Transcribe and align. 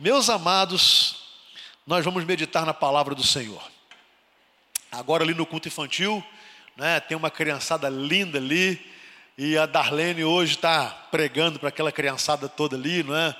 Meus 0.00 0.30
amados, 0.30 1.16
nós 1.84 2.04
vamos 2.04 2.24
meditar 2.24 2.64
na 2.64 2.72
palavra 2.72 3.16
do 3.16 3.24
Senhor. 3.24 3.60
Agora 4.92 5.24
ali 5.24 5.34
no 5.34 5.44
culto 5.44 5.66
infantil, 5.66 6.24
né, 6.76 7.00
tem 7.00 7.16
uma 7.16 7.32
criançada 7.32 7.88
linda 7.88 8.38
ali, 8.38 8.80
e 9.36 9.58
a 9.58 9.66
Darlene 9.66 10.22
hoje 10.22 10.54
está 10.54 10.88
pregando 11.10 11.58
para 11.58 11.70
aquela 11.70 11.90
criançada 11.90 12.48
toda 12.48 12.76
ali, 12.76 13.02
não 13.02 13.16
é? 13.16 13.36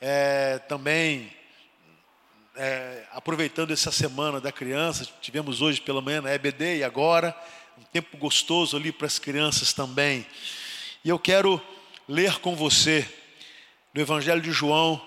é 0.00 0.58
também 0.60 1.30
é, 2.56 3.04
aproveitando 3.12 3.70
essa 3.70 3.92
semana 3.92 4.40
da 4.40 4.50
criança, 4.50 5.06
tivemos 5.20 5.60
hoje 5.60 5.78
pela 5.78 6.00
manhã 6.00 6.22
na 6.22 6.32
EBD 6.32 6.78
e 6.78 6.84
agora, 6.84 7.36
um 7.76 7.84
tempo 7.84 8.16
gostoso 8.16 8.78
ali 8.78 8.92
para 8.92 9.06
as 9.06 9.18
crianças 9.18 9.74
também. 9.74 10.26
E 11.04 11.10
eu 11.10 11.18
quero 11.18 11.60
ler 12.08 12.38
com 12.38 12.56
você 12.56 13.06
no 13.92 14.00
Evangelho 14.00 14.40
de 14.40 14.52
João, 14.52 15.06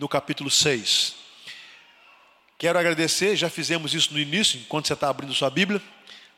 no 0.00 0.08
capítulo 0.08 0.50
6. 0.50 1.14
Quero 2.56 2.78
agradecer, 2.78 3.36
já 3.36 3.50
fizemos 3.50 3.92
isso 3.92 4.14
no 4.14 4.18
início, 4.18 4.58
enquanto 4.58 4.86
você 4.86 4.94
está 4.94 5.10
abrindo 5.10 5.34
sua 5.34 5.50
Bíblia. 5.50 5.80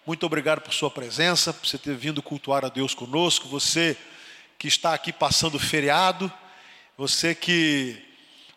Muito 0.04 0.26
obrigado 0.26 0.60
por 0.60 0.74
sua 0.74 0.90
presença, 0.90 1.52
por 1.54 1.64
você 1.64 1.78
ter 1.78 1.94
vindo 1.94 2.20
cultuar 2.20 2.64
a 2.64 2.68
Deus 2.68 2.92
conosco. 2.92 3.46
Você 3.46 3.96
que 4.58 4.66
está 4.66 4.92
aqui 4.92 5.12
passando 5.12 5.60
feriado, 5.60 6.30
você 6.98 7.36
que 7.36 8.02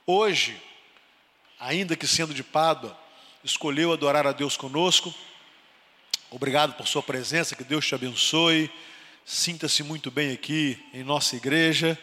hoje, 0.07 0.59
ainda 1.59 1.95
que 1.95 2.07
sendo 2.07 2.33
de 2.33 2.43
Pádua, 2.43 2.99
escolheu 3.43 3.93
adorar 3.93 4.25
a 4.25 4.31
Deus 4.31 4.57
conosco. 4.57 5.13
Obrigado 6.31 6.73
por 6.73 6.87
sua 6.87 7.03
presença, 7.03 7.55
que 7.55 7.63
Deus 7.63 7.85
te 7.85 7.93
abençoe. 7.93 8.71
Sinta-se 9.23 9.83
muito 9.83 10.09
bem 10.09 10.31
aqui 10.31 10.83
em 10.91 11.03
nossa 11.03 11.35
igreja. 11.35 11.95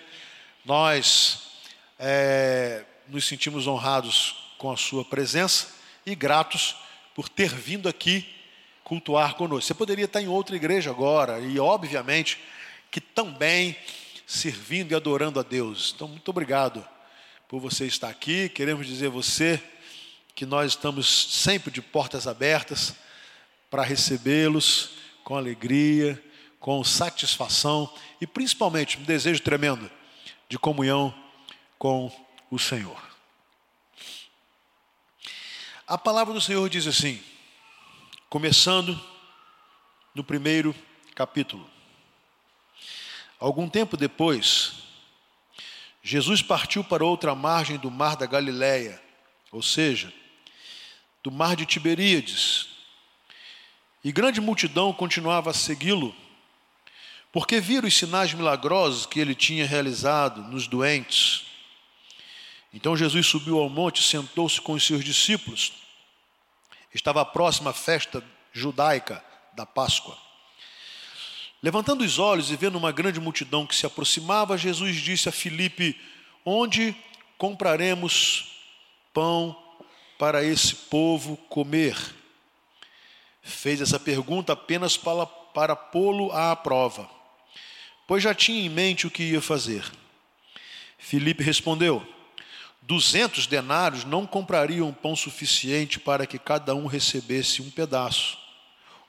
Nós 0.65 1.51
é, 1.99 2.85
nos 3.09 3.27
sentimos 3.27 3.67
honrados 3.67 4.37
com 4.59 4.71
a 4.71 4.77
sua 4.77 5.05
presença 5.05 5.69
e 6.07 6.15
gratos 6.15 6.77
por 7.15 7.29
ter 7.29 7.53
vindo 7.55 7.89
aqui 7.89 8.27
cultuar 8.85 9.35
conosco. 9.35 9.67
Você 9.67 9.75
poderia 9.75 10.05
estar 10.05 10.21
em 10.21 10.29
outra 10.29 10.57
igreja 10.57 10.91
agora 10.91 11.41
e, 11.41 11.59
obviamente, 11.59 12.39
que 12.91 13.01
também 13.01 13.77
servindo 14.27 14.93
e 14.93 14.95
adorando 14.95 15.41
a 15.41 15.43
Deus. 15.43 15.93
Então, 15.95 16.09
muito 16.09 16.29
obrigado 16.29 16.87
por 17.49 17.61
você 17.61 17.87
estar 17.87 18.09
aqui. 18.09 18.49
Queremos 18.49 18.87
dizer 18.87 19.09
a 19.09 19.11
você 19.11 19.63
que 20.35 20.47
nós 20.47 20.73
estamos 20.73 21.35
sempre 21.35 21.71
de 21.71 21.83
portas 21.83 22.27
abertas 22.27 22.95
para 23.71 23.83
recebê-los 23.83 24.91
com 25.25 25.37
alegria, 25.37 26.23
com 26.59 26.83
satisfação 26.85 27.93
e 28.21 28.27
principalmente 28.27 28.99
um 28.99 29.03
desejo 29.03 29.43
tremendo 29.43 29.91
de 30.49 30.59
comunhão 30.59 31.15
com 31.79 32.11
o 32.53 32.59
Senhor. 32.59 33.03
A 35.87 35.97
palavra 35.97 36.35
do 36.35 36.41
Senhor 36.41 36.69
diz 36.69 36.87
assim, 36.87 37.19
começando 38.29 39.01
no 40.15 40.23
primeiro 40.23 40.75
capítulo. 41.15 41.67
Algum 43.41 43.71
tempo 43.71 43.97
depois, 43.97 44.75
Jesus 46.03 46.43
partiu 46.43 46.85
para 46.85 47.03
outra 47.03 47.35
margem 47.35 47.79
do 47.79 47.91
mar 47.91 48.17
da 48.17 48.27
Galileia, 48.27 49.03
ou 49.51 49.63
seja, 49.63 50.13
do 51.23 51.31
mar 51.31 51.57
de 51.57 51.65
Tiberíades. 51.65 52.69
E 54.05 54.13
grande 54.13 54.43
multidão 54.43 54.93
continuava 54.93 55.49
a 55.49 55.55
segui-lo, 55.55 56.15
porque 57.33 57.63
viram 57.63 57.89
os 57.89 57.97
sinais 57.97 58.35
milagrosos 58.35 59.07
que 59.07 59.19
ele 59.19 59.35
tinha 59.35 59.67
realizado 59.67 60.43
nos 60.43 60.67
doentes 60.67 61.51
então 62.73 62.97
Jesus 62.97 63.27
subiu 63.27 63.59
ao 63.59 63.69
monte, 63.69 64.03
sentou-se 64.03 64.61
com 64.61 64.73
os 64.73 64.87
seus 64.87 65.05
discípulos. 65.05 65.73
Estava 66.95 67.25
próxima 67.25 67.71
a 67.71 67.75
festa 67.75 68.25
judaica 68.53 69.23
da 69.55 69.67
Páscoa. 69.67 70.17
Levantando 71.63 72.03
os 72.03 72.19
olhos 72.19 72.51
e 72.51 72.57
vendo 72.57 72.77
uma 72.77 72.91
grande 72.91 73.21
multidão 73.21 73.67
que 73.67 73.77
se 73.77 73.87
aproximava, 73.87 74.59
Jesus 74.59 74.97
disse 74.97 75.29
a 75.29 75.33
Filipe: 75.33 75.99
Onde 76.45 76.97
compraremos 77.39 78.57
pão 79.13 79.57
para 80.19 80.43
esse 80.43 80.75
povo 80.75 81.37
comer? 81.37 81.97
Fez 83.43 83.81
essa 83.81 84.01
pergunta 84.01 84.55
apenas 84.55 84.97
para, 84.97 85.27
para 85.27 85.77
pô-lo 85.77 86.33
à 86.33 86.55
prova, 86.57 87.09
pois 88.07 88.23
já 88.23 88.35
tinha 88.35 88.65
em 88.65 88.69
mente 88.69 89.07
o 89.07 89.11
que 89.11 89.23
ia 89.23 89.41
fazer. 89.41 89.85
Filipe 90.99 91.45
respondeu: 91.45 92.07
Duzentos 92.83 93.47
denários 93.47 94.05
não 94.05 94.27
comprariam 94.27 94.93
pão 94.93 95.15
suficiente 95.15 96.01
para 96.01 96.27
que 96.27 96.39
cada 96.39 96.75
um 96.75 96.87
recebesse 96.87 97.63
um 97.63 97.71
pedaço. 97.71 98.37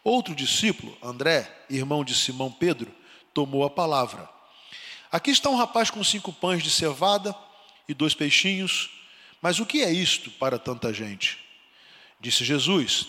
Outro 0.03 0.35
discípulo, 0.35 0.95
André, 1.01 1.65
irmão 1.69 2.03
de 2.03 2.13
Simão 2.13 2.51
Pedro, 2.51 2.93
tomou 3.33 3.63
a 3.63 3.69
palavra. 3.69 4.29
Aqui 5.11 5.31
está 5.31 5.49
um 5.49 5.55
rapaz 5.55 5.89
com 5.89 6.03
cinco 6.03 6.31
pães 6.31 6.61
de 6.61 6.69
cevada 6.69 7.35
e 7.87 7.93
dois 7.93 8.13
peixinhos, 8.13 8.91
mas 9.41 9.59
o 9.59 9.65
que 9.65 9.81
é 9.81 9.91
isto 9.91 10.29
para 10.31 10.59
tanta 10.59 10.93
gente? 10.93 11.39
Disse 12.19 12.45
Jesus: 12.45 13.07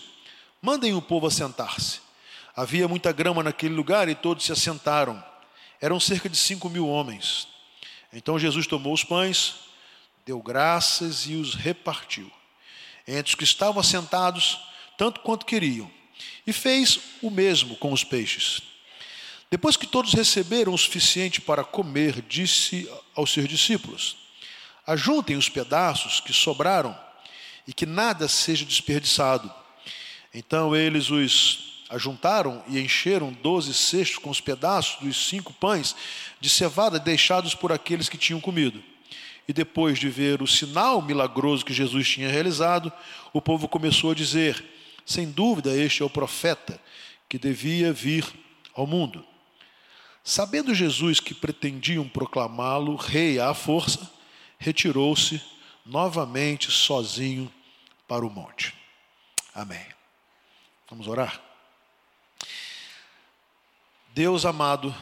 Mandem 0.63 0.95
o 0.95 1.03
povo 1.03 1.27
assentar-se. 1.27 2.01
Havia 2.57 2.89
muita 2.89 3.13
grama 3.13 3.43
naquele 3.43 3.75
lugar 3.75 4.09
e 4.09 4.15
todos 4.15 4.45
se 4.45 4.53
assentaram. 4.53 5.23
Eram 5.81 6.01
cerca 6.01 6.29
de 6.29 6.37
cinco 6.37 6.71
mil 6.71 6.89
homens. 6.89 7.49
Então 8.13 8.39
Jesus 8.39 8.67
tomou 8.67 8.95
os 8.95 9.05
pães, 9.05 9.57
deu 10.25 10.41
graças 10.41 11.27
e 11.27 11.35
os 11.35 11.55
repartiu 11.55 12.31
entre 13.07 13.31
os 13.31 13.35
que 13.35 13.45
estavam 13.45 13.81
assentados, 13.81 14.59
tanto 14.97 15.21
quanto 15.21 15.45
queriam, 15.45 15.91
e 16.47 16.53
fez 16.53 16.99
o 17.21 17.31
mesmo 17.31 17.77
com 17.77 17.93
os 17.93 18.03
peixes. 18.03 18.63
Depois 19.51 19.77
que 19.77 19.87
todos 19.87 20.15
receberam 20.15 20.73
o 20.73 20.79
suficiente 20.79 21.41
para 21.41 21.63
comer, 21.63 22.23
disse 22.23 22.91
aos 23.15 23.31
seus 23.33 23.47
discípulos: 23.47 24.17
Ajuntem 24.87 25.37
os 25.37 25.49
pedaços 25.49 26.21
que 26.21 26.33
sobraram 26.33 26.99
e 27.67 27.73
que 27.73 27.87
nada 27.87 28.27
seja 28.27 28.65
desperdiçado. 28.65 29.53
Então 30.33 30.75
eles 30.75 31.11
os 31.11 31.85
ajuntaram 31.91 32.65
e 32.67 32.81
encheram 32.81 33.33
doze 33.33 33.73
cestos 33.75 34.19
com 34.19 34.31
os 34.31 34.41
pedaços 34.41 35.01
dos 35.01 35.29
cinco 35.29 35.53
pães 35.53 35.95
de 36.41 36.49
cevada 36.49 36.99
deixados 36.99 37.55
por 37.55 37.71
aqueles 37.71 38.09
que 38.09 38.19
tinham 38.19 38.41
comido. 38.41 38.83
E 39.47 39.53
depois 39.53 39.99
de 39.99 40.09
ver 40.09 40.41
o 40.43 40.47
sinal 40.47 41.03
milagroso 41.03 41.65
que 41.65 41.75
Jesus 41.75 42.09
tinha 42.09 42.29
realizado, 42.29 42.93
o 43.33 43.43
povo 43.43 43.69
começou 43.69 44.13
a 44.13 44.15
dizer: 44.15 44.65
sem 45.05 45.31
dúvida, 45.31 45.77
este 45.77 46.03
é 46.03 46.05
o 46.05 46.11
profeta 46.11 46.81
que 47.29 47.39
devia 47.39 47.93
vir 47.93 48.25
ao 48.75 48.87
mundo. 48.87 49.25
Sabendo 50.23 50.75
Jesus 50.75 51.21
que 51.21 51.35
pretendiam 51.35 52.09
proclamá-lo 52.09 52.97
rei 52.97 53.39
à 53.39 53.53
força, 53.53 54.11
retirou-se 54.59 55.43
novamente 55.85 56.71
sozinho 56.71 57.53
para 58.09 58.25
o 58.25 58.31
monte. 58.31 58.75
Amém. 59.55 59.85
Vamos 60.89 61.07
orar? 61.07 61.41
Deus 64.15 64.47
amado, 64.47 64.95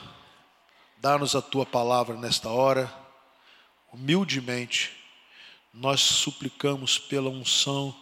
dá-nos 0.99 1.37
a 1.37 1.43
tua 1.43 1.65
palavra 1.65 2.17
nesta 2.17 2.49
hora 2.49 3.02
humildemente, 3.93 4.91
nós 5.73 6.01
suplicamos 6.01 6.99
pela 6.99 7.29
unção 7.29 7.95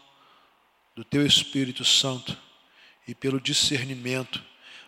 do 0.94 1.04
Teu 1.04 1.26
Espírito 1.26 1.84
Santo 1.84 2.38
e 3.06 3.14
pelo 3.14 3.40
discernimento 3.40 4.42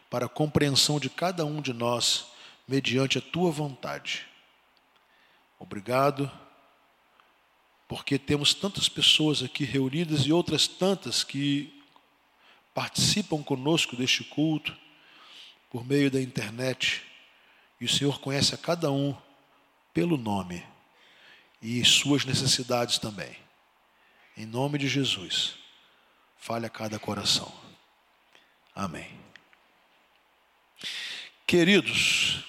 para 0.09 0.27
a 0.27 0.29
compreensão 0.29 1.01
de 1.01 1.11
cada 1.11 1.45
um 1.45 1.61
de 1.61 1.73
nós, 1.73 2.27
mediante 2.69 3.19
a 3.19 3.21
Tua 3.21 3.51
vontade. 3.51 4.27
Obrigado, 5.59 6.31
porque 7.89 8.19
temos 8.19 8.55
tantas 8.55 8.89
pessoas 8.89 9.43
aqui 9.43 9.65
reunidas 9.65 10.21
e 10.21 10.33
outras 10.33 10.69
tantas 10.69 11.25
que 11.25 11.83
participam 12.73 13.43
conosco 13.43 13.97
deste 13.97 14.25
culto 14.25 14.77
por 15.69 15.85
meio 15.85 16.11
da 16.11 16.21
internet, 16.21 17.03
e 17.81 17.85
o 17.85 17.89
Senhor 17.89 18.21
conhece 18.21 18.55
a 18.55 18.59
cada 18.59 18.91
um 18.91 19.17
pelo 19.93 20.17
nome 20.17 20.65
e 21.63 21.85
suas 21.85 22.25
necessidades 22.25 22.99
também. 22.99 23.37
Em 24.37 24.45
nome 24.45 24.79
de 24.79 24.89
Jesus, 24.89 25.55
fale 26.37 26.67
a 26.67 26.71
cada 26.71 26.99
coração. 26.99 27.53
Amém. 28.75 29.11
Queridos, 31.47 32.45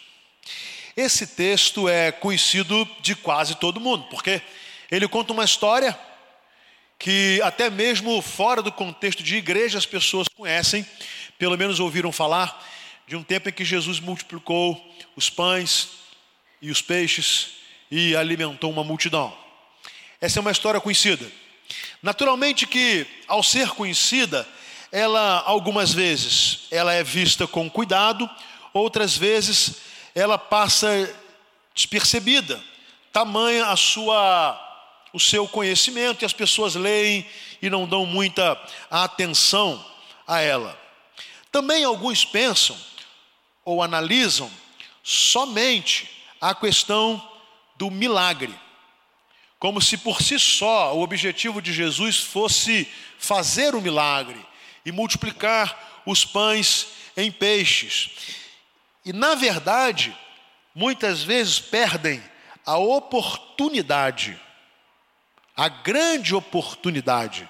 esse 0.96 1.28
texto 1.28 1.88
é 1.88 2.12
conhecido 2.12 2.88
de 3.02 3.16
quase 3.16 3.56
todo 3.56 3.80
mundo, 3.80 4.06
porque 4.10 4.42
ele 4.90 5.08
conta 5.08 5.34
uma 5.34 5.44
história 5.44 5.98
que 6.98 7.42
até 7.44 7.70
mesmo 7.70 8.22
fora 8.22 8.62
do 8.62 8.72
contexto 8.72 9.22
de 9.22 9.36
igreja 9.36 9.78
as 9.78 9.86
pessoas 9.86 10.28
conhecem, 10.30 10.88
pelo 11.38 11.58
menos 11.58 11.80
ouviram 11.80 12.12
falar, 12.12 12.66
de 13.06 13.16
um 13.16 13.24
tempo 13.24 13.50
em 13.50 13.52
que 13.52 13.66
Jesus 13.66 14.00
multiplicou 14.00 14.82
os 15.16 15.30
pães 15.30 15.90
e 16.62 16.72
os 16.72 16.82
peixes 16.82 17.63
e 17.96 18.16
alimentou 18.16 18.72
uma 18.72 18.84
multidão. 18.84 19.32
Essa 20.20 20.40
é 20.40 20.42
uma 20.42 20.50
história 20.50 20.82
conhecida. 20.82 21.32
Naturalmente 22.02 22.66
que, 22.66 23.06
ao 23.28 23.44
ser 23.44 23.70
conhecida, 23.70 24.48
ela 24.92 25.44
algumas 25.46 25.94
vezes 25.94 26.62
ela 26.72 26.92
é 26.92 27.04
vista 27.04 27.46
com 27.46 27.70
cuidado, 27.70 28.28
outras 28.74 29.16
vezes 29.16 29.76
ela 30.16 30.40
passa 30.40 30.88
despercebida. 31.76 32.60
Tamanha 33.12 33.68
a 33.68 33.76
sua 33.76 34.60
o 35.14 35.20
seu 35.20 35.48
conhecimento 35.48 36.24
e 36.24 36.26
as 36.26 36.34
pessoas 36.34 36.74
leem 36.74 37.24
e 37.62 37.70
não 37.70 37.88
dão 37.88 38.08
muita 38.08 38.60
atenção 38.90 39.86
a 40.28 40.42
ela. 40.42 40.76
Também 41.52 41.84
alguns 41.84 42.26
pensam 42.26 42.76
ou 43.64 43.84
analisam 43.84 44.50
somente 45.04 46.10
a 46.42 46.56
questão 46.56 47.22
do 47.76 47.90
milagre, 47.90 48.54
como 49.60 49.82
se 49.82 49.98
por 49.98 50.22
si 50.22 50.38
só 50.40 50.96
o 50.96 51.02
objetivo 51.02 51.62
de 51.62 51.72
Jesus 51.72 52.20
fosse 52.20 52.88
fazer 53.18 53.76
o 53.76 53.82
milagre 53.82 54.40
e 54.86 54.92
multiplicar 54.92 56.02
os 56.06 56.26
pães 56.26 56.88
em 57.16 57.32
peixes. 57.32 58.12
E 59.06 59.14
na 59.14 59.36
verdade, 59.36 60.16
muitas 60.76 61.24
vezes 61.24 61.60
perdem 61.60 62.22
a 62.66 62.78
oportunidade, 62.78 64.40
a 65.56 65.70
grande 65.70 66.36
oportunidade 66.36 67.48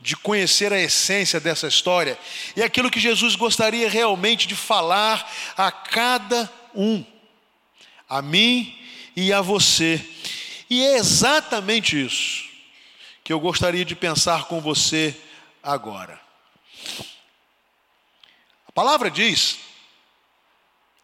de 0.00 0.16
conhecer 0.16 0.70
a 0.70 0.78
essência 0.78 1.40
dessa 1.40 1.66
história 1.66 2.18
e 2.54 2.62
aquilo 2.62 2.90
que 2.90 3.00
Jesus 3.00 3.36
gostaria 3.36 3.88
realmente 3.88 4.46
de 4.46 4.54
falar 4.54 5.30
a 5.56 5.72
cada 5.72 6.52
um, 6.74 7.02
a 8.06 8.20
mim 8.20 8.83
e 9.16 9.32
a 9.32 9.40
você. 9.40 10.04
E 10.68 10.82
é 10.84 10.96
exatamente 10.96 12.02
isso 12.02 12.44
que 13.22 13.32
eu 13.32 13.40
gostaria 13.40 13.84
de 13.84 13.94
pensar 13.94 14.44
com 14.44 14.60
você 14.60 15.18
agora. 15.62 16.20
A 18.68 18.72
palavra 18.72 19.10
diz 19.10 19.58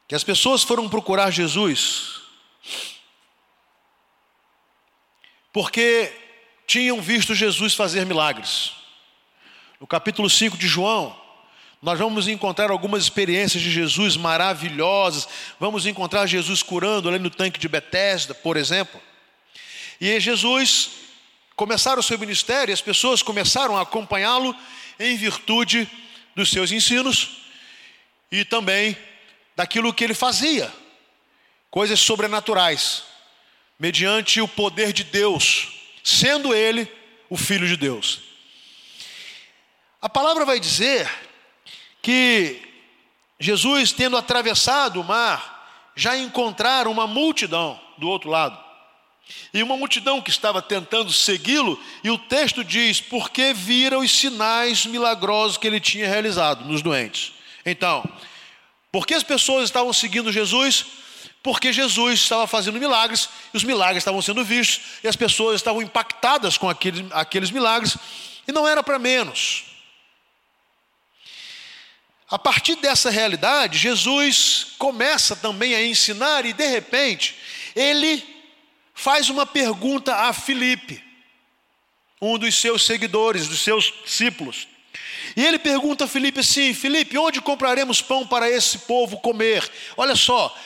que 0.06 0.14
as 0.14 0.24
pessoas 0.24 0.62
foram 0.62 0.88
procurar 0.88 1.30
Jesus 1.30 2.20
porque 5.52 6.12
tinham 6.66 7.00
visto 7.00 7.34
Jesus 7.34 7.74
fazer 7.74 8.06
milagres. 8.06 8.72
No 9.80 9.86
capítulo 9.86 10.28
5 10.28 10.56
de 10.56 10.68
João, 10.68 11.18
nós 11.82 11.98
vamos 11.98 12.28
encontrar 12.28 12.70
algumas 12.70 13.02
experiências 13.02 13.62
de 13.62 13.70
Jesus 13.70 14.14
maravilhosas. 14.16 15.26
Vamos 15.58 15.86
encontrar 15.86 16.26
Jesus 16.26 16.62
curando 16.62 17.08
ali 17.08 17.18
no 17.18 17.30
tanque 17.30 17.58
de 17.58 17.68
Betesda, 17.68 18.34
por 18.34 18.58
exemplo. 18.58 19.00
E 19.98 20.20
Jesus 20.20 20.90
começaram 21.56 22.00
o 22.00 22.02
seu 22.02 22.18
ministério, 22.18 22.72
as 22.72 22.82
pessoas 22.82 23.22
começaram 23.22 23.76
a 23.76 23.82
acompanhá-lo 23.82 24.54
em 24.98 25.16
virtude 25.16 25.90
dos 26.36 26.50
seus 26.50 26.70
ensinos 26.70 27.38
e 28.30 28.44
também 28.44 28.96
daquilo 29.56 29.92
que 29.92 30.04
ele 30.04 30.14
fazia, 30.14 30.72
coisas 31.70 32.00
sobrenaturais, 32.00 33.04
mediante 33.78 34.40
o 34.40 34.48
poder 34.48 34.92
de 34.92 35.04
Deus, 35.04 35.68
sendo 36.04 36.54
ele 36.54 36.90
o 37.28 37.36
Filho 37.36 37.66
de 37.66 37.76
Deus. 37.76 38.20
A 40.00 40.08
palavra 40.08 40.44
vai 40.44 40.60
dizer 40.60 41.10
que 42.02 42.60
Jesus, 43.38 43.92
tendo 43.92 44.16
atravessado 44.16 45.00
o 45.00 45.04
mar, 45.04 45.92
já 45.94 46.16
encontraram 46.16 46.90
uma 46.90 47.06
multidão 47.06 47.80
do 47.98 48.08
outro 48.08 48.30
lado. 48.30 48.58
E 49.54 49.62
uma 49.62 49.76
multidão 49.76 50.20
que 50.20 50.30
estava 50.30 50.60
tentando 50.60 51.12
segui-lo, 51.12 51.80
e 52.02 52.10
o 52.10 52.18
texto 52.18 52.64
diz: 52.64 53.00
porque 53.00 53.52
viram 53.52 54.00
os 54.00 54.10
sinais 54.10 54.86
milagrosos 54.86 55.56
que 55.56 55.66
ele 55.66 55.80
tinha 55.80 56.08
realizado 56.08 56.64
nos 56.64 56.82
doentes. 56.82 57.32
Então, 57.64 58.04
por 58.90 59.06
que 59.06 59.14
as 59.14 59.22
pessoas 59.22 59.64
estavam 59.64 59.92
seguindo 59.92 60.32
Jesus? 60.32 60.86
Porque 61.42 61.72
Jesus 61.72 62.20
estava 62.20 62.46
fazendo 62.46 62.78
milagres, 62.78 63.28
e 63.54 63.56
os 63.56 63.64
milagres 63.64 63.98
estavam 63.98 64.20
sendo 64.20 64.44
vistos, 64.44 64.98
e 65.02 65.08
as 65.08 65.16
pessoas 65.16 65.56
estavam 65.56 65.80
impactadas 65.80 66.58
com 66.58 66.68
aqueles, 66.68 67.04
aqueles 67.12 67.50
milagres, 67.50 67.96
e 68.46 68.52
não 68.52 68.66
era 68.66 68.82
para 68.82 68.98
menos. 68.98 69.69
A 72.30 72.38
partir 72.38 72.76
dessa 72.76 73.10
realidade, 73.10 73.76
Jesus 73.76 74.68
começa 74.78 75.34
também 75.34 75.74
a 75.74 75.84
ensinar 75.84 76.46
e 76.46 76.52
de 76.52 76.64
repente 76.64 77.34
ele 77.74 78.24
faz 78.94 79.28
uma 79.28 79.44
pergunta 79.44 80.14
a 80.14 80.32
Filipe, 80.32 81.02
um 82.22 82.38
dos 82.38 82.54
seus 82.54 82.86
seguidores, 82.86 83.48
dos 83.48 83.60
seus 83.60 83.92
discípulos. 84.04 84.68
E 85.36 85.44
ele 85.44 85.58
pergunta 85.58 86.04
a 86.04 86.08
Filipe 86.08 86.38
assim: 86.38 86.72
Filipe, 86.72 87.18
onde 87.18 87.40
compraremos 87.40 88.00
pão 88.00 88.24
para 88.24 88.48
esse 88.48 88.78
povo 88.78 89.18
comer? 89.18 89.68
Olha 89.96 90.14
só, 90.14 90.56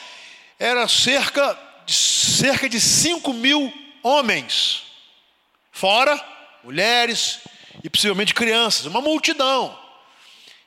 era 0.59 0.87
cerca 0.87 1.57
de, 1.83 1.93
cerca 1.93 2.69
de 2.69 2.79
5 2.79 3.33
mil 3.33 3.73
homens, 4.03 4.83
fora 5.71 6.23
mulheres 6.63 7.39
e 7.83 7.89
possivelmente 7.89 8.35
crianças, 8.35 8.85
uma 8.85 9.01
multidão. 9.01 9.84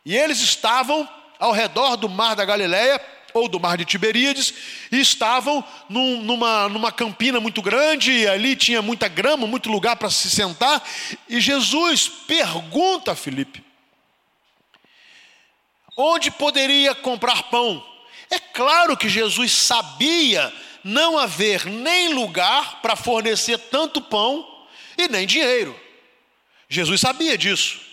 E 0.09 0.17
eles 0.17 0.41
estavam 0.41 1.07
ao 1.39 1.53
redor 1.53 1.95
do 1.97 2.09
mar 2.09 2.35
da 2.35 2.43
Galileia, 2.43 2.99
ou 3.35 3.47
do 3.47 3.61
mar 3.61 3.77
de 3.77 3.85
Tiberíades, 3.85 4.55
e 4.91 4.99
estavam 4.99 5.63
num, 5.87 6.23
numa, 6.23 6.67
numa 6.67 6.91
campina 6.91 7.39
muito 7.39 7.61
grande, 7.61 8.11
e 8.11 8.27
ali 8.27 8.57
tinha 8.57 8.81
muita 8.81 9.07
grama, 9.07 9.47
muito 9.47 9.71
lugar 9.71 9.97
para 9.97 10.09
se 10.09 10.31
sentar, 10.31 10.83
e 11.29 11.39
Jesus 11.43 12.09
pergunta 12.27 13.13
a 13.13 13.15
Filipe: 13.15 13.63
onde 15.95 16.31
poderia 16.31 16.95
comprar 16.95 17.43
pão? 17.51 17.85
É 18.31 18.39
claro 18.39 18.97
que 18.97 19.11
Jesus 19.11 19.53
sabia 19.53 20.51
não 20.83 21.19
haver 21.19 21.67
nem 21.67 22.15
lugar 22.15 22.81
para 22.81 22.97
fornecer 22.97 23.59
tanto 23.59 24.01
pão 24.01 24.67
e 24.97 25.07
nem 25.07 25.27
dinheiro. 25.27 25.79
Jesus 26.67 26.99
sabia 26.99 27.37
disso. 27.37 27.88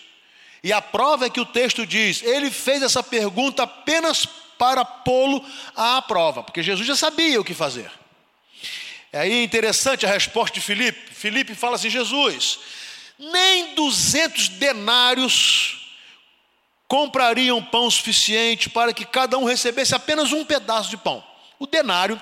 E 0.66 0.74
a 0.74 0.82
prova 0.82 1.28
é 1.28 1.30
que 1.30 1.40
o 1.40 1.46
texto 1.46 1.86
diz: 1.86 2.24
ele 2.24 2.50
fez 2.50 2.82
essa 2.82 3.04
pergunta 3.04 3.62
apenas 3.62 4.26
para 4.58 4.84
pô-lo 4.84 5.46
à 5.76 6.02
prova, 6.02 6.42
porque 6.42 6.64
Jesus 6.64 6.88
já 6.88 6.96
sabia 6.96 7.40
o 7.40 7.44
que 7.44 7.54
fazer. 7.54 7.92
É 9.14 9.20
aí 9.20 9.44
interessante 9.44 10.08
a 10.08 10.10
resposta 10.10 10.56
de 10.56 10.62
Filipe. 10.62 11.14
Filipe 11.14 11.54
fala 11.54 11.76
assim: 11.76 11.88
Jesus, 11.88 12.58
nem 13.20 13.76
200 13.76 14.50
denários 14.50 15.88
comprariam 16.88 17.64
pão 17.64 17.88
suficiente 17.92 18.68
para 18.68 18.92
que 18.92 19.06
cada 19.06 19.38
um 19.38 19.44
recebesse 19.44 19.94
apenas 19.94 20.32
um 20.32 20.44
pedaço 20.44 20.90
de 20.90 20.98
pão. 20.98 21.24
O 21.60 21.68
denário 21.68 22.20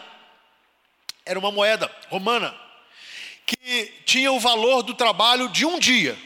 era 1.25 1.39
uma 1.39 1.49
moeda 1.49 1.89
romana 2.09 2.53
que 3.45 3.85
tinha 4.05 4.33
o 4.33 4.39
valor 4.39 4.83
do 4.83 4.93
trabalho 4.93 5.47
de 5.47 5.65
um 5.65 5.79
dia. 5.79 6.19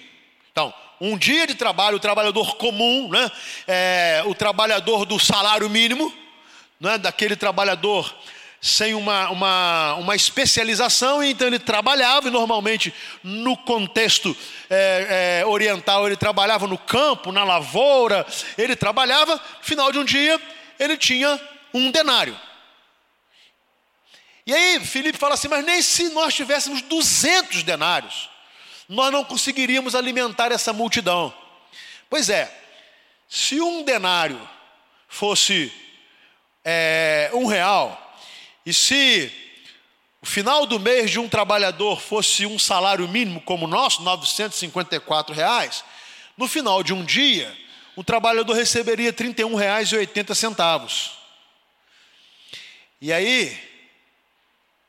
Então, 0.52 0.74
um 1.00 1.18
dia 1.18 1.46
de 1.46 1.56
trabalho, 1.56 1.98
o 1.98 2.00
trabalhador 2.00 2.56
comum, 2.56 3.10
né? 3.10 3.32
É, 3.68 4.24
o 4.26 4.34
trabalhador 4.34 5.06
do 5.06 5.20
salário 5.20 5.70
mínimo, 5.70 6.14
né? 6.80 6.98
daquele 6.98 7.36
trabalhador 7.36 8.14
sem 8.60 8.94
uma, 8.96 9.30
uma, 9.30 9.94
uma 9.96 10.16
especialização, 10.16 11.24
então 11.24 11.48
ele 11.48 11.60
trabalhava, 11.60 12.28
e 12.28 12.32
normalmente 12.32 12.94
no 13.24 13.56
contexto 13.56 14.36
é, 14.70 15.42
é, 15.42 15.46
oriental, 15.46 16.08
ele 16.08 16.18
trabalhava 16.18 16.66
no 16.66 16.78
campo, 16.78 17.32
na 17.32 17.44
lavoura, 17.44 18.26
ele 18.58 18.76
trabalhava, 18.76 19.40
final 19.62 19.92
de 19.92 20.00
um 20.00 20.04
dia, 20.04 20.42
ele 20.80 20.98
tinha 20.98 21.40
um 21.74 21.92
denário. 21.92 22.38
E 24.46 24.54
aí 24.54 24.80
Filipe 24.80 25.18
fala 25.18 25.34
assim: 25.36 25.50
mas 25.50 25.64
nem 25.64 25.82
se 25.82 26.10
nós 26.10 26.34
tivéssemos 26.34 26.82
200 26.82 27.64
denários, 27.64 28.30
nós 28.88 29.12
não 29.12 29.24
conseguiríamos 29.24 29.96
alimentar 29.96 30.52
essa 30.52 30.72
multidão. 30.72 31.34
Pois 32.10 32.30
é, 32.30 32.52
se 33.28 33.60
um 33.60 33.84
denário 33.84 34.40
fosse 35.08 35.72
é, 36.64 37.30
um 37.34 37.46
real, 37.46 38.20
e 38.66 38.74
se 38.74 39.32
o 40.22 40.26
final 40.26 40.66
do 40.66 40.80
mês 40.80 41.12
de 41.12 41.20
um 41.20 41.30
trabalhador 41.30 42.02
fosse 42.02 42.46
um 42.46 42.58
salário 42.58 43.08
mínimo 43.08 43.42
como 43.42 43.66
o 43.66 43.70
nosso, 43.70 44.02
954 44.04 45.36
reais, 45.36 45.84
no 46.38 46.48
final 46.48 46.82
de 46.84 46.94
um 46.94 47.04
dia, 47.04 47.56
o 47.96 48.04
trabalhador 48.04 48.54
receberia 48.54 49.10
R$ 49.10 49.16
31,80. 49.16 51.12
E 53.02 53.14
aí, 53.14 53.58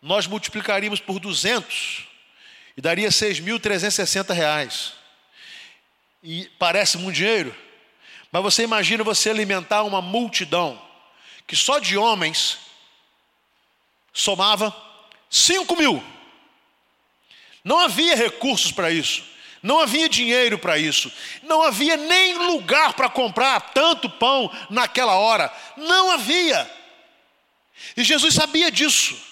nós 0.00 0.26
multiplicaríamos 0.26 1.00
por 1.00 1.18
200 1.18 2.07
e 2.78 2.80
daria 2.80 3.08
6.360 3.08 4.32
reais. 4.32 4.92
E 6.22 6.48
parece 6.60 6.96
muito 6.96 7.16
dinheiro, 7.16 7.52
mas 8.30 8.40
você 8.40 8.62
imagina 8.62 9.02
você 9.02 9.30
alimentar 9.30 9.82
uma 9.82 10.00
multidão 10.00 10.80
que 11.44 11.56
só 11.56 11.80
de 11.80 11.98
homens 11.98 12.58
somava 14.12 14.72
5 15.28 15.74
mil. 15.74 16.00
Não 17.64 17.80
havia 17.80 18.14
recursos 18.14 18.70
para 18.70 18.92
isso. 18.92 19.24
Não 19.60 19.80
havia 19.80 20.08
dinheiro 20.08 20.56
para 20.56 20.78
isso. 20.78 21.10
Não 21.42 21.64
havia 21.64 21.96
nem 21.96 22.38
lugar 22.46 22.92
para 22.92 23.08
comprar 23.08 23.58
tanto 23.72 24.08
pão 24.08 24.48
naquela 24.70 25.16
hora. 25.16 25.52
Não 25.76 26.12
havia. 26.12 26.70
E 27.96 28.04
Jesus 28.04 28.34
sabia 28.34 28.70
disso. 28.70 29.27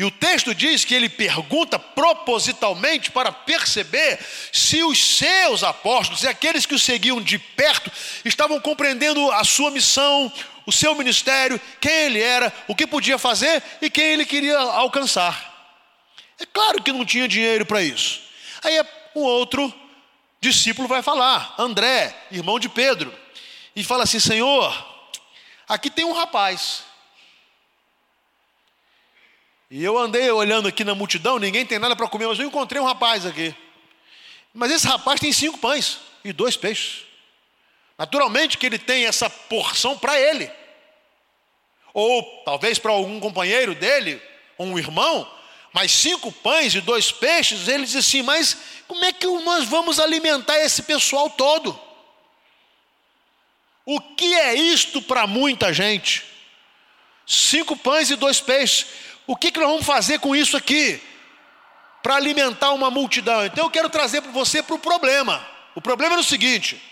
E 0.00 0.04
o 0.04 0.10
texto 0.10 0.54
diz 0.54 0.82
que 0.82 0.94
ele 0.94 1.10
pergunta 1.10 1.78
propositalmente 1.78 3.10
para 3.10 3.30
perceber 3.30 4.18
se 4.50 4.82
os 4.82 5.18
seus 5.18 5.62
apóstolos 5.62 6.22
e 6.22 6.26
aqueles 6.26 6.64
que 6.64 6.74
o 6.74 6.78
seguiam 6.78 7.20
de 7.20 7.38
perto 7.38 7.92
estavam 8.24 8.58
compreendendo 8.58 9.30
a 9.30 9.44
sua 9.44 9.70
missão, 9.70 10.32
o 10.64 10.72
seu 10.72 10.94
ministério, 10.94 11.60
quem 11.78 11.92
ele 11.92 12.18
era, 12.18 12.50
o 12.66 12.74
que 12.74 12.86
podia 12.86 13.18
fazer 13.18 13.62
e 13.82 13.90
quem 13.90 14.04
ele 14.04 14.24
queria 14.24 14.56
alcançar. 14.56 15.68
É 16.38 16.46
claro 16.46 16.82
que 16.82 16.92
não 16.92 17.04
tinha 17.04 17.28
dinheiro 17.28 17.66
para 17.66 17.82
isso. 17.82 18.22
Aí 18.64 18.82
um 19.14 19.20
outro 19.20 19.70
discípulo 20.40 20.88
vai 20.88 21.02
falar, 21.02 21.54
André, 21.58 22.16
irmão 22.30 22.58
de 22.58 22.70
Pedro, 22.70 23.14
e 23.76 23.84
fala 23.84 24.04
assim: 24.04 24.18
Senhor, 24.18 24.74
aqui 25.68 25.90
tem 25.90 26.06
um 26.06 26.14
rapaz. 26.14 26.88
E 29.70 29.84
eu 29.84 29.96
andei 29.96 30.28
olhando 30.30 30.66
aqui 30.66 30.82
na 30.82 30.96
multidão, 30.96 31.38
ninguém 31.38 31.64
tem 31.64 31.78
nada 31.78 31.94
para 31.94 32.08
comer, 32.08 32.26
mas 32.26 32.38
eu 32.40 32.46
encontrei 32.46 32.82
um 32.82 32.84
rapaz 32.84 33.24
aqui. 33.24 33.54
Mas 34.52 34.72
esse 34.72 34.86
rapaz 34.86 35.20
tem 35.20 35.32
cinco 35.32 35.58
pães 35.58 36.00
e 36.24 36.32
dois 36.32 36.56
peixes. 36.56 37.04
Naturalmente 37.96 38.58
que 38.58 38.66
ele 38.66 38.78
tem 38.78 39.06
essa 39.06 39.30
porção 39.30 39.96
para 39.96 40.18
ele. 40.18 40.50
Ou 41.94 42.42
talvez 42.44 42.78
para 42.78 42.90
algum 42.90 43.20
companheiro 43.20 43.74
dele, 43.74 44.20
ou 44.58 44.66
um 44.66 44.78
irmão, 44.78 45.30
mas 45.72 45.92
cinco 45.92 46.32
pães 46.32 46.74
e 46.74 46.80
dois 46.80 47.12
peixes, 47.12 47.68
ele 47.68 47.84
diz 47.84 47.94
assim: 47.94 48.22
Mas 48.22 48.56
como 48.88 49.04
é 49.04 49.12
que 49.12 49.26
nós 49.26 49.66
vamos 49.66 50.00
alimentar 50.00 50.58
esse 50.58 50.82
pessoal 50.82 51.30
todo? 51.30 51.78
O 53.84 54.00
que 54.00 54.34
é 54.34 54.54
isto 54.54 55.00
para 55.00 55.26
muita 55.26 55.72
gente? 55.72 56.24
Cinco 57.26 57.76
pães 57.76 58.10
e 58.10 58.16
dois 58.16 58.40
peixes. 58.40 58.86
O 59.30 59.36
que, 59.36 59.52
que 59.52 59.60
nós 59.60 59.68
vamos 59.68 59.86
fazer 59.86 60.18
com 60.18 60.34
isso 60.34 60.56
aqui? 60.56 61.00
Para 62.02 62.16
alimentar 62.16 62.72
uma 62.72 62.90
multidão. 62.90 63.46
Então 63.46 63.66
eu 63.66 63.70
quero 63.70 63.88
trazer 63.88 64.20
para 64.22 64.32
você 64.32 64.60
para 64.60 64.74
o 64.74 64.78
problema. 64.80 65.40
O 65.72 65.80
problema 65.80 66.16
é 66.16 66.18
o 66.18 66.24
seguinte: 66.24 66.82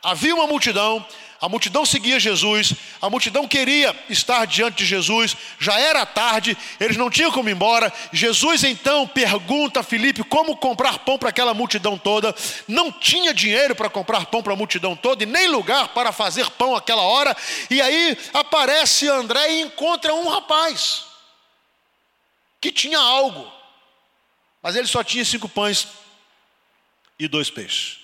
havia 0.00 0.32
uma 0.32 0.46
multidão, 0.46 1.04
a 1.40 1.48
multidão 1.48 1.84
seguia 1.84 2.20
Jesus, 2.20 2.72
a 3.00 3.10
multidão 3.10 3.48
queria 3.48 3.96
estar 4.08 4.46
diante 4.46 4.76
de 4.76 4.86
Jesus, 4.86 5.36
já 5.58 5.76
era 5.76 6.06
tarde, 6.06 6.56
eles 6.78 6.96
não 6.96 7.10
tinham 7.10 7.32
como 7.32 7.48
ir 7.48 7.52
embora. 7.52 7.92
Jesus 8.12 8.62
então 8.62 9.04
pergunta 9.08 9.80
a 9.80 9.82
Filipe 9.82 10.22
como 10.22 10.56
comprar 10.56 11.00
pão 11.00 11.18
para 11.18 11.30
aquela 11.30 11.52
multidão 11.52 11.98
toda. 11.98 12.32
Não 12.68 12.92
tinha 12.92 13.34
dinheiro 13.34 13.74
para 13.74 13.90
comprar 13.90 14.26
pão 14.26 14.40
para 14.40 14.52
a 14.52 14.56
multidão 14.56 14.94
toda 14.94 15.24
e 15.24 15.26
nem 15.26 15.48
lugar 15.48 15.88
para 15.88 16.12
fazer 16.12 16.48
pão 16.50 16.76
aquela 16.76 17.02
hora. 17.02 17.36
E 17.68 17.82
aí 17.82 18.16
aparece 18.32 19.08
André 19.08 19.54
e 19.54 19.62
encontra 19.62 20.14
um 20.14 20.28
rapaz 20.28 21.10
que 22.62 22.70
tinha 22.70 22.98
algo, 22.98 23.52
mas 24.62 24.76
ele 24.76 24.86
só 24.86 25.02
tinha 25.02 25.24
cinco 25.24 25.48
pães 25.48 25.88
e 27.18 27.26
dois 27.26 27.50
peixes. 27.50 27.98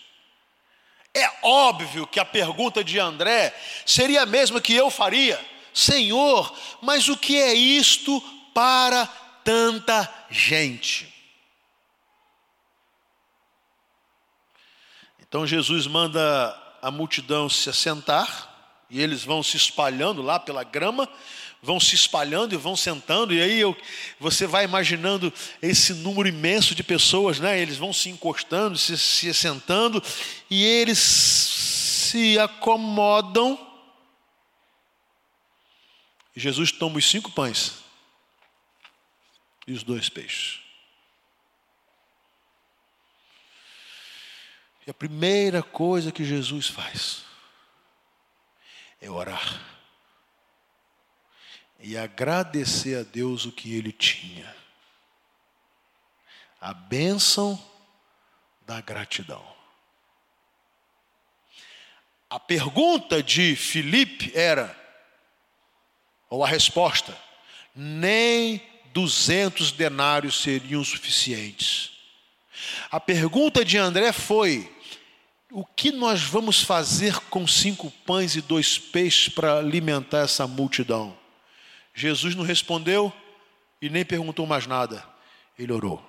É 1.15 1.31
óbvio 1.43 2.09
que 2.09 2.19
a 2.19 2.25
pergunta 2.25 2.83
de 2.83 2.99
André 2.99 3.57
seria 3.87 4.23
a 4.23 4.27
mesma 4.27 4.61
que 4.61 4.75
eu 4.75 4.91
faria: 4.91 5.41
Senhor, 5.73 6.53
mas 6.83 7.09
o 7.09 7.17
que 7.17 7.41
é 7.41 7.55
isto 7.55 8.21
para 8.53 9.07
tanta 9.45 10.13
gente? 10.29 11.15
Então 15.21 15.47
Jesus 15.47 15.87
manda 15.87 16.21
a 16.83 16.91
multidão 16.91 17.49
se 17.49 17.71
assentar, 17.71 18.85
e 18.91 19.01
eles 19.01 19.23
vão 19.23 19.41
se 19.41 19.57
espalhando 19.57 20.21
lá 20.21 20.41
pela 20.41 20.65
grama, 20.65 21.09
vão 21.63 21.81
se 21.81 21.95
espalhando 21.95 22.55
e 22.55 22.59
vão 22.59 22.77
sentando, 22.77 23.35
e 23.35 23.43
aí 23.43 23.59
eu, 23.59 23.77
você 24.19 24.47
vai 24.47 24.65
imaginando 24.65 25.33
esse 25.61 25.93
número 25.93 26.29
imenso 26.29 26.75
de 26.75 26.83
pessoas, 26.83 27.41
né? 27.41 27.59
Eles 27.59 27.77
vão 27.77 27.93
se 27.93 28.09
encostando, 28.09 28.79
se, 28.79 28.97
se 28.97 29.35
sentando, 29.35 30.03
e 30.49 30.65
eles 30.65 30.99
se 30.99 32.39
acomodam. 32.39 33.67
Jesus 36.37 36.71
toma 36.71 36.99
os 36.99 37.11
cinco 37.11 37.33
pães 37.33 37.75
e 39.67 39.73
os 39.73 39.83
dois 39.83 40.09
peixes. 40.09 40.61
E 44.87 44.91
a 44.91 44.95
primeira 44.95 45.63
coisa 45.63 46.13
que 46.13 46.25
Jesus 46.25 46.69
faz 46.69 47.25
é 49.01 49.11
orar 49.11 49.78
e 51.79 51.97
agradecer 51.97 52.99
a 52.99 53.03
Deus 53.03 53.45
o 53.45 53.53
que 53.53 53.75
ele 53.75 53.93
tinha. 53.93 54.55
A 56.61 56.75
bênção 56.75 57.63
da 58.67 58.81
gratidão. 58.81 59.45
A 62.29 62.39
pergunta 62.39 63.23
de 63.23 63.57
Filipe 63.57 64.31
era, 64.35 64.77
ou 66.29 66.45
a 66.45 66.49
resposta, 66.49 67.17
nem 67.75 68.63
duzentos 68.93 69.73
denários 69.73 70.43
seriam 70.43 70.85
suficientes. 70.85 71.93
A 72.91 73.01
pergunta 73.01 73.65
de 73.65 73.79
André 73.79 74.13
foi: 74.13 74.71
o 75.51 75.65
que 75.65 75.91
nós 75.91 76.23
vamos 76.23 76.63
fazer 76.63 77.19
com 77.31 77.47
cinco 77.47 77.91
pães 78.05 78.37
e 78.37 78.43
dois 78.43 78.79
peixes 78.79 79.33
para 79.33 79.59
alimentar 79.59 80.25
essa 80.25 80.47
multidão? 80.47 81.18
Jesus 81.99 82.37
não 82.37 82.45
respondeu 82.45 83.13
e 83.83 83.91
nem 83.91 84.05
perguntou 84.05 84.47
mais 84.47 84.69
nada. 84.69 85.05
Ele 85.59 85.73
orou. 85.73 86.01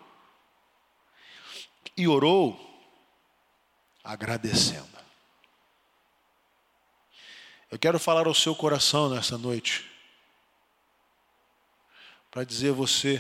E 1.98 2.08
orou 2.08 2.56
agradecendo. 4.04 4.88
Eu 7.72 7.80
quero 7.80 7.98
falar 7.98 8.28
ao 8.28 8.36
seu 8.36 8.56
coração 8.56 9.10
nessa 9.10 9.36
noite, 9.36 9.90
para 12.30 12.44
dizer 12.44 12.70
a 12.70 12.74
você 12.74 13.20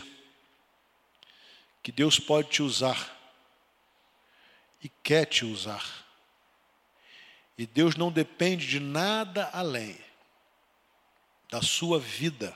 que 1.81 1.91
Deus 1.91 2.19
pode 2.19 2.49
te 2.49 2.61
usar 2.61 3.17
e 4.83 4.89
quer 5.01 5.25
te 5.25 5.43
usar. 5.43 5.83
E 7.57 7.65
Deus 7.65 7.95
não 7.95 8.11
depende 8.11 8.67
de 8.67 8.79
nada 8.79 9.49
além 9.51 10.08
da 11.49 11.61
sua 11.61 11.99
vida 11.99 12.55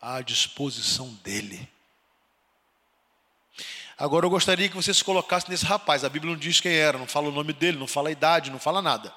à 0.00 0.20
disposição 0.20 1.08
dele. 1.22 1.68
Agora 3.96 4.26
eu 4.26 4.30
gostaria 4.30 4.68
que 4.68 4.76
você 4.76 4.92
se 4.92 5.04
colocasse 5.04 5.48
nesse 5.48 5.64
rapaz. 5.64 6.04
A 6.04 6.08
Bíblia 6.08 6.32
não 6.32 6.38
diz 6.38 6.60
quem 6.60 6.72
era, 6.72 6.98
não 6.98 7.06
fala 7.06 7.28
o 7.28 7.32
nome 7.32 7.52
dele, 7.52 7.78
não 7.78 7.86
fala 7.86 8.08
a 8.08 8.12
idade, 8.12 8.50
não 8.50 8.58
fala 8.58 8.82
nada. 8.82 9.12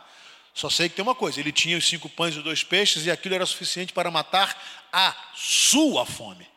Só 0.54 0.70
sei 0.70 0.90
que 0.90 0.96
tem 0.96 1.04
uma 1.04 1.16
coisa: 1.16 1.40
ele 1.40 1.52
tinha 1.52 1.78
os 1.78 1.88
cinco 1.88 2.08
pães 2.10 2.36
e 2.36 2.42
dois 2.42 2.64
peixes, 2.64 3.06
e 3.06 3.12
aquilo 3.12 3.36
era 3.36 3.46
suficiente 3.46 3.94
para 3.94 4.12
matar 4.12 4.60
a 4.92 5.16
sua 5.36 6.06
fome. 6.06 6.48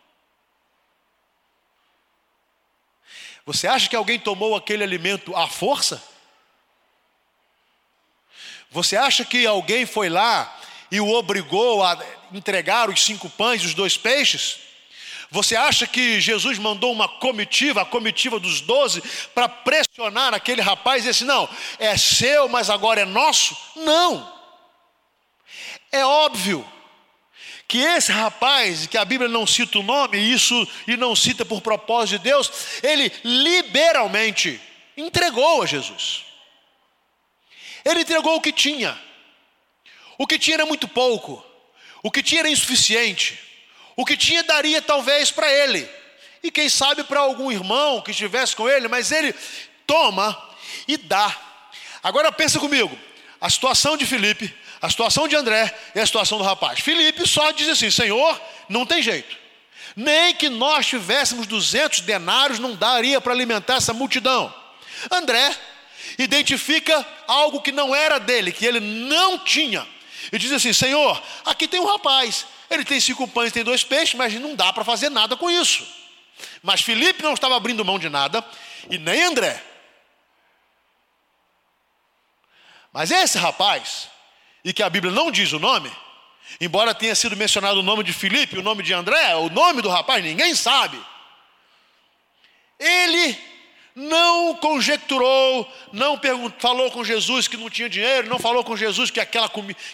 Você 3.45 3.67
acha 3.67 3.89
que 3.89 3.97
alguém 3.97 4.19
tomou 4.19 4.55
aquele 4.55 4.85
alimento 4.85 5.35
à 5.35 5.49
força? 5.49 6.03
Você 8.71 8.97
acha 8.97 9.25
que 9.25 9.47
alguém 9.47 9.85
foi 9.85 10.09
lá 10.09 10.57
e 10.91 11.01
o 11.01 11.11
obrigou 11.13 11.83
a 11.83 11.99
entregar 12.33 12.91
os 12.91 13.05
cinco 13.05 13.29
pães 13.31 13.63
e 13.63 13.67
os 13.67 13.75
dois 13.75 13.97
peixes? 13.97 14.59
Você 15.31 15.55
acha 15.55 15.87
que 15.87 16.21
Jesus 16.21 16.59
mandou 16.59 16.93
uma 16.93 17.07
comitiva, 17.07 17.83
a 17.83 17.85
comitiva 17.85 18.41
dos 18.41 18.61
doze, 18.61 19.01
para 19.33 19.49
pressionar 19.49 20.35
aquele 20.35 20.61
rapaz 20.61 21.05
e 21.05 21.09
disse: 21.09 21.25
não, 21.25 21.49
é 21.79 21.97
seu, 21.97 22.49
mas 22.49 22.69
agora 22.69 23.03
é 23.03 23.05
nosso? 23.05 23.57
Não. 23.77 24.41
É 25.93 26.05
óbvio 26.05 26.67
que 27.69 27.79
esse 27.79 28.11
rapaz, 28.11 28.89
que 28.89 28.99
a 28.99 29.05
Bíblia 29.05 29.29
não 29.29 29.47
cita 29.47 29.79
o 29.79 29.83
nome, 29.85 30.19
isso 30.19 30.67
e 30.89 30.97
não 30.97 31.15
cita 31.15 31.45
por 31.45 31.61
propósito 31.61 32.19
de 32.19 32.25
Deus, 32.29 32.51
ele 32.83 33.13
liberalmente 33.23 34.61
entregou 34.97 35.63
a 35.63 35.67
Jesus. 35.67 36.25
Ele 37.85 38.01
entregou 38.01 38.35
o 38.35 38.41
que 38.41 38.53
tinha. 38.53 39.01
O 40.19 40.27
que 40.27 40.39
tinha 40.39 40.57
era 40.57 40.67
muito 40.67 40.89
pouco, 40.89 41.45
o 42.03 42.11
que 42.11 42.23
tinha 42.23 42.41
era 42.41 42.51
insuficiente, 42.51 43.39
o 43.97 44.05
que 44.05 44.17
tinha 44.17 44.43
daria 44.43 44.81
talvez 44.81 45.31
para 45.31 45.53
ele, 45.53 45.89
e 46.43 46.51
quem 46.51 46.69
sabe 46.69 47.05
para 47.05 47.21
algum 47.21 47.53
irmão 47.53 48.01
que 48.01 48.11
estivesse 48.11 48.57
com 48.57 48.69
ele, 48.69 48.89
mas 48.89 49.13
ele 49.13 49.35
toma 49.87 50.37
e 50.89 50.97
dá. 50.97 51.37
Agora 52.03 52.33
pensa 52.33 52.59
comigo, 52.59 52.99
a 53.41 53.51
situação 53.51 53.97
de 53.97 54.07
Felipe, 54.07 54.55
a 54.81 54.89
situação 54.89 55.29
de 55.29 55.37
André 55.37 55.75
e 55.95 56.01
a 56.01 56.07
situação 56.07 56.39
do 56.39 56.45
rapaz. 56.45 56.81
Felipe 56.81 57.29
só 57.29 57.51
diz 57.51 57.69
assim: 57.69 57.91
Senhor, 57.91 58.41
não 58.69 58.87
tem 58.87 59.03
jeito. 59.03 59.37
Nem 59.95 60.35
que 60.35 60.49
nós 60.49 60.87
tivéssemos 60.87 61.47
200 61.47 62.01
denários 62.01 62.59
não 62.59 62.75
daria 62.75 63.21
para 63.21 63.33
alimentar 63.33 63.75
essa 63.75 63.93
multidão. 63.93 64.55
André 65.11 65.55
identifica 66.19 67.07
algo 67.27 67.61
que 67.61 67.73
não 67.73 67.95
era 67.95 68.19
dele, 68.19 68.53
que 68.53 68.65
ele 68.65 68.81
não 68.81 69.39
tinha. 69.39 69.87
E 70.33 70.39
diz 70.39 70.53
assim: 70.53 70.73
Senhor, 70.73 71.23
aqui 71.45 71.67
tem 71.67 71.81
um 71.81 71.87
rapaz, 71.87 72.47
ele 72.69 72.85
tem 72.85 73.01
cinco 73.01 73.27
pães, 73.29 73.53
tem 73.53 73.65
dois 73.65 73.83
peixes, 73.83 74.15
mas 74.15 74.35
não 74.35 74.55
dá 74.55 74.73
para 74.73 74.85
fazer 74.85 75.09
nada 75.09 75.37
com 75.37 75.51
isso. 75.51 75.87
Mas 76.63 76.81
Felipe 76.81 77.23
não 77.23 77.35
estava 77.35 77.57
abrindo 77.57 77.85
mão 77.85 77.99
de 77.99 78.09
nada, 78.09 78.45
e 78.89 78.99
nem 78.99 79.23
André. 79.23 79.63
Mas 82.93 83.11
esse 83.11 83.39
rapaz, 83.39 84.09
e 84.65 84.73
que 84.73 84.83
a 84.83 84.91
Bíblia 84.91 85.13
não 85.13 85.31
diz 85.31 85.53
o 85.53 85.59
nome, 85.59 85.91
embora 86.61 86.95
tenha 86.95 87.15
sido 87.15 87.37
mencionado 87.37 87.81
o 87.81 87.83
nome 87.83 88.03
de 88.03 88.13
Filipe, 88.13 88.59
o 88.59 88.63
nome 88.63 88.83
de 88.83 88.93
André, 88.93 89.35
o 89.37 89.49
nome 89.49 89.81
do 89.81 89.89
rapaz, 89.89 90.23
ninguém 90.25 90.55
sabe. 90.55 91.01
Ele 92.79 93.50
não 94.01 94.55
conjecturou, 94.57 95.71
não 95.93 96.19
falou 96.59 96.91
com 96.91 97.05
Jesus 97.05 97.47
que 97.47 97.57
não 97.57 97.69
tinha 97.69 97.89
dinheiro, 97.89 98.31
não 98.31 98.39
falou 98.39 98.65
com 98.65 98.75
Jesus 98.75 99.11
que, 99.11 99.21
aquela, 99.21 99.49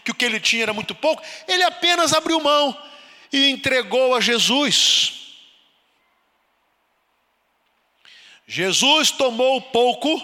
que 0.05 0.11
o 0.13 0.15
que 0.15 0.25
ele 0.25 0.39
tinha 0.39 0.63
era 0.63 0.73
muito 0.73 0.95
pouco, 0.95 1.23
ele 1.49 1.65
apenas 1.65 2.13
abriu 2.13 2.41
mão 2.41 2.77
e 3.33 3.51
entregou 3.51 4.15
a 4.15 4.21
Jesus. 4.21 5.35
Jesus 8.47 9.11
tomou 9.11 9.61
pouco 9.61 10.23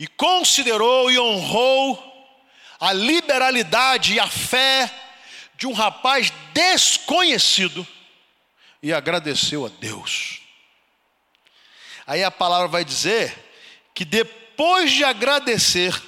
e 0.00 0.06
considerou 0.06 1.10
e 1.10 1.18
honrou 1.18 2.12
a 2.80 2.94
liberalidade 2.94 4.14
e 4.14 4.20
a 4.20 4.26
fé 4.26 4.90
de 5.56 5.66
um 5.66 5.74
rapaz 5.74 6.32
desconhecido 6.54 7.86
e 8.82 8.90
agradeceu 8.90 9.66
a 9.66 9.68
Deus. 9.68 10.43
Aí 12.06 12.22
a 12.22 12.30
palavra 12.30 12.68
vai 12.68 12.84
dizer 12.84 13.34
que 13.94 14.04
depois 14.04 14.92
de 14.92 15.04
agradecer, 15.04 16.00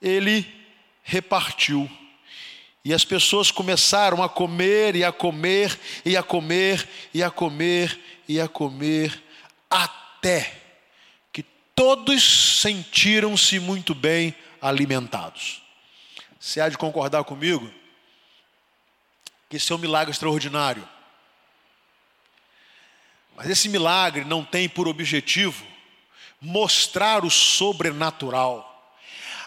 ele 0.00 0.46
repartiu. 1.02 1.90
E 2.84 2.92
as 2.92 3.04
pessoas 3.04 3.50
começaram 3.50 4.22
a 4.22 4.28
comer 4.28 4.94
e 4.94 5.04
a 5.04 5.10
comer 5.10 5.78
e 6.04 6.16
a 6.16 6.22
comer 6.22 6.88
e 7.12 7.22
a 7.22 7.30
comer 7.30 8.00
e 8.28 8.40
a 8.40 8.48
comer 8.48 9.22
até 9.68 10.52
que 11.32 11.42
todos 11.74 12.60
sentiram-se 12.60 13.58
muito 13.58 13.94
bem 13.94 14.34
alimentados. 14.60 15.62
Você 16.38 16.60
há 16.60 16.68
de 16.68 16.78
concordar 16.78 17.24
comigo 17.24 17.68
que 19.48 19.56
esse 19.56 19.72
é 19.72 19.74
um 19.74 19.78
milagre 19.78 20.12
extraordinário. 20.12 20.88
Mas 23.36 23.50
esse 23.50 23.68
milagre 23.68 24.24
não 24.24 24.42
tem 24.42 24.66
por 24.68 24.88
objetivo 24.88 25.66
mostrar 26.40 27.24
o 27.24 27.30
sobrenatural. 27.30 28.72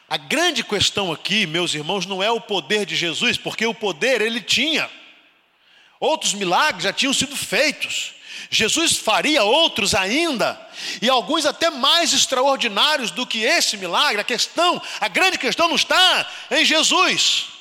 A 0.08 0.18
grande 0.18 0.64
questão 0.64 1.12
aqui, 1.12 1.46
meus 1.46 1.74
irmãos, 1.74 2.06
não 2.06 2.22
é 2.22 2.32
o 2.32 2.42
poder 2.42 2.86
de 2.86 2.96
Jesus, 2.96 3.38
porque 3.38 3.66
o 3.66 3.74
poder 3.74 4.22
ele 4.22 4.42
tinha. 4.42 4.90
Outros 6.00 6.34
milagres 6.34 6.84
já 6.84 6.94
tinham 6.94 7.14
sido 7.14 7.36
feitos. 7.36 8.14
Jesus 8.50 8.98
faria 8.98 9.44
outros 9.44 9.94
ainda, 9.94 10.60
e 11.02 11.10
alguns 11.10 11.46
até 11.46 11.70
mais 11.70 12.14
extraordinários 12.14 13.12
do 13.12 13.26
que 13.26 13.44
esse 13.44 13.76
milagre. 13.76 14.22
A 14.22 14.24
questão, 14.24 14.82
a 15.00 15.08
grande 15.08 15.38
questão 15.38 15.68
não 15.68 15.76
está 15.76 16.28
em 16.50 16.64
Jesus. 16.64 17.59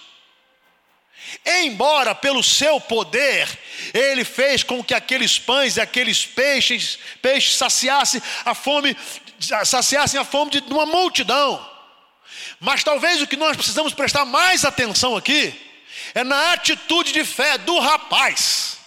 Embora 1.45 2.15
pelo 2.15 2.43
seu 2.43 2.81
poder, 2.81 3.49
ele 3.95 4.25
fez 4.25 4.63
com 4.63 4.83
que 4.83 4.95
aqueles 4.95 5.39
pães 5.39 5.77
e 5.77 5.81
aqueles 5.81 6.27
peixes, 6.27 6.99
peixes 7.21 7.57
saciassem 7.57 8.23
a 8.45 8.55
fome, 8.55 8.97
saciassem 9.39 10.21
a 10.21 10.25
fome 10.25 10.51
de 10.51 10.61
uma 10.73 10.87
multidão. 10.87 11.65
Mas 12.61 12.83
talvez 12.83 13.23
o 13.23 13.27
que 13.27 13.37
nós 13.37 13.57
precisamos 13.57 13.95
prestar 13.95 14.25
mais 14.25 14.65
atenção 14.65 15.17
aqui 15.17 15.55
é 16.15 16.25
na 16.25 16.53
atitude 16.53 17.13
de 17.13 17.25
fé 17.25 17.59
do 17.59 17.79
rapaz. 17.79 18.79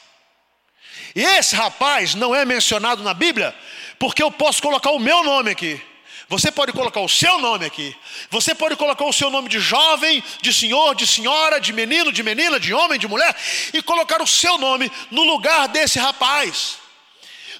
E 1.16 1.24
esse 1.24 1.56
rapaz 1.56 2.16
não 2.16 2.34
é 2.34 2.46
mencionado 2.46 3.04
na 3.04 3.14
Bíblia, 3.14 3.56
porque 4.00 4.24
eu 4.24 4.32
posso 4.32 4.62
colocar 4.62 4.92
o 4.92 5.00
meu 5.00 5.24
nome 5.24 5.52
aqui. 5.52 5.82
Você 6.32 6.50
pode 6.50 6.72
colocar 6.72 7.02
o 7.02 7.10
seu 7.10 7.40
nome 7.40 7.66
aqui. 7.66 7.94
Você 8.30 8.56
pode 8.56 8.78
colocar 8.78 9.04
o 9.04 9.12
seu 9.12 9.30
nome 9.30 9.50
de 9.50 9.60
jovem, 9.60 10.24
de 10.42 10.54
senhor, 10.54 10.96
de 10.96 11.06
senhora, 11.06 11.60
de 11.60 11.74
menino, 11.74 12.10
de 12.10 12.24
menina, 12.24 12.58
de 12.58 12.74
homem, 12.74 12.98
de 12.98 13.06
mulher, 13.06 13.36
e 13.74 13.82
colocar 13.82 14.22
o 14.22 14.26
seu 14.26 14.58
nome 14.58 14.90
no 15.12 15.24
lugar 15.24 15.68
desse 15.68 16.00
rapaz. 16.00 16.78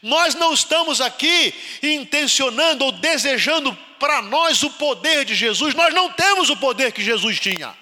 Nós 0.02 0.36
não 0.36 0.54
estamos 0.54 1.02
aqui 1.02 1.54
intencionando 1.84 2.86
ou 2.86 2.94
desejando 2.94 3.78
para 4.00 4.22
nós 4.22 4.64
o 4.64 4.70
poder 4.70 5.26
de 5.26 5.36
Jesus, 5.36 5.76
nós 5.76 5.94
não 5.94 6.10
temos 6.10 6.50
o 6.50 6.56
poder 6.56 6.94
que 6.94 7.04
Jesus 7.04 7.42
tinha. 7.42 7.76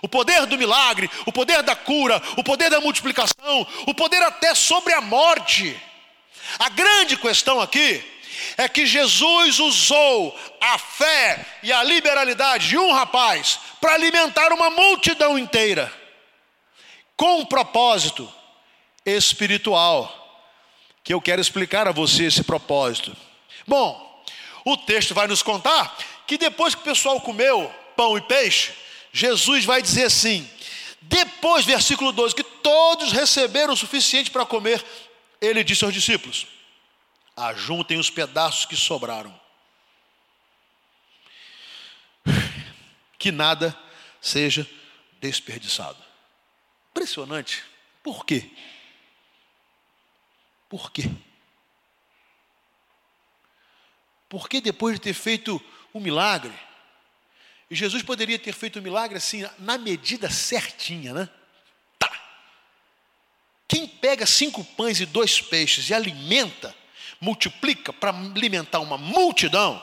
O 0.00 0.06
poder 0.06 0.46
do 0.46 0.56
milagre, 0.56 1.10
o 1.26 1.32
poder 1.32 1.60
da 1.64 1.74
cura, 1.74 2.22
o 2.36 2.44
poder 2.44 2.70
da 2.70 2.80
multiplicação, 2.80 3.66
o 3.84 3.92
poder 3.92 4.22
até 4.22 4.54
sobre 4.54 4.92
a 4.92 5.00
morte. 5.00 5.76
A 6.56 6.68
grande 6.68 7.16
questão 7.16 7.60
aqui 7.60 8.00
é 8.56 8.68
que 8.68 8.86
Jesus 8.86 9.58
usou 9.58 10.38
a 10.60 10.78
fé 10.78 11.44
e 11.62 11.72
a 11.72 11.82
liberalidade 11.82 12.68
de 12.68 12.78
um 12.78 12.92
rapaz 12.92 13.58
para 13.80 13.94
alimentar 13.94 14.52
uma 14.52 14.70
multidão 14.70 15.38
inteira, 15.38 15.92
com 17.16 17.40
um 17.40 17.46
propósito 17.46 18.32
espiritual, 19.04 20.12
que 21.04 21.14
eu 21.14 21.20
quero 21.20 21.40
explicar 21.40 21.86
a 21.86 21.92
você 21.92 22.24
esse 22.24 22.42
propósito. 22.42 23.16
Bom, 23.66 24.24
o 24.64 24.76
texto 24.76 25.14
vai 25.14 25.26
nos 25.26 25.42
contar 25.42 25.96
que 26.26 26.36
depois 26.36 26.74
que 26.74 26.80
o 26.80 26.84
pessoal 26.84 27.20
comeu 27.20 27.72
pão 27.96 28.18
e 28.18 28.20
peixe, 28.20 28.72
Jesus 29.12 29.64
vai 29.64 29.80
dizer 29.80 30.04
assim: 30.04 30.48
depois, 31.00 31.64
versículo 31.64 32.12
12, 32.12 32.34
que 32.34 32.42
todos 32.42 33.12
receberam 33.12 33.72
o 33.72 33.76
suficiente 33.76 34.30
para 34.30 34.44
comer, 34.44 34.84
ele 35.40 35.62
disse 35.62 35.84
aos 35.84 35.94
discípulos: 35.94 36.46
ajuntem 37.36 37.98
os 37.98 38.08
pedaços 38.08 38.64
que 38.64 38.74
sobraram. 38.74 39.38
Que 43.18 43.30
nada 43.30 43.78
seja 44.20 44.68
desperdiçado. 45.20 46.02
Impressionante. 46.90 47.64
Por 48.02 48.24
quê? 48.24 48.50
Por 50.68 50.90
quê? 50.90 51.10
Porque 54.28 54.60
depois 54.60 54.94
de 54.94 55.00
ter 55.00 55.14
feito 55.14 55.56
o 55.92 55.98
um 55.98 56.00
milagre, 56.00 56.52
e 57.70 57.74
Jesus 57.74 58.02
poderia 58.02 58.38
ter 58.38 58.52
feito 58.52 58.76
o 58.76 58.80
um 58.80 58.82
milagre 58.82 59.16
assim, 59.16 59.44
na 59.58 59.78
medida 59.78 60.30
certinha, 60.30 61.12
né? 61.12 61.28
Tá. 61.98 62.10
Quem 63.68 63.86
pega 63.86 64.26
cinco 64.26 64.64
pães 64.64 65.00
e 65.00 65.06
dois 65.06 65.40
peixes 65.40 65.88
e 65.90 65.94
alimenta, 65.94 66.74
multiplica 67.20 67.92
para 67.92 68.10
alimentar 68.10 68.80
uma 68.80 68.98
multidão, 68.98 69.82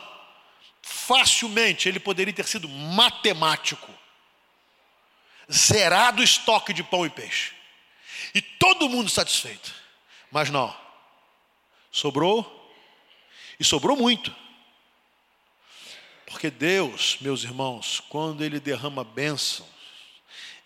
facilmente 0.82 1.88
ele 1.88 2.00
poderia 2.00 2.34
ter 2.34 2.46
sido 2.46 2.68
matemático, 2.68 3.92
zerado 5.52 6.22
o 6.22 6.24
estoque 6.24 6.74
de 6.74 6.84
pão 6.84 7.06
e 7.06 7.10
peixe, 7.10 7.54
e 8.34 8.42
todo 8.42 8.90
mundo 8.90 9.10
satisfeito. 9.10 9.74
Mas 10.32 10.50
não, 10.50 10.76
sobrou, 11.92 12.72
e 13.60 13.64
sobrou 13.64 13.96
muito. 13.96 14.36
Porque 16.26 16.50
Deus, 16.50 17.18
meus 17.22 17.44
irmãos, 17.44 18.02
quando 18.10 18.44
Ele 18.44 18.60
derrama 18.60 19.04
bênçãos, 19.04 19.70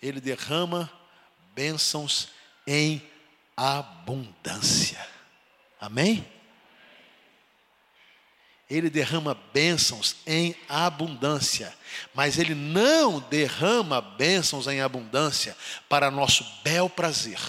Ele 0.02 0.22
derrama 0.22 0.90
bênçãos 1.54 2.30
em 2.66 3.02
abundância. 3.56 5.06
Amém? 5.80 6.26
Ele 8.70 8.90
derrama 8.90 9.34
bênçãos 9.54 10.18
em 10.26 10.56
abundância, 10.68 11.74
mas 12.14 12.38
Ele 12.38 12.54
não 12.54 13.20
derrama 13.20 14.02
bênçãos 14.02 14.68
em 14.68 14.82
abundância 14.82 15.56
para 15.88 16.12
nosso 16.12 16.46
bel 16.64 16.90
prazer. 16.90 17.40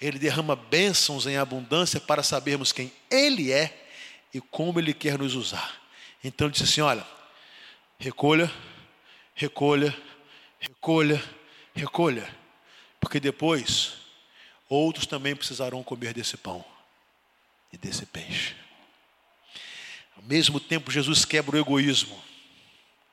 Ele 0.00 0.18
derrama 0.18 0.56
bênçãos 0.56 1.26
em 1.26 1.36
abundância 1.36 2.00
para 2.00 2.22
sabermos 2.22 2.72
quem 2.72 2.92
Ele 3.08 3.52
é 3.52 3.86
e 4.32 4.40
como 4.40 4.80
Ele 4.80 4.92
quer 4.92 5.16
nos 5.16 5.34
usar. 5.36 5.80
Então 6.24 6.46
ele 6.46 6.52
disse 6.52 6.64
assim: 6.64 6.80
olha, 6.80 7.06
recolha, 7.98 8.50
recolha, 9.34 9.96
recolha, 10.58 11.22
recolha, 11.74 12.36
porque 12.98 13.20
depois 13.20 13.94
outros 14.68 15.06
também 15.06 15.36
precisarão 15.36 15.84
comer 15.84 16.14
desse 16.14 16.36
pão 16.36 16.64
e 17.72 17.76
desse 17.78 18.06
peixe. 18.06 18.63
Mesmo 20.24 20.58
tempo, 20.58 20.90
Jesus 20.90 21.24
quebra 21.24 21.56
o 21.56 21.58
egoísmo. 21.58 22.18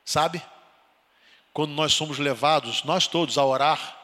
Sabe? 0.05 0.41
Quando 1.53 1.71
nós 1.71 1.93
somos 1.93 2.17
levados, 2.17 2.83
nós 2.83 3.07
todos, 3.07 3.37
a 3.37 3.45
orar 3.45 3.97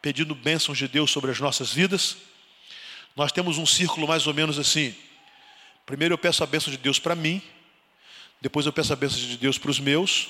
pedindo 0.00 0.34
bênçãos 0.34 0.78
de 0.78 0.88
Deus 0.88 1.10
sobre 1.10 1.30
as 1.30 1.40
nossas 1.40 1.72
vidas, 1.72 2.16
nós 3.14 3.30
temos 3.32 3.58
um 3.58 3.66
círculo 3.66 4.06
mais 4.06 4.26
ou 4.26 4.34
menos 4.34 4.58
assim. 4.58 4.94
Primeiro 5.84 6.14
eu 6.14 6.18
peço 6.18 6.42
a 6.42 6.46
bênção 6.46 6.70
de 6.70 6.78
Deus 6.78 6.98
para 6.98 7.14
mim, 7.14 7.42
depois 8.40 8.66
eu 8.66 8.72
peço 8.72 8.92
a 8.92 8.96
bênção 8.96 9.18
de 9.18 9.36
Deus 9.36 9.58
para 9.58 9.70
os 9.70 9.78
meus, 9.78 10.28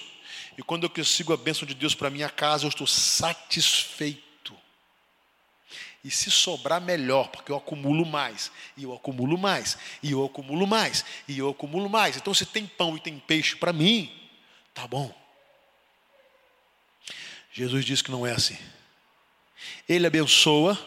e 0.56 0.62
quando 0.62 0.84
eu 0.84 0.90
consigo 0.90 1.32
a 1.32 1.36
bênção 1.36 1.66
de 1.66 1.74
Deus 1.74 1.94
para 1.94 2.10
minha 2.10 2.28
casa, 2.28 2.64
eu 2.64 2.68
estou 2.68 2.86
satisfeito. 2.86 4.31
E 6.04 6.10
se 6.10 6.30
sobrar, 6.30 6.80
melhor, 6.80 7.28
porque 7.28 7.52
eu 7.52 7.56
acumulo 7.56 8.04
mais, 8.04 8.50
e 8.76 8.82
eu 8.82 8.92
acumulo 8.92 9.38
mais, 9.38 9.78
e 10.02 10.10
eu 10.10 10.24
acumulo 10.24 10.66
mais, 10.66 11.04
e 11.28 11.38
eu 11.38 11.48
acumulo 11.48 11.88
mais. 11.88 12.16
Então, 12.16 12.34
se 12.34 12.44
tem 12.44 12.66
pão 12.66 12.96
e 12.96 13.00
tem 13.00 13.18
peixe 13.20 13.54
para 13.54 13.72
mim, 13.72 14.12
tá 14.74 14.86
bom. 14.86 15.14
Jesus 17.52 17.84
disse 17.84 18.02
que 18.02 18.10
não 18.10 18.26
é 18.26 18.32
assim. 18.32 18.58
Ele 19.88 20.06
abençoa, 20.06 20.78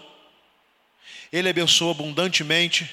ele 1.32 1.48
abençoa 1.48 1.92
abundantemente, 1.92 2.90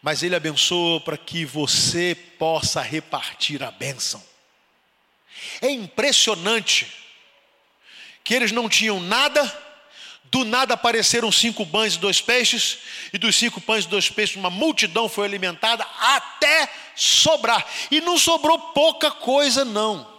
mas 0.00 0.22
ele 0.22 0.36
abençoa 0.36 1.00
para 1.00 1.18
que 1.18 1.44
você 1.44 2.14
possa 2.38 2.80
repartir 2.80 3.62
a 3.62 3.70
bênção. 3.70 4.22
É 5.60 5.70
impressionante 5.70 6.86
que 8.22 8.34
eles 8.34 8.52
não 8.52 8.68
tinham 8.68 9.00
nada, 9.00 9.65
do 10.36 10.44
nada 10.44 10.74
apareceram 10.74 11.32
cinco 11.32 11.64
pães 11.64 11.94
e 11.94 11.98
dois 11.98 12.20
peixes, 12.20 12.78
e 13.10 13.16
dos 13.16 13.36
cinco 13.36 13.58
pães 13.58 13.86
e 13.86 13.88
dois 13.88 14.10
peixes, 14.10 14.36
uma 14.36 14.50
multidão 14.50 15.08
foi 15.08 15.24
alimentada 15.24 15.86
até 15.98 16.70
sobrar. 16.94 17.66
E 17.90 18.02
não 18.02 18.18
sobrou 18.18 18.58
pouca 18.58 19.10
coisa, 19.10 19.64
não. 19.64 20.14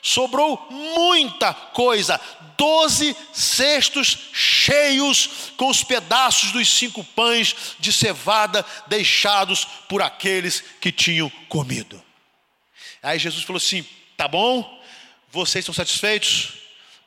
Sobrou 0.00 0.68
muita 0.70 1.52
coisa, 1.52 2.20
doze 2.56 3.16
cestos 3.32 4.16
cheios 4.32 5.50
com 5.56 5.68
os 5.68 5.82
pedaços 5.82 6.52
dos 6.52 6.72
cinco 6.72 7.02
pães 7.02 7.56
de 7.80 7.92
cevada 7.92 8.64
deixados 8.86 9.64
por 9.88 10.00
aqueles 10.00 10.62
que 10.80 10.92
tinham 10.92 11.28
comido. 11.48 12.00
Aí 13.02 13.18
Jesus 13.18 13.42
falou 13.42 13.58
assim: 13.58 13.84
tá 14.16 14.28
bom, 14.28 14.80
vocês 15.32 15.64
estão 15.64 15.74
satisfeitos, 15.74 16.52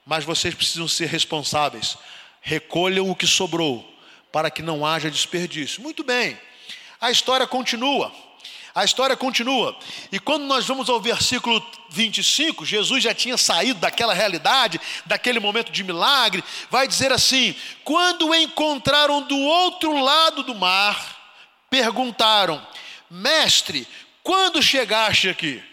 mas 0.06 0.26
vocês 0.26 0.54
precisam 0.54 0.90
ser 0.90 1.08
responsáveis. 1.08 1.98
Recolham 2.42 3.10
o 3.10 3.16
que 3.16 3.28
sobrou, 3.28 3.86
para 4.32 4.50
que 4.50 4.62
não 4.62 4.86
haja 4.86 5.10
desperdício. 5.10 5.82
Muito 5.82 6.04
bem, 6.04 6.40
a 7.00 7.12
história 7.12 7.48
continua. 7.48 8.12
A 8.74 8.86
história 8.86 9.18
continua. 9.18 9.78
E 10.12 10.20
quando 10.20 10.44
nós 10.44 10.66
vamos 10.66 10.90
ao 10.90 11.02
versículo 11.02 11.66
25, 11.90 12.66
Jesus 12.66 13.04
já 13.04 13.14
tinha 13.14 13.38
saído 13.38 13.80
daquela 13.80 14.14
realidade, 14.14 14.80
daquele 15.06 15.40
momento 15.40 15.72
de 15.72 15.84
milagre, 15.84 16.44
vai 16.70 16.88
dizer 16.88 17.12
assim: 17.12 17.56
Quando 17.84 18.30
o 18.30 18.36
encontraram 18.36 19.24
do 19.24 19.38
outro 19.38 20.02
lado 20.02 20.44
do 20.44 20.54
mar, 20.54 21.18
perguntaram: 21.70 22.66
Mestre, 23.10 23.88
quando 24.24 24.62
chegaste 24.62 25.30
aqui? 25.30 25.64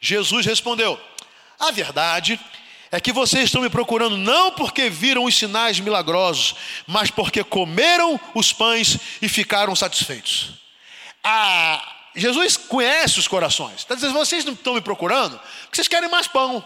Jesus 0.00 0.44
respondeu: 0.44 1.00
A 1.58 1.70
verdade 1.70 2.34
é 2.34 2.59
que 2.98 3.12
vocês 3.12 3.44
estão 3.44 3.62
me 3.62 3.70
procurando 3.70 4.16
não 4.16 4.50
porque 4.50 4.90
viram 4.90 5.24
os 5.24 5.36
sinais 5.36 5.78
milagrosos, 5.78 6.56
mas 6.86 7.10
porque 7.10 7.44
comeram 7.44 8.18
os 8.34 8.52
pães 8.52 8.98
e 9.22 9.28
ficaram 9.28 9.76
satisfeitos. 9.76 10.54
A 11.22 11.96
Jesus 12.16 12.56
conhece 12.56 13.20
os 13.20 13.28
corações. 13.28 13.80
Está 13.80 13.94
dizendo, 13.94 14.14
vocês 14.14 14.44
não 14.44 14.54
estão 14.54 14.74
me 14.74 14.80
procurando 14.80 15.38
porque 15.38 15.76
vocês 15.76 15.88
querem 15.88 16.10
mais 16.10 16.26
pão. 16.26 16.64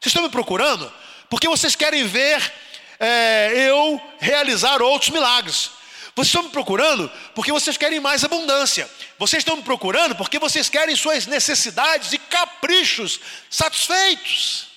Vocês 0.00 0.10
estão 0.10 0.22
me 0.22 0.28
procurando 0.28 0.92
porque 1.28 1.48
vocês 1.48 1.74
querem 1.74 2.06
ver 2.06 2.52
é, 3.00 3.52
eu 3.68 4.00
realizar 4.20 4.80
outros 4.80 5.10
milagres. 5.10 5.70
Vocês 6.14 6.28
estão 6.28 6.44
me 6.44 6.50
procurando 6.50 7.10
porque 7.34 7.50
vocês 7.50 7.76
querem 7.76 7.98
mais 7.98 8.22
abundância. 8.22 8.88
Vocês 9.18 9.40
estão 9.40 9.56
me 9.56 9.62
procurando 9.62 10.14
porque 10.14 10.38
vocês 10.38 10.68
querem 10.68 10.94
suas 10.94 11.26
necessidades 11.26 12.12
e 12.12 12.18
caprichos 12.18 13.18
satisfeitos. 13.50 14.71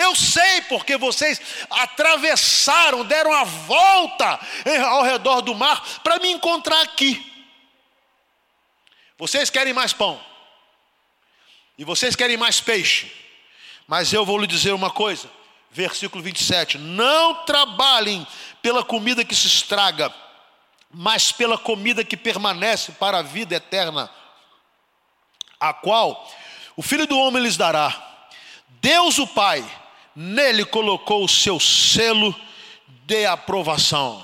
Eu 0.00 0.16
sei 0.16 0.62
porque 0.62 0.96
vocês 0.96 1.38
atravessaram, 1.68 3.04
deram 3.04 3.32
a 3.34 3.44
volta 3.44 4.40
ao 4.88 5.02
redor 5.02 5.42
do 5.42 5.54
mar 5.54 6.00
para 6.02 6.18
me 6.18 6.30
encontrar 6.30 6.80
aqui. 6.80 7.30
Vocês 9.18 9.50
querem 9.50 9.74
mais 9.74 9.92
pão. 9.92 10.18
E 11.76 11.84
vocês 11.84 12.16
querem 12.16 12.38
mais 12.38 12.62
peixe. 12.62 13.12
Mas 13.86 14.10
eu 14.10 14.24
vou 14.24 14.38
lhe 14.38 14.46
dizer 14.46 14.72
uma 14.72 14.90
coisa. 14.90 15.30
Versículo 15.70 16.24
27. 16.24 16.78
Não 16.78 17.44
trabalhem 17.44 18.26
pela 18.62 18.82
comida 18.82 19.22
que 19.22 19.34
se 19.34 19.46
estraga, 19.46 20.14
mas 20.90 21.30
pela 21.30 21.58
comida 21.58 22.02
que 22.02 22.16
permanece 22.16 22.92
para 22.92 23.18
a 23.18 23.22
vida 23.22 23.54
eterna, 23.54 24.10
a 25.58 25.74
qual 25.74 26.26
o 26.74 26.82
Filho 26.82 27.06
do 27.06 27.18
Homem 27.18 27.42
lhes 27.42 27.58
dará. 27.58 28.26
Deus 28.80 29.18
o 29.18 29.26
Pai, 29.26 29.62
nele 30.20 30.66
colocou 30.66 31.24
o 31.24 31.28
seu 31.28 31.58
selo 31.58 32.38
de 33.06 33.24
aprovação. 33.24 34.22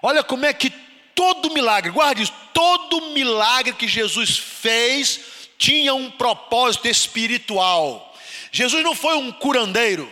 Olha 0.00 0.22
como 0.22 0.46
é 0.46 0.52
que 0.52 0.70
todo 1.16 1.52
milagre, 1.52 1.90
guarde 1.90 2.22
isso, 2.22 2.32
todo 2.54 3.10
milagre 3.10 3.72
que 3.72 3.88
Jesus 3.88 4.38
fez 4.38 5.20
tinha 5.58 5.92
um 5.92 6.12
propósito 6.12 6.86
espiritual. 6.86 8.16
Jesus 8.52 8.84
não 8.84 8.94
foi 8.94 9.16
um 9.16 9.32
curandeiro, 9.32 10.08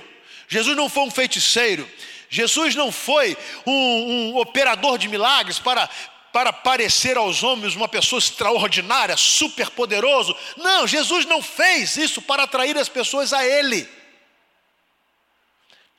Jesus 0.49 0.77
não 0.77 0.89
foi 0.89 1.05
um 1.05 1.11
feiticeiro, 1.13 1.89
Jesus 2.29 2.75
não 2.75 2.91
foi 2.91 3.37
um, 3.65 3.73
um 4.33 4.37
operador 4.37 4.99
de 4.99 5.07
milagres 5.07 5.61
para, 5.61 5.89
para 6.33 6.53
parecer 6.53 7.17
aos 7.17 7.45
homens 7.45 7.77
uma 7.77 7.89
pessoa 7.89 8.19
extraordinária, 8.19 9.17
super 9.17 9.71
poderoso. 9.71 10.37
Não, 10.57 10.89
Jesus 10.89 11.25
não 11.25 11.41
fez 11.41 11.97
isso 11.97 12.21
para 12.21 12.43
atrair 12.43 12.77
as 12.77 12.89
pessoas 12.89 13.33
a 13.33 13.47
Ele. 13.47 13.89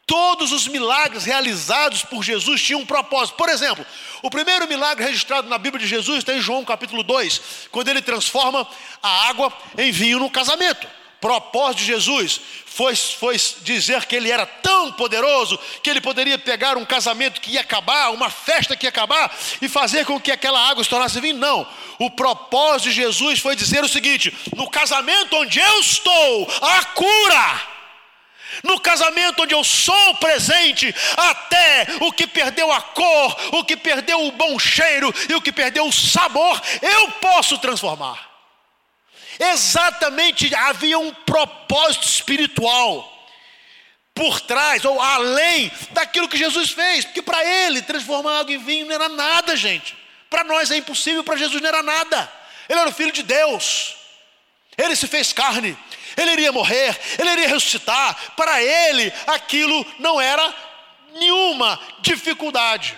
Todos 0.09 0.51
os 0.51 0.67
milagres 0.67 1.23
realizados 1.23 2.01
por 2.01 2.23
Jesus 2.23 2.59
tinham 2.63 2.81
um 2.81 2.85
propósito. 2.85 3.35
Por 3.35 3.47
exemplo, 3.47 3.85
o 4.23 4.29
primeiro 4.31 4.67
milagre 4.67 5.05
registrado 5.05 5.47
na 5.47 5.59
Bíblia 5.59 5.85
de 5.85 5.87
Jesus 5.87 6.17
está 6.17 6.33
em 6.33 6.41
João 6.41 6.65
capítulo 6.65 7.03
2, 7.03 7.67
quando 7.69 7.89
ele 7.89 8.01
transforma 8.01 8.67
a 9.03 9.29
água 9.29 9.53
em 9.77 9.91
vinho 9.91 10.17
no 10.17 10.27
casamento. 10.27 10.87
Propósito 11.21 11.81
de 11.81 11.85
Jesus 11.85 12.41
foi, 12.65 12.95
foi 12.95 13.37
dizer 13.61 14.03
que 14.07 14.15
ele 14.15 14.31
era 14.31 14.47
tão 14.47 14.91
poderoso 14.93 15.59
que 15.83 15.91
ele 15.91 16.01
poderia 16.01 16.39
pegar 16.39 16.75
um 16.75 16.85
casamento 16.85 17.39
que 17.39 17.51
ia 17.51 17.61
acabar, 17.61 18.09
uma 18.09 18.31
festa 18.31 18.75
que 18.75 18.87
ia 18.87 18.89
acabar 18.89 19.31
e 19.61 19.69
fazer 19.69 20.07
com 20.07 20.19
que 20.19 20.31
aquela 20.31 20.59
água 20.71 20.83
se 20.83 20.89
tornasse 20.89 21.21
vinho. 21.21 21.37
Não. 21.37 21.67
O 21.99 22.09
propósito 22.09 22.89
de 22.89 22.95
Jesus 22.95 23.39
foi 23.39 23.55
dizer 23.55 23.83
o 23.83 23.87
seguinte: 23.87 24.35
no 24.55 24.67
casamento 24.71 25.35
onde 25.35 25.59
eu 25.59 25.79
estou, 25.79 26.51
a 26.63 26.83
cura 26.85 27.78
no 28.63 28.79
casamento 28.79 29.43
onde 29.43 29.53
eu 29.53 29.63
sou 29.63 30.15
presente, 30.15 30.93
até 31.17 31.87
o 32.01 32.11
que 32.11 32.27
perdeu 32.27 32.71
a 32.71 32.81
cor, 32.81 33.37
o 33.53 33.63
que 33.63 33.77
perdeu 33.77 34.25
o 34.25 34.31
bom 34.31 34.57
cheiro 34.57 35.13
e 35.29 35.35
o 35.35 35.41
que 35.41 35.51
perdeu 35.51 35.85
o 35.87 35.93
sabor, 35.93 36.61
eu 36.81 37.11
posso 37.13 37.57
transformar. 37.57 38.29
Exatamente 39.39 40.53
havia 40.53 40.99
um 40.99 41.13
propósito 41.13 42.05
espiritual 42.05 43.15
por 44.13 44.41
trás 44.41 44.83
ou 44.83 44.99
além 44.99 45.71
daquilo 45.91 46.27
que 46.27 46.37
Jesus 46.37 46.71
fez, 46.71 47.05
porque 47.05 47.21
para 47.21 47.43
ele 47.45 47.81
transformar 47.81 48.39
água 48.39 48.53
em 48.53 48.57
vinho 48.57 48.85
não 48.85 48.95
era 48.95 49.07
nada, 49.07 49.55
gente. 49.55 49.97
Para 50.29 50.43
nós 50.43 50.69
é 50.69 50.77
impossível, 50.77 51.23
para 51.23 51.37
Jesus 51.37 51.61
não 51.61 51.69
era 51.69 51.81
nada. 51.81 52.31
Ele 52.67 52.79
era 52.79 52.89
o 52.89 52.93
filho 52.93 53.13
de 53.13 53.23
Deus. 53.23 53.95
Ele 54.77 54.95
se 54.95 55.07
fez 55.07 55.33
carne, 55.33 55.77
ele 56.17 56.31
iria 56.31 56.51
morrer, 56.51 56.97
ele 57.17 57.31
iria 57.31 57.47
ressuscitar. 57.47 58.33
Para 58.35 58.61
ele, 58.61 59.11
aquilo 59.27 59.85
não 59.99 60.19
era 60.19 60.53
nenhuma 61.13 61.79
dificuldade. 62.01 62.97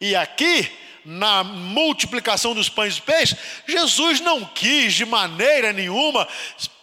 E 0.00 0.14
aqui, 0.16 0.70
na 1.04 1.44
multiplicação 1.44 2.54
dos 2.54 2.68
pães 2.68 2.96
e 2.96 3.02
peixes, 3.02 3.38
Jesus 3.66 4.20
não 4.20 4.44
quis 4.44 4.94
de 4.94 5.04
maneira 5.04 5.72
nenhuma 5.72 6.26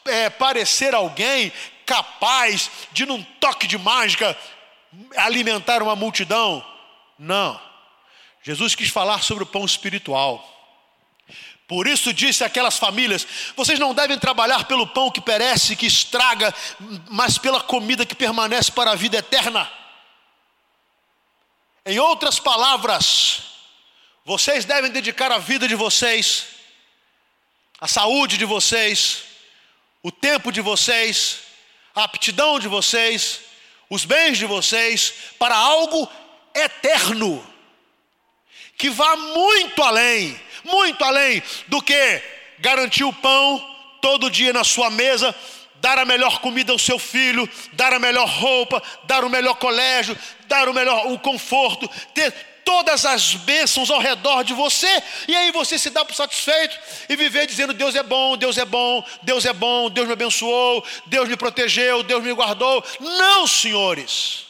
é, 0.05 0.29
parecer 0.29 0.93
alguém 0.93 1.51
capaz 1.85 2.69
de, 2.91 3.05
num 3.05 3.23
toque 3.39 3.65
de 3.65 3.77
mágica, 3.77 4.37
alimentar 5.15 5.81
uma 5.81 5.95
multidão. 5.95 6.65
Não. 7.17 7.59
Jesus 8.43 8.75
quis 8.75 8.89
falar 8.89 9.23
sobre 9.23 9.43
o 9.43 9.47
pão 9.47 9.65
espiritual. 9.65 10.56
Por 11.67 11.85
isso 11.85 12.13
disse 12.13 12.43
aquelas 12.43 12.77
famílias: 12.77 13.27
vocês 13.55 13.77
não 13.77 13.93
devem 13.93 14.17
trabalhar 14.17 14.65
pelo 14.65 14.87
pão 14.87 15.11
que 15.11 15.19
perece, 15.19 15.75
que 15.75 15.85
estraga, 15.85 16.53
mas 17.09 17.37
pela 17.37 17.61
comida 17.61 18.05
que 18.05 18.15
permanece 18.15 18.71
para 18.71 18.91
a 18.91 18.95
vida 18.95 19.17
eterna. 19.17 19.69
Em 21.85 21.99
outras 21.99 22.39
palavras, 22.39 23.43
vocês 24.23 24.65
devem 24.65 24.91
dedicar 24.91 25.31
a 25.31 25.37
vida 25.37 25.67
de 25.67 25.75
vocês, 25.75 26.47
a 27.79 27.87
saúde 27.87 28.37
de 28.37 28.45
vocês, 28.45 29.23
o 30.01 30.11
tempo 30.11 30.51
de 30.51 30.61
vocês, 30.61 31.39
a 31.93 32.03
aptidão 32.03 32.59
de 32.59 32.67
vocês, 32.67 33.41
os 33.89 34.05
bens 34.05 34.37
de 34.37 34.45
vocês 34.45 35.13
para 35.39 35.55
algo 35.55 36.09
eterno, 36.53 37.45
que 38.77 38.89
vá 38.89 39.15
muito 39.15 39.81
além, 39.81 40.39
muito 40.67 41.03
além 41.03 41.41
do 41.67 41.81
que 41.81 42.21
garantir 42.59 43.03
o 43.03 43.13
pão 43.13 43.75
todo 44.01 44.29
dia 44.29 44.53
na 44.53 44.63
sua 44.63 44.89
mesa, 44.89 45.35
dar 45.75 45.97
a 45.99 46.05
melhor 46.05 46.39
comida 46.39 46.71
ao 46.71 46.79
seu 46.79 46.97
filho, 46.97 47.49
dar 47.73 47.93
a 47.93 47.99
melhor 47.99 48.27
roupa, 48.27 48.81
dar 49.03 49.23
o 49.23 49.29
melhor 49.29 49.55
colégio, 49.55 50.17
dar 50.47 50.67
o 50.69 50.73
melhor 50.73 51.07
o 51.07 51.19
conforto, 51.19 51.89
ter 52.13 52.33
todas 52.63 53.05
as 53.05 53.33
bênçãos 53.33 53.89
ao 53.89 53.99
redor 53.99 54.43
de 54.43 54.53
você, 54.53 55.01
e 55.27 55.35
aí 55.35 55.51
você 55.53 55.79
se 55.79 55.89
dá 55.89 56.03
por 56.03 56.13
satisfeito 56.13 56.77
e 57.07 57.15
viver 57.15 57.47
dizendo: 57.47 57.73
Deus 57.73 57.95
é 57.95 58.03
bom, 58.03 58.35
Deus 58.35 58.57
é 58.57 58.65
bom, 58.65 59.03
Deus 59.23 59.45
é 59.45 59.53
bom, 59.53 59.89
Deus 59.89 60.07
me 60.07 60.13
abençoou, 60.13 60.85
Deus 61.05 61.29
me 61.29 61.37
protegeu, 61.37 62.03
Deus 62.03 62.23
me 62.23 62.33
guardou. 62.33 62.83
Não, 62.99 63.47
senhores. 63.47 64.46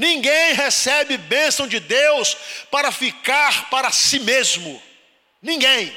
Ninguém 0.00 0.54
recebe 0.54 1.18
bênção 1.18 1.66
de 1.66 1.78
Deus 1.78 2.34
para 2.70 2.90
ficar 2.90 3.68
para 3.68 3.92
si 3.92 4.18
mesmo. 4.18 4.82
Ninguém. 5.42 5.94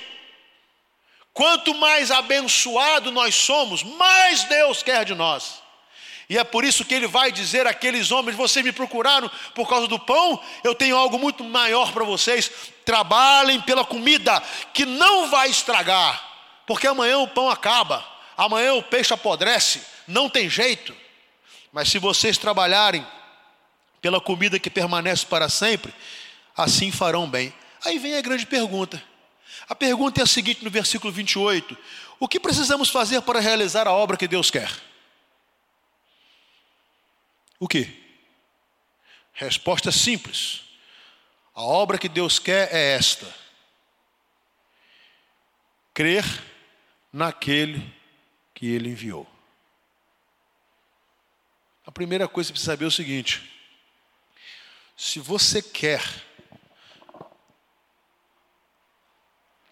Quanto 1.31 1.73
mais 1.73 2.11
abençoado 2.11 3.13
nós 3.13 3.33
somos, 3.33 3.81
mais 3.81 4.43
Deus 4.43 4.83
quer 4.83 5.05
de 5.05 5.15
nós. 5.15 5.63
E 6.27 6.37
é 6.37 6.43
por 6.43 6.65
isso 6.65 6.83
que 6.83 6.93
ele 6.93 7.07
vai 7.07 7.31
dizer 7.31 7.65
àqueles 7.65 8.11
homens: 8.11 8.35
vocês 8.35 8.65
me 8.65 8.73
procuraram 8.73 9.31
por 9.55 9.69
causa 9.69 9.87
do 9.87 9.97
pão, 9.97 10.37
eu 10.65 10.75
tenho 10.75 10.97
algo 10.97 11.17
muito 11.17 11.41
maior 11.41 11.93
para 11.93 12.03
vocês. 12.03 12.51
Trabalhem 12.83 13.61
pela 13.61 13.85
comida 13.85 14.43
que 14.73 14.85
não 14.85 15.29
vai 15.29 15.49
estragar, 15.49 16.21
porque 16.67 16.87
amanhã 16.87 17.19
o 17.19 17.27
pão 17.29 17.49
acaba, 17.49 18.05
amanhã 18.35 18.73
o 18.73 18.83
peixe 18.83 19.13
apodrece, 19.13 19.81
não 20.05 20.29
tem 20.29 20.49
jeito. 20.49 20.93
Mas 21.71 21.87
se 21.87 21.99
vocês 21.99 22.37
trabalharem 22.37 23.07
pela 24.03 24.19
comida 24.19 24.59
que 24.59 24.69
permanece 24.69 25.25
para 25.25 25.47
sempre, 25.47 25.93
assim 26.57 26.91
farão 26.91 27.27
bem. 27.27 27.53
Aí 27.85 27.97
vem 27.97 28.17
a 28.17 28.21
grande 28.21 28.45
pergunta. 28.45 29.01
A 29.69 29.73
pergunta 29.73 30.19
é 30.19 30.23
a 30.23 30.27
seguinte 30.27 30.61
no 30.61 30.69
versículo 30.69 31.11
28: 31.11 31.77
O 32.19 32.27
que 32.27 32.37
precisamos 32.37 32.89
fazer 32.89 33.21
para 33.21 33.39
realizar 33.39 33.87
a 33.87 33.93
obra 33.93 34.17
que 34.17 34.27
Deus 34.27 34.51
quer? 34.51 34.69
O 37.57 37.65
que? 37.65 38.03
Resposta 39.31 39.89
simples. 39.89 40.63
A 41.55 41.61
obra 41.61 41.97
que 41.97 42.09
Deus 42.09 42.39
quer 42.39 42.73
é 42.73 42.95
esta: 42.95 43.33
crer 45.93 46.25
naquele 47.11 47.81
que 48.53 48.65
Ele 48.65 48.89
enviou. 48.89 49.25
A 51.85 51.91
primeira 51.91 52.27
coisa 52.27 52.49
que 52.49 52.53
precisa 52.55 52.73
saber 52.73 52.83
é 52.83 52.87
o 52.89 52.91
seguinte: 52.91 53.52
se 54.95 55.19
você 55.19 55.61
quer 55.61 56.03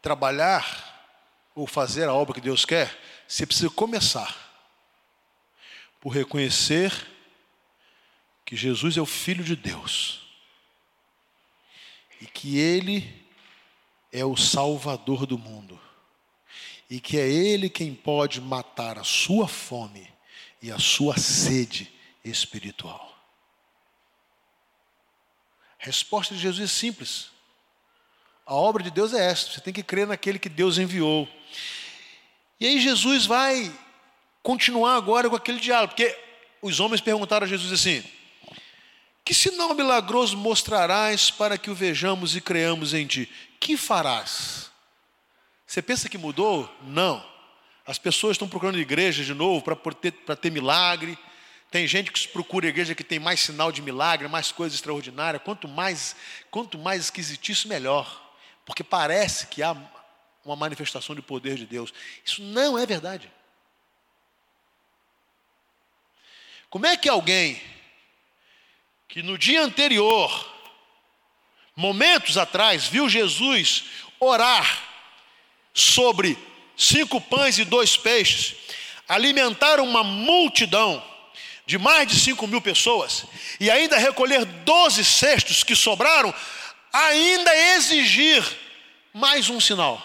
trabalhar 0.01 0.89
ou 1.53 1.67
fazer 1.67 2.07
a 2.07 2.13
obra 2.13 2.33
que 2.33 2.41
Deus 2.41 2.65
quer, 2.65 2.97
você 3.27 3.45
precisa 3.45 3.69
começar 3.69 4.35
por 5.99 6.09
reconhecer 6.09 6.91
que 8.45 8.55
Jesus 8.55 8.97
é 8.97 9.01
o 9.01 9.05
Filho 9.05 9.43
de 9.43 9.55
Deus 9.55 10.27
e 12.19 12.25
que 12.25 12.57
Ele 12.57 13.25
é 14.11 14.25
o 14.25 14.35
Salvador 14.35 15.25
do 15.25 15.37
mundo 15.37 15.79
e 16.89 16.99
que 16.99 17.17
é 17.17 17.29
Ele 17.29 17.69
quem 17.69 17.95
pode 17.95 18.41
matar 18.41 18.97
a 18.97 19.03
sua 19.03 19.47
fome 19.47 20.11
e 20.61 20.71
a 20.71 20.77
sua 20.77 21.17
sede 21.17 21.89
espiritual. 22.25 23.10
A 25.81 25.85
resposta 25.85 26.35
de 26.35 26.41
Jesus 26.41 26.69
é 26.69 26.71
simples. 26.71 27.31
A 28.45 28.53
obra 28.53 28.83
de 28.83 28.91
Deus 28.91 29.13
é 29.13 29.29
esta: 29.29 29.51
você 29.51 29.61
tem 29.61 29.73
que 29.73 29.83
crer 29.83 30.07
naquele 30.07 30.37
que 30.37 30.49
Deus 30.49 30.77
enviou. 30.77 31.27
E 32.59 32.67
aí 32.67 32.79
Jesus 32.79 33.25
vai 33.25 33.71
continuar 34.43 34.95
agora 34.95 35.29
com 35.29 35.35
aquele 35.35 35.59
diálogo, 35.59 35.93
porque 35.93 36.15
os 36.61 36.79
homens 36.79 37.01
perguntaram 37.01 37.45
a 37.45 37.49
Jesus 37.49 37.71
assim: 37.73 38.03
que 39.23 39.33
sinal 39.33 39.73
milagroso 39.73 40.37
mostrarás 40.37 41.31
para 41.31 41.57
que 41.57 41.71
o 41.71 41.75
vejamos 41.75 42.35
e 42.35 42.41
creamos 42.41 42.93
em 42.93 43.07
ti? 43.07 43.29
Que 43.59 43.77
farás? 43.77 44.69
Você 45.65 45.81
pensa 45.81 46.09
que 46.09 46.17
mudou? 46.17 46.69
Não. 46.83 47.25
As 47.87 47.97
pessoas 47.97 48.33
estão 48.33 48.47
procurando 48.47 48.77
igreja 48.77 49.23
de 49.23 49.33
novo 49.33 49.63
para 49.63 49.75
ter, 49.93 50.11
ter 50.11 50.51
milagre. 50.51 51.17
Tem 51.71 51.87
gente 51.87 52.11
que 52.11 52.27
procura 52.27 52.67
igreja 52.67 52.93
que 52.93 53.03
tem 53.03 53.17
mais 53.17 53.39
sinal 53.39 53.71
de 53.71 53.81
milagre, 53.81 54.27
mais 54.27 54.51
coisa 54.51 54.75
extraordinária. 54.75 55.39
Quanto 55.39 55.69
mais, 55.69 56.17
quanto 56.51 56.77
mais 56.77 57.05
esquisitice, 57.05 57.65
melhor. 57.65 58.29
Porque 58.65 58.83
parece 58.83 59.47
que 59.47 59.63
há 59.63 59.75
uma 60.43 60.57
manifestação 60.57 61.15
de 61.15 61.21
poder 61.21 61.55
de 61.55 61.65
Deus. 61.65 61.93
Isso 62.25 62.41
não 62.43 62.77
é 62.77 62.85
verdade. 62.85 63.31
Como 66.69 66.85
é 66.85 66.97
que 66.97 67.07
alguém 67.07 67.61
que 69.07 69.23
no 69.23 69.37
dia 69.37 69.61
anterior, 69.61 70.53
momentos 71.73 72.37
atrás, 72.37 72.87
viu 72.87 73.07
Jesus 73.07 73.85
orar 74.19 74.89
sobre 75.73 76.37
cinco 76.75 77.21
pães 77.21 77.57
e 77.57 77.63
dois 77.63 77.95
peixes, 77.95 78.55
alimentar 79.07 79.79
uma 79.79 80.03
multidão 80.03 81.10
de 81.65 81.77
mais 81.77 82.07
de 82.07 82.19
cinco 82.19 82.47
mil 82.47 82.61
pessoas 82.61 83.25
e 83.59 83.69
ainda 83.69 83.97
recolher 83.97 84.45
doze 84.45 85.03
cestos 85.05 85.63
que 85.63 85.75
sobraram, 85.75 86.33
ainda 86.91 87.55
exigir 87.75 88.43
mais 89.13 89.49
um 89.49 89.59
sinal. 89.59 90.01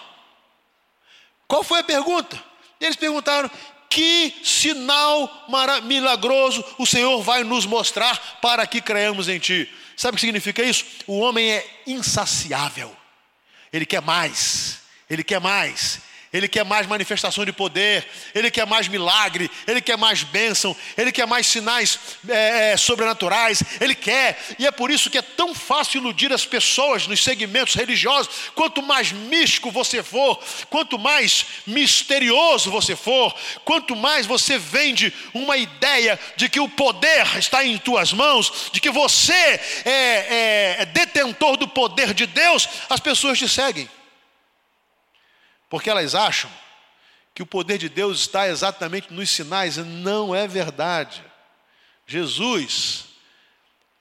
Qual 1.47 1.63
foi 1.63 1.79
a 1.79 1.83
pergunta? 1.83 2.41
Eles 2.79 2.95
perguntaram: 2.95 3.49
que 3.89 4.35
sinal 4.43 5.47
milagroso 5.83 6.63
o 6.77 6.85
Senhor 6.85 7.21
vai 7.21 7.43
nos 7.43 7.65
mostrar 7.65 8.39
para 8.41 8.65
que 8.67 8.81
creamos 8.81 9.27
em 9.27 9.39
Ti? 9.39 9.71
Sabe 9.95 10.13
o 10.13 10.15
que 10.15 10.21
significa 10.21 10.61
isso? 10.61 10.85
O 11.07 11.19
homem 11.19 11.51
é 11.51 11.81
insaciável, 11.87 12.95
ele 13.73 13.85
quer 13.85 14.01
mais, 14.01 14.81
ele 15.09 15.23
quer 15.23 15.41
mais, 15.41 16.01
ele 16.31 16.47
quer 16.47 16.65
mais 16.65 16.85
manifestação 16.85 17.45
de 17.45 17.51
poder, 17.51 18.05
ele 18.35 18.51
quer 18.51 18.65
mais 18.65 18.87
milagre, 18.87 19.49
ele 19.65 19.81
quer 19.81 19.97
mais 19.97 20.23
bênção, 20.23 20.75
ele 20.97 21.11
quer 21.11 21.25
mais 21.25 21.47
sinais 21.47 21.99
é, 22.27 22.71
é, 22.71 22.77
sobrenaturais, 22.77 23.63
ele 23.79 23.95
quer, 23.95 24.37
e 24.59 24.67
é 24.67 24.71
por 24.71 24.91
isso 24.91 25.09
que 25.09 25.17
é 25.17 25.21
tão 25.21 25.55
fácil 25.55 25.99
iludir 25.99 26.31
as 26.33 26.45
pessoas 26.45 27.07
nos 27.07 27.23
segmentos 27.23 27.75
religiosos. 27.75 28.51
Quanto 28.53 28.81
mais 28.81 29.11
místico 29.11 29.71
você 29.71 30.03
for, 30.03 30.39
quanto 30.69 30.99
mais 30.99 31.45
misterioso 31.65 32.69
você 32.69 32.95
for, 32.95 33.33
quanto 33.63 33.95
mais 33.95 34.25
você 34.25 34.57
vende 34.57 35.13
uma 35.33 35.57
ideia 35.57 36.19
de 36.35 36.49
que 36.49 36.59
o 36.59 36.69
poder 36.69 37.37
está 37.37 37.63
em 37.63 37.77
tuas 37.77 38.11
mãos, 38.11 38.69
de 38.71 38.81
que 38.81 38.89
você 38.89 39.33
é, 39.33 39.61
é, 39.85 40.75
é 40.79 40.85
detentor 40.85 41.57
do 41.57 41.67
poder 41.67 42.13
de 42.13 42.25
Deus, 42.25 42.67
as 42.89 42.99
pessoas 42.99 43.37
te 43.39 43.47
seguem. 43.47 43.89
Porque 45.69 45.89
elas 45.89 46.15
acham 46.15 46.51
que 47.33 47.43
o 47.43 47.45
poder 47.45 47.77
de 47.77 47.89
Deus 47.89 48.21
está 48.21 48.47
exatamente 48.47 49.13
nos 49.13 49.29
sinais, 49.29 49.77
não 49.77 50.33
é 50.33 50.47
verdade. 50.47 51.23
Jesus 52.05 53.05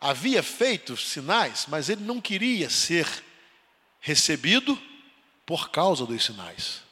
havia 0.00 0.42
feito 0.42 0.96
sinais, 0.96 1.66
mas 1.68 1.88
ele 1.88 2.02
não 2.02 2.20
queria 2.20 2.70
ser 2.70 3.06
recebido 4.00 4.80
por 5.44 5.70
causa 5.70 6.06
dos 6.06 6.24
sinais. 6.24 6.82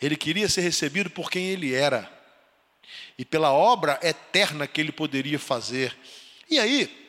Ele 0.00 0.16
queria 0.16 0.48
ser 0.48 0.60
recebido 0.60 1.10
por 1.10 1.30
quem 1.30 1.46
ele 1.46 1.74
era 1.74 2.12
e 3.18 3.24
pela 3.24 3.50
obra 3.50 3.98
eterna 4.02 4.66
que 4.66 4.80
ele 4.80 4.92
poderia 4.92 5.38
fazer. 5.38 5.96
E 6.50 6.58
aí, 6.58 7.06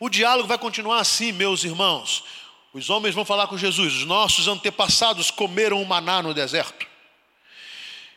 o 0.00 0.08
diálogo 0.08 0.48
vai 0.48 0.58
continuar 0.58 1.00
assim, 1.00 1.32
meus 1.32 1.64
irmãos. 1.64 2.24
Os 2.72 2.88
homens 2.88 3.14
vão 3.14 3.24
falar 3.24 3.46
com 3.46 3.58
Jesus: 3.58 3.94
os 3.94 4.04
nossos 4.04 4.48
antepassados 4.48 5.30
comeram 5.30 5.82
o 5.82 5.86
maná 5.86 6.22
no 6.22 6.32
deserto. 6.32 6.86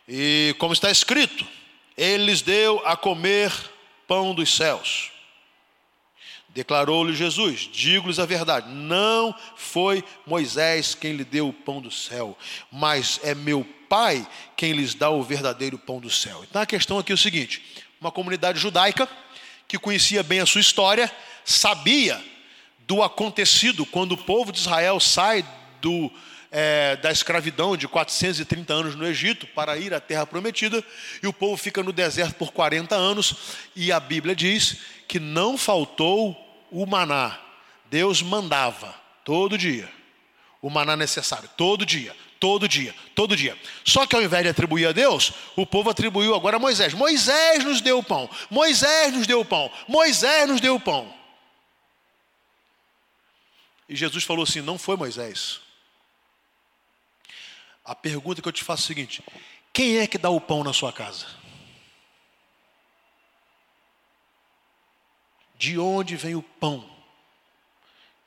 E 0.08 0.56
como 0.60 0.74
está 0.74 0.90
escrito, 0.90 1.46
ele 1.98 2.26
lhes 2.26 2.42
deu 2.42 2.82
a 2.86 2.96
comer 2.96 3.52
pão 4.08 4.34
dos 4.34 4.56
céus. 4.56 5.12
Declarou-lhe 6.50 7.14
Jesus: 7.14 7.70
Digo-lhes 7.72 8.18
a 8.18 8.26
verdade, 8.26 8.70
não 8.70 9.36
foi 9.58 10.04
Moisés 10.26 10.96
quem 10.96 11.14
lhe 11.14 11.26
deu 11.26 11.50
o 11.50 11.54
pão 11.54 11.82
do 11.82 11.92
céu, 11.92 12.38
mas 12.72 13.20
é 13.24 13.36
meu 13.36 13.68
Pai 13.90 14.28
quem 14.58 14.72
lhes 14.72 14.96
dá 14.96 15.10
o 15.12 15.22
verdadeiro 15.22 15.78
pão 15.78 16.00
do 16.00 16.10
céu. 16.10 16.44
Então 16.50 16.62
a 16.62 16.66
questão 16.66 16.98
aqui 16.98 17.12
é 17.12 17.16
o 17.16 17.18
seguinte: 17.18 17.62
uma 18.00 18.12
comunidade 18.12 18.58
judaica 18.58 19.08
que 19.68 19.78
conhecia 19.78 20.24
bem 20.24 20.40
a 20.40 20.46
sua 20.46 20.62
história, 20.62 21.12
sabia 21.44 22.24
do 22.88 23.02
acontecido 23.04 23.86
quando 23.86 24.14
o 24.14 24.18
povo 24.18 24.52
de 24.52 24.60
Israel 24.60 25.00
sai 25.00 25.46
do, 25.82 26.12
é, 26.52 26.96
da 26.98 27.12
escravidão 27.12 27.76
de 27.76 27.88
430 27.88 28.74
anos 28.74 28.96
no 28.96 29.06
Egito 29.06 29.48
para 29.48 29.78
ir 29.78 29.94
à 29.94 30.00
terra 30.00 30.26
prometida, 30.26 30.84
e 31.22 31.28
o 31.28 31.34
povo 31.34 31.58
fica 31.58 31.84
no 31.84 31.92
deserto 31.92 32.36
por 32.36 32.52
40 32.52 32.96
anos, 32.96 33.36
e 33.76 33.92
a 33.92 34.00
Bíblia 34.00 34.36
diz 34.36 34.78
que 35.08 35.20
não 35.20 35.58
faltou 35.58 36.36
o 36.72 36.86
maná. 36.86 37.40
Deus 37.90 38.22
mandava 38.22 38.94
todo 39.24 39.58
dia 39.58 39.90
o 40.62 40.70
maná 40.70 40.96
necessário, 40.96 41.48
todo 41.56 41.86
dia, 41.86 42.16
todo 42.40 42.68
dia, 42.68 42.94
todo 43.14 43.36
dia. 43.36 43.56
Só 43.84 44.06
que 44.06 44.16
ao 44.16 44.22
invés 44.22 44.44
de 44.44 44.50
atribuir 44.50 44.88
a 44.88 44.92
Deus, 44.92 45.32
o 45.56 45.66
povo 45.66 45.92
atribuiu 45.92 46.34
agora 46.36 46.58
a 46.58 46.60
Moisés. 46.60 46.94
Moisés 46.94 47.64
nos 47.64 47.82
deu 47.82 48.00
o 48.00 48.04
pão, 48.04 48.30
Moisés 48.50 49.14
nos 49.14 49.28
deu 49.28 49.42
o 49.42 49.46
pão, 49.46 49.72
Moisés 49.88 50.50
nos 50.50 50.60
deu 50.60 50.76
o 50.76 50.80
pão. 50.80 51.14
E 53.88 53.96
Jesus 53.96 54.24
falou 54.24 54.44
assim: 54.44 54.62
não 54.62 54.78
foi 54.78 54.96
Moisés. 54.96 55.62
A 57.84 57.94
pergunta 57.94 58.42
que 58.42 58.48
eu 58.48 58.52
te 58.52 58.64
faço 58.64 58.84
é 58.84 58.86
a 58.86 58.88
seguinte: 58.88 59.24
quem 59.72 59.98
é 59.98 60.08
que 60.08 60.18
dá 60.18 60.30
o 60.30 60.42
pão 60.42 60.64
na 60.64 60.74
sua 60.74 60.92
casa? 60.92 61.28
De 65.58 65.78
onde 65.80 66.16
vem 66.16 66.36
o 66.36 66.42
pão 66.42 66.90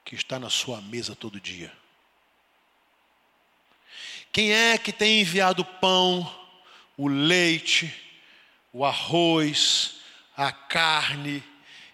que 0.04 0.14
está 0.14 0.38
na 0.38 0.48
sua 0.48 0.80
mesa 0.80 1.14
todo 1.14 1.40
dia? 1.40 1.72
Quem 4.32 4.52
é 4.52 4.78
que 4.78 4.92
tem 4.92 5.20
enviado 5.20 5.62
o 5.62 5.64
pão, 5.64 6.30
o 6.96 7.08
leite, 7.08 7.92
o 8.72 8.84
arroz, 8.84 9.96
a 10.36 10.52
carne 10.52 11.42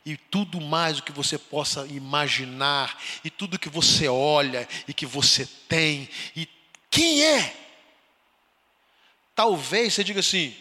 e 0.05 0.17
tudo 0.17 0.61
mais 0.61 0.99
o 0.99 1.03
que 1.03 1.13
você 1.13 1.39
possa 1.39 1.87
imaginar, 1.87 3.01
e 3.25 3.31
tudo 3.31 3.59
que 3.59 3.69
você 3.69 4.07
olha 4.07 4.69
e 4.87 4.93
que 4.93 5.07
você 5.07 5.47
tem, 5.69 6.09
e 6.37 6.49
quem 6.91 7.25
é? 7.25 7.57
Talvez 9.35 9.95
você 9.95 10.05
diga 10.05 10.21
assim: 10.21 10.57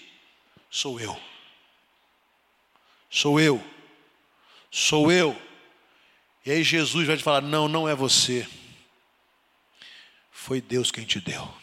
sou 0.70 1.00
eu. 1.00 1.20
Sou 3.10 3.40
eu. 3.40 3.64
Sou 4.72 5.12
eu. 5.12 5.40
E 6.44 6.52
aí 6.52 6.64
Jesus 6.64 7.06
vai 7.06 7.18
te 7.18 7.24
falar: 7.24 7.42
não, 7.42 7.68
não 7.68 7.88
é 7.88 7.94
você. 7.94 8.48
Foi 10.32 10.60
Deus 10.60 10.92
quem 10.92 11.06
te 11.06 11.22
deu. 11.22 11.54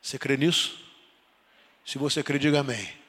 Você 0.00 0.18
crê 0.18 0.36
nisso? 0.36 0.82
Se 1.84 1.98
você 1.98 2.22
crê, 2.22 2.38
diga 2.38 2.60
amém. 2.60 3.01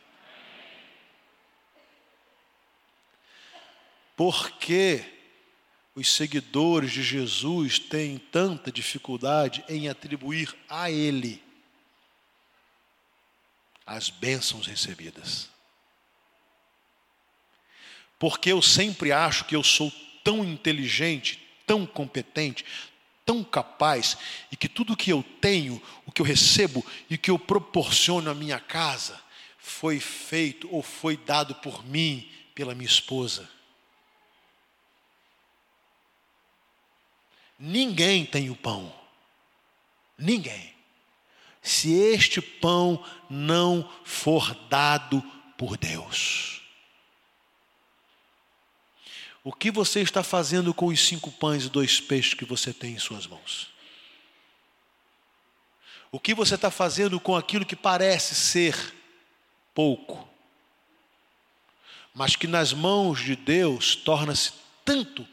Por 4.15 4.51
que 4.51 5.03
os 5.95 6.11
seguidores 6.13 6.91
de 6.91 7.03
Jesus 7.03 7.79
têm 7.79 8.17
tanta 8.17 8.71
dificuldade 8.71 9.63
em 9.67 9.89
atribuir 9.89 10.55
a 10.69 10.89
Ele 10.89 11.41
as 13.85 14.09
bênçãos 14.09 14.67
recebidas? 14.67 15.49
Porque 18.19 18.51
eu 18.51 18.61
sempre 18.61 19.11
acho 19.11 19.45
que 19.45 19.55
eu 19.55 19.63
sou 19.63 19.91
tão 20.23 20.43
inteligente, 20.45 21.45
tão 21.65 21.85
competente, 21.85 22.63
tão 23.25 23.43
capaz 23.43 24.17
e 24.51 24.55
que 24.55 24.69
tudo 24.69 24.95
que 24.95 25.11
eu 25.11 25.23
tenho, 25.41 25.81
o 26.05 26.11
que 26.11 26.21
eu 26.21 26.25
recebo 26.25 26.85
e 27.09 27.17
que 27.17 27.31
eu 27.31 27.39
proporciono 27.39 28.29
à 28.29 28.33
minha 28.33 28.59
casa 28.59 29.19
foi 29.57 29.99
feito 29.99 30.67
ou 30.73 30.83
foi 30.83 31.17
dado 31.17 31.55
por 31.55 31.85
mim, 31.85 32.29
pela 32.53 32.75
minha 32.75 32.87
esposa. 32.87 33.49
Ninguém 37.57 38.25
tem 38.25 38.49
o 38.49 38.55
pão. 38.55 38.93
Ninguém. 40.17 40.73
Se 41.61 41.93
este 41.93 42.41
pão 42.41 43.03
não 43.29 43.89
for 44.03 44.53
dado 44.69 45.21
por 45.57 45.77
Deus. 45.77 46.61
O 49.43 49.51
que 49.51 49.69
você 49.69 50.01
está 50.01 50.23
fazendo 50.23 50.73
com 50.73 50.87
os 50.87 51.05
cinco 51.05 51.31
pães 51.31 51.65
e 51.65 51.69
dois 51.69 51.99
peixes 51.99 52.33
que 52.33 52.45
você 52.45 52.73
tem 52.73 52.93
em 52.93 52.99
suas 52.99 53.27
mãos? 53.27 53.73
O 56.11 56.19
que 56.19 56.33
você 56.33 56.55
está 56.55 56.69
fazendo 56.69 57.19
com 57.19 57.35
aquilo 57.35 57.65
que 57.65 57.75
parece 57.75 58.35
ser 58.35 58.93
pouco, 59.73 60.29
mas 62.13 62.35
que 62.35 62.47
nas 62.47 62.71
mãos 62.71 63.19
de 63.19 63.35
Deus 63.35 63.95
torna-se 63.95 64.53
tanto, 64.85 65.27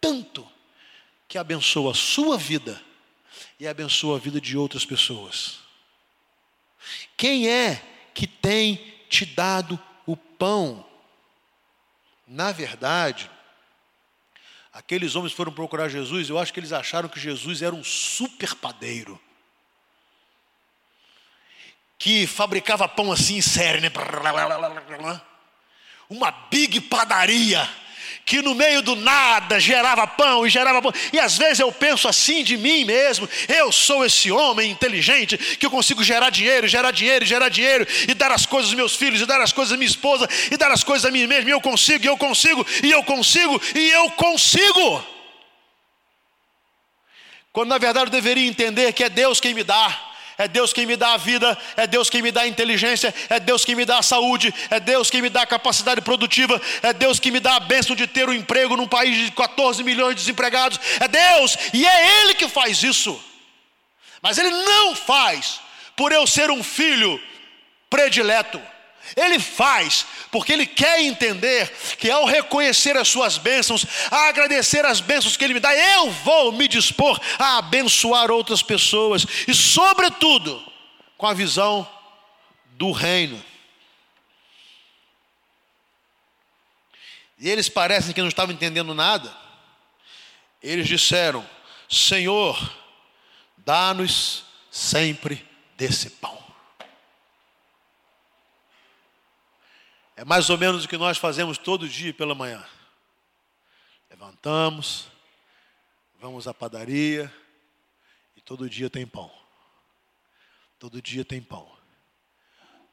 tanto, 0.00 0.50
que 1.32 1.38
abençoa 1.38 1.92
a 1.92 1.94
sua 1.94 2.36
vida 2.36 2.78
e 3.58 3.66
abençoa 3.66 4.18
a 4.18 4.20
vida 4.20 4.38
de 4.38 4.54
outras 4.54 4.84
pessoas? 4.84 5.60
Quem 7.16 7.48
é 7.48 7.82
que 8.12 8.26
tem 8.26 8.94
te 9.08 9.24
dado 9.24 9.80
o 10.04 10.14
pão? 10.14 10.84
Na 12.28 12.52
verdade, 12.52 13.30
aqueles 14.74 15.16
homens 15.16 15.32
foram 15.32 15.50
procurar 15.50 15.88
Jesus, 15.88 16.28
eu 16.28 16.38
acho 16.38 16.52
que 16.52 16.60
eles 16.60 16.70
acharam 16.70 17.08
que 17.08 17.18
Jesus 17.18 17.62
era 17.62 17.74
um 17.74 17.82
super 17.82 18.54
padeiro. 18.54 19.18
Que 21.98 22.26
fabricava 22.26 22.86
pão 22.86 23.10
assim 23.10 23.38
em 23.38 23.42
série, 23.42 23.80
né? 23.80 23.90
Uma 26.10 26.30
big 26.30 26.78
padaria 26.82 27.66
que 28.24 28.40
no 28.40 28.54
meio 28.54 28.82
do 28.82 28.94
nada 28.94 29.58
gerava 29.58 30.06
pão 30.06 30.46
e 30.46 30.50
gerava 30.50 30.80
pão. 30.80 30.92
E 31.12 31.18
às 31.18 31.36
vezes 31.36 31.60
eu 31.60 31.72
penso 31.72 32.08
assim 32.08 32.42
de 32.42 32.56
mim 32.56 32.84
mesmo: 32.84 33.28
eu 33.48 33.72
sou 33.72 34.04
esse 34.04 34.30
homem 34.30 34.70
inteligente 34.70 35.36
que 35.36 35.66
eu 35.66 35.70
consigo 35.70 36.02
gerar 36.02 36.30
dinheiro, 36.30 36.68
gerar 36.68 36.90
dinheiro, 36.90 37.24
gerar 37.24 37.48
dinheiro 37.48 37.86
e 38.08 38.14
dar 38.14 38.30
as 38.30 38.46
coisas 38.46 38.70
aos 38.70 38.76
meus 38.76 38.94
filhos, 38.94 39.20
e 39.20 39.26
dar 39.26 39.40
as 39.40 39.52
coisas 39.52 39.72
à 39.72 39.76
minha 39.76 39.88
esposa, 39.88 40.28
e 40.50 40.56
dar 40.56 40.70
as 40.70 40.84
coisas 40.84 41.04
a 41.04 41.10
mim 41.10 41.26
mesmo. 41.26 41.48
E 41.48 41.52
eu 41.52 41.60
consigo, 41.60 42.04
e 42.04 42.06
eu 42.06 42.16
consigo, 42.16 42.66
e 42.82 42.90
eu 42.90 43.02
consigo, 43.02 43.60
e 43.74 43.90
eu 43.90 44.10
consigo. 44.10 45.04
Quando 47.52 47.68
na 47.68 47.78
verdade 47.78 48.06
eu 48.06 48.10
deveria 48.10 48.48
entender 48.48 48.92
que 48.92 49.04
é 49.04 49.10
Deus 49.10 49.40
quem 49.40 49.52
me 49.52 49.62
dá 49.62 50.11
é 50.42 50.48
Deus 50.48 50.72
quem 50.72 50.86
me 50.86 50.96
dá 50.96 51.14
a 51.14 51.16
vida, 51.16 51.56
é 51.76 51.86
Deus 51.86 52.10
quem 52.10 52.20
me 52.20 52.32
dá 52.32 52.42
a 52.42 52.46
inteligência, 52.48 53.14
é 53.28 53.38
Deus 53.38 53.64
quem 53.64 53.76
me 53.76 53.84
dá 53.84 53.98
a 53.98 54.02
saúde, 54.02 54.52
é 54.70 54.80
Deus 54.80 55.08
quem 55.08 55.22
me 55.22 55.28
dá 55.28 55.42
a 55.42 55.46
capacidade 55.46 56.00
produtiva, 56.00 56.60
é 56.82 56.92
Deus 56.92 57.20
que 57.20 57.30
me 57.30 57.38
dá 57.38 57.56
a 57.56 57.60
bênção 57.60 57.94
de 57.94 58.06
ter 58.06 58.28
um 58.28 58.32
emprego 58.32 58.76
num 58.76 58.88
país 58.88 59.16
de 59.16 59.30
14 59.30 59.84
milhões 59.84 60.16
de 60.16 60.22
desempregados. 60.22 60.80
É 60.98 61.06
Deus, 61.06 61.56
e 61.72 61.86
é 61.86 62.22
Ele 62.22 62.34
que 62.34 62.48
faz 62.48 62.82
isso. 62.82 63.22
Mas 64.20 64.36
Ele 64.36 64.50
não 64.50 64.96
faz 64.96 65.60
por 65.96 66.10
eu 66.10 66.26
ser 66.26 66.50
um 66.50 66.62
filho 66.62 67.20
predileto. 67.88 68.60
Ele 69.16 69.38
faz 69.38 70.06
porque 70.30 70.52
ele 70.52 70.66
quer 70.66 71.00
entender 71.02 71.68
que 71.98 72.10
ao 72.10 72.24
reconhecer 72.24 72.96
as 72.96 73.08
suas 73.08 73.36
bênçãos, 73.36 73.84
a 74.10 74.28
agradecer 74.28 74.84
as 74.86 75.00
bênçãos 75.00 75.36
que 75.36 75.44
ele 75.44 75.54
me 75.54 75.60
dá, 75.60 75.74
eu 75.74 76.10
vou 76.10 76.52
me 76.52 76.66
dispor 76.66 77.20
a 77.38 77.58
abençoar 77.58 78.30
outras 78.30 78.62
pessoas 78.62 79.26
e, 79.46 79.54
sobretudo, 79.54 80.64
com 81.18 81.26
a 81.26 81.34
visão 81.34 81.88
do 82.72 82.90
reino. 82.92 83.42
E 87.38 87.50
eles 87.50 87.68
parecem 87.68 88.12
que 88.12 88.20
não 88.20 88.28
estavam 88.28 88.54
entendendo 88.54 88.94
nada. 88.94 89.36
Eles 90.62 90.86
disseram: 90.86 91.44
Senhor, 91.90 92.72
dá-nos 93.58 94.44
sempre 94.70 95.44
desse 95.76 96.08
pão. 96.08 96.42
É 100.22 100.24
mais 100.24 100.48
ou 100.50 100.56
menos 100.56 100.84
o 100.84 100.88
que 100.88 100.96
nós 100.96 101.18
fazemos 101.18 101.58
todo 101.58 101.88
dia 101.88 102.14
pela 102.14 102.32
manhã. 102.32 102.64
Levantamos, 104.08 105.08
vamos 106.20 106.46
à 106.46 106.54
padaria 106.54 107.28
e 108.36 108.40
todo 108.40 108.70
dia 108.70 108.88
tem 108.88 109.04
pão. 109.04 109.32
Todo 110.78 111.02
dia 111.02 111.24
tem 111.24 111.42
pão. 111.42 111.68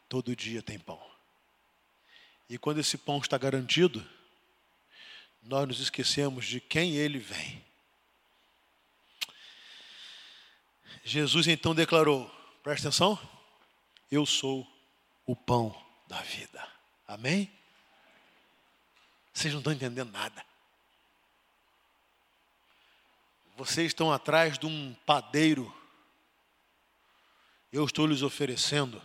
Todo 0.09 0.35
dia 0.35 0.63
tem 0.63 0.79
pão. 0.79 0.99
E 2.49 2.57
quando 2.57 2.79
esse 2.79 2.97
pão 2.97 3.19
está 3.19 3.37
garantido, 3.37 4.03
nós 5.43 5.67
nos 5.67 5.79
esquecemos 5.79 6.47
de 6.47 6.59
quem 6.59 6.95
ele 6.95 7.19
vem. 7.19 7.63
Jesus 11.03 11.45
então 11.45 11.75
declarou: 11.75 12.27
presta 12.63 12.87
atenção, 12.87 13.19
eu 14.11 14.25
sou 14.25 14.67
o 15.27 15.35
pão 15.35 15.79
da 16.07 16.23
vida. 16.23 16.78
Amém? 17.09 17.51
Vocês 19.33 19.51
não 19.51 19.61
estão 19.61 19.73
entendendo 19.73 20.11
nada. 20.11 20.45
Vocês 23.57 23.87
estão 23.87 24.13
atrás 24.13 24.59
de 24.59 24.67
um 24.67 24.93
padeiro. 25.07 25.75
Eu 27.73 27.83
estou 27.83 28.05
lhes 28.05 28.21
oferecendo 28.21 29.01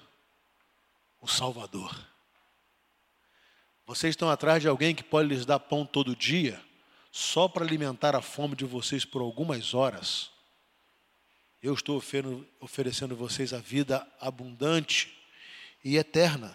o 1.19 1.27
Salvador. 1.27 1.99
Vocês 3.87 4.11
estão 4.11 4.29
atrás 4.29 4.61
de 4.61 4.69
alguém 4.69 4.95
que 4.95 5.03
pode 5.03 5.31
lhes 5.31 5.47
dar 5.47 5.59
pão 5.59 5.87
todo 5.87 6.15
dia, 6.15 6.63
só 7.11 7.49
para 7.49 7.65
alimentar 7.65 8.15
a 8.15 8.21
fome 8.21 8.55
de 8.55 8.67
vocês 8.67 9.07
por 9.07 9.23
algumas 9.23 9.73
horas. 9.73 10.31
eu 11.63 11.73
estou 11.73 12.03
oferecendo 12.61 13.17
vocês 13.17 13.55
a 13.55 13.61
vida 13.61 14.07
abundante 14.21 15.19
e 15.83 15.97
eterna. 15.97 16.55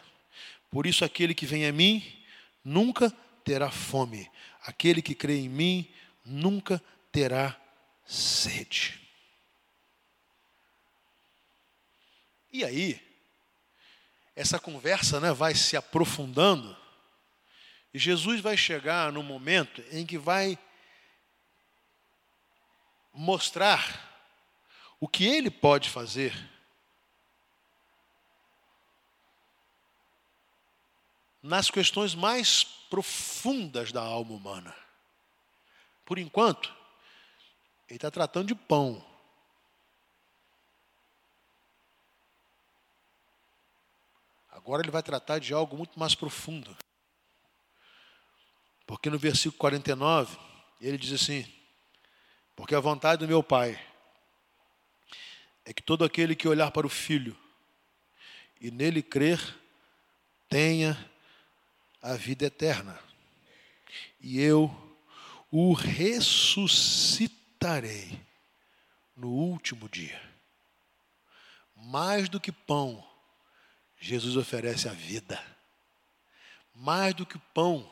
Por 0.70 0.86
isso, 0.86 1.04
aquele 1.04 1.34
que 1.34 1.46
vem 1.46 1.66
a 1.66 1.72
mim 1.72 2.04
nunca 2.64 3.10
terá 3.44 3.72
fome, 3.72 4.30
aquele 4.62 5.02
que 5.02 5.16
crê 5.16 5.40
em 5.40 5.50
mim 5.50 5.92
nunca 6.24 6.82
terá 7.12 7.60
sede. 8.06 9.00
E 12.52 12.64
aí, 12.64 13.02
essa 14.36 14.60
conversa 14.60 15.20
né, 15.20 15.34
vai 15.34 15.56
se 15.56 15.76
aprofundando, 15.76 16.78
e 17.94 17.98
Jesus 17.98 18.40
vai 18.40 18.56
chegar 18.56 19.12
no 19.12 19.24
momento 19.24 19.84
em 19.92 20.06
que 20.06 20.18
vai 20.18 20.58
mostrar 23.12 24.08
o 25.00 25.08
que 25.08 25.26
ele 25.26 25.50
pode 25.50 25.90
fazer 25.90 26.34
nas 31.42 31.70
questões 31.70 32.14
mais 32.14 32.64
profundas 32.64 33.92
da 33.92 34.02
alma 34.02 34.34
humana. 34.34 34.76
Por 36.06 36.18
enquanto, 36.18 36.74
ele 37.88 37.98
está 37.98 38.12
tratando 38.12 38.48
de 38.48 38.56
pão. 38.56 39.06
Agora 44.50 44.82
ele 44.82 44.92
vai 44.92 45.02
tratar 45.02 45.40
de 45.40 45.54
algo 45.54 45.78
muito 45.78 46.00
mais 46.00 46.14
profundo. 46.14 46.76
Porque 48.86 49.10
no 49.10 49.18
versículo 49.20 49.58
49, 49.60 50.38
ele 50.82 50.98
diz 50.98 51.14
assim: 51.14 51.46
Porque 52.56 52.76
a 52.76 52.80
vontade 52.80 53.20
do 53.20 53.28
meu 53.28 53.42
Pai 53.44 53.80
é 55.64 55.72
que 55.72 55.82
todo 55.82 56.04
aquele 56.04 56.36
que 56.36 56.48
olhar 56.48 56.72
para 56.72 56.88
o 56.88 56.90
Filho 56.90 57.38
e 58.60 58.70
nele 58.72 59.02
crer, 59.02 59.40
tenha 60.50 60.98
a 62.02 62.16
vida 62.16 62.46
eterna. 62.46 62.98
E 64.22 64.40
eu 64.40 64.74
o 65.52 65.74
ressuscitarei 65.74 68.22
no 69.16 69.30
último 69.30 69.90
dia. 69.90 70.22
Mais 71.76 72.30
do 72.30 72.40
que 72.40 72.52
pão, 72.52 73.04
Jesus 74.00 74.38
oferece 74.38 74.88
a 74.88 74.94
vida. 74.94 75.44
Mais 76.74 77.14
do 77.14 77.26
que 77.26 77.38
pão, 77.54 77.92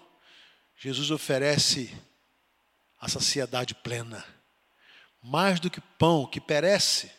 Jesus 0.76 1.12
oferece 1.12 1.94
a 3.00 3.10
saciedade 3.10 3.76
plena. 3.76 4.26
Mais 5.22 5.60
do 5.60 5.70
que 5.70 5.82
pão 5.82 6.26
que 6.26 6.40
perece, 6.40 7.12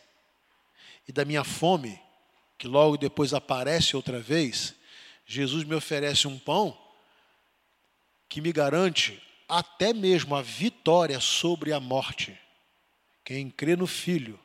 e 1.06 1.12
da 1.12 1.24
minha 1.24 1.42
fome, 1.42 2.00
que 2.58 2.68
logo 2.68 2.96
depois 2.96 3.32
aparece 3.32 3.96
outra 3.96 4.20
vez, 4.20 4.74
Jesus 5.30 5.62
me 5.62 5.74
oferece 5.74 6.26
um 6.26 6.38
pão 6.38 6.76
que 8.30 8.40
me 8.40 8.50
garante 8.50 9.22
até 9.46 9.92
mesmo 9.92 10.34
a 10.34 10.40
vitória 10.40 11.20
sobre 11.20 11.70
a 11.70 11.78
morte. 11.78 12.36
Quem 13.22 13.50
crê 13.50 13.76
no 13.76 13.86
Filho, 13.86 14.40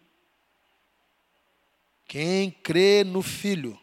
quem 2.05 2.51
crê 2.51 3.05
no 3.05 3.21
Filho, 3.21 3.79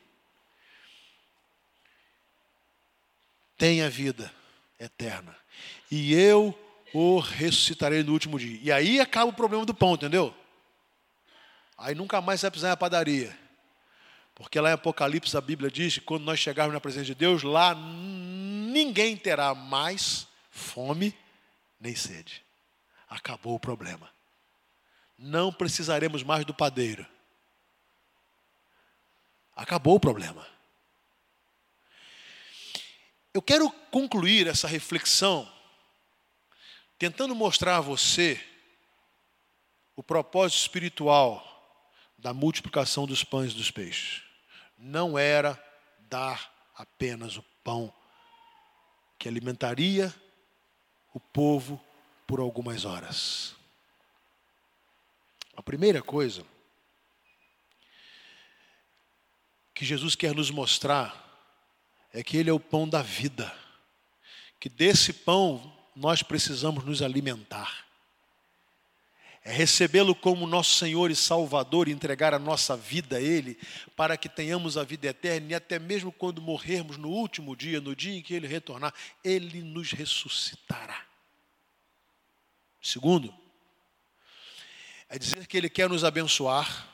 tem 3.57 3.81
a 3.81 3.89
vida 3.89 4.31
eterna. 4.79 5.35
E 5.91 6.13
eu 6.13 6.55
o 6.93 7.19
ressuscitarei 7.19 8.03
no 8.03 8.13
último 8.13 8.39
dia. 8.39 8.61
E 8.63 8.71
aí 8.71 9.01
acaba 9.01 9.31
o 9.31 9.35
problema 9.35 9.65
do 9.65 9.75
pão, 9.75 9.95
entendeu? 9.95 10.35
Aí 11.79 11.95
nunca 11.95 12.21
mais 12.21 12.43
vai 12.43 12.51
precisar 12.51 12.69
ir 12.69 12.73
à 12.73 12.77
padaria. 12.77 13.40
Porque 14.41 14.59
lá 14.59 14.71
em 14.71 14.73
Apocalipse 14.73 15.37
a 15.37 15.41
Bíblia 15.41 15.71
diz 15.71 15.99
que 15.99 16.01
quando 16.01 16.25
nós 16.25 16.41
chegarmos 16.41 16.73
na 16.73 16.81
presença 16.81 17.05
de 17.05 17.15
Deus, 17.15 17.43
lá 17.43 17.75
ninguém 17.75 19.15
terá 19.15 19.55
mais 19.55 20.27
fome 20.51 21.15
nem 21.79 21.95
sede. 21.95 22.43
Acabou 23.07 23.55
o 23.55 23.61
problema. 23.61 24.11
Não 25.19 25.53
precisaremos 25.53 26.23
mais 26.23 26.47
do 26.47 26.55
padeiro. 26.55 27.07
Acabou 29.55 29.97
o 29.97 30.01
problema. 30.01 30.47
Eu 33.35 33.43
quero 33.43 33.71
concluir 33.91 34.47
essa 34.47 34.67
reflexão 34.67 35.47
tentando 36.99 37.35
mostrar 37.35 37.77
a 37.77 37.83
você 37.83 38.43
o 39.95 40.03
propósito 40.03 40.63
espiritual 40.63 41.47
da 42.17 42.33
multiplicação 42.33 43.07
dos 43.07 43.23
pães 43.23 43.53
e 43.53 43.57
dos 43.57 43.71
peixes. 43.71 44.30
Não 44.81 45.19
era 45.19 45.63
dar 46.09 46.51
apenas 46.75 47.37
o 47.37 47.43
pão 47.63 47.93
que 49.19 49.29
alimentaria 49.29 50.13
o 51.13 51.21
povo 51.21 51.79
por 52.27 52.41
algumas 52.41 52.87
horas. 52.87 53.55
A 55.55 55.63
primeira 55.63 56.01
coisa 56.01 56.43
que 59.75 59.85
Jesus 59.85 60.15
quer 60.15 60.35
nos 60.35 60.51
mostrar 60.51 61.29
é 62.13 62.23
que 62.23 62.39
Ele 62.39 62.49
é 62.49 62.53
o 62.53 62.59
pão 62.59 62.89
da 62.89 63.03
vida, 63.03 63.55
que 64.59 64.71
desse 64.71 65.13
pão 65.13 65.77
nós 65.95 66.23
precisamos 66.23 66.85
nos 66.85 67.03
alimentar 67.03 67.90
é 69.43 69.53
recebê-lo 69.53 70.15
como 70.15 70.47
nosso 70.47 70.75
Senhor 70.75 71.11
e 71.11 71.17
Salvador 71.17 71.89
e 71.89 71.93
entregar 71.93 72.35
a 72.35 72.39
nossa 72.39 72.77
vida 72.77 73.17
a 73.17 73.21
Ele, 73.21 73.59
para 73.97 74.17
que 74.17 74.29
tenhamos 74.29 74.77
a 74.77 74.85
vida 74.85 75.09
eterna 75.09 75.53
e 75.53 75.55
até 75.55 75.79
mesmo 75.79 76.13
quando 76.13 76.43
morrermos 76.43 76.99
no 76.99 77.09
último 77.09 77.57
dia, 77.57 77.81
no 77.81 77.97
dia 77.97 78.19
em 78.19 78.23
que 78.23 78.35
Ele 78.35 78.47
retornar, 78.47 78.93
Ele 79.25 79.63
nos 79.63 79.93
ressuscitará. 79.93 81.07
Segundo, 82.83 83.35
é 85.09 85.19
dizer 85.19 85.47
que 85.47 85.57
Ele 85.57 85.71
quer 85.71 85.89
nos 85.89 86.05
abençoar 86.05 86.87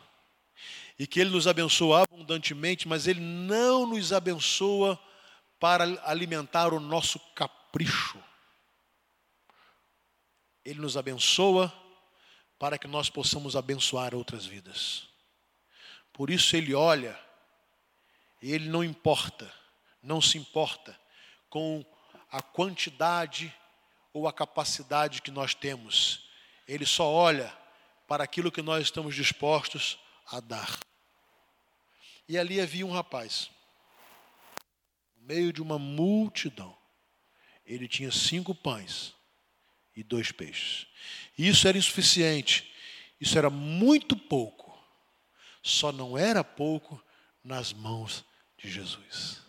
e 0.97 1.07
que 1.07 1.21
Ele 1.21 1.31
nos 1.31 1.49
abençoa 1.49 2.05
abundantemente, 2.05 2.87
mas 2.87 3.09
Ele 3.09 3.21
não 3.21 3.87
nos 3.87 4.13
abençoa 4.13 4.99
para 5.59 5.85
alimentar 6.05 6.73
o 6.73 6.79
nosso 6.79 7.19
capricho. 7.35 8.23
Ele 10.65 10.81
nos 10.81 10.97
abençoa 10.97 11.73
para 12.59 12.79
que 12.79 12.87
nós 12.87 13.11
possamos 13.11 13.55
abençoar 13.57 14.15
outras 14.15 14.47
vidas. 14.47 15.09
Por 16.13 16.31
isso 16.31 16.57
ele 16.57 16.75
olha, 16.75 17.19
ele 18.41 18.69
não 18.69 18.83
importa, 18.83 19.53
não 20.03 20.21
se 20.21 20.39
importa 20.39 20.99
com 21.51 21.85
a 22.31 22.41
quantidade 22.41 23.55
ou 24.13 24.27
a 24.27 24.33
capacidade 24.33 25.21
que 25.21 25.31
nós 25.31 25.55
temos. 25.55 26.29
Ele 26.67 26.87
só 26.87 27.07
olha 27.07 27.55
para 28.09 28.25
aquilo 28.25 28.51
que 28.51 28.63
nós 28.63 28.85
estamos 28.85 29.15
dispostos 29.15 29.99
a 30.27 30.41
dar. 30.41 30.81
E 32.29 32.39
ali 32.39 32.61
havia 32.61 32.87
um 32.87 32.93
rapaz, 32.93 33.51
no 35.17 35.27
meio 35.27 35.53
de 35.53 35.61
uma 35.63 35.79
multidão. 35.79 36.77
Ele 37.65 37.87
tinha 37.87 38.11
cinco 38.11 38.55
pães 38.55 39.15
e 39.97 40.03
dois 40.03 40.31
peixes. 40.31 40.87
E 41.37 41.49
isso 41.49 41.67
era 41.67 41.79
insuficiente. 41.79 42.71
Isso 43.21 43.39
era 43.39 43.49
muito 43.49 44.15
pouco. 44.15 44.79
Só 45.63 45.91
não 45.91 46.17
era 46.17 46.45
pouco 46.45 47.03
nas 47.43 47.73
mãos 47.73 48.25
de 48.59 48.71
Jesus. 48.71 49.41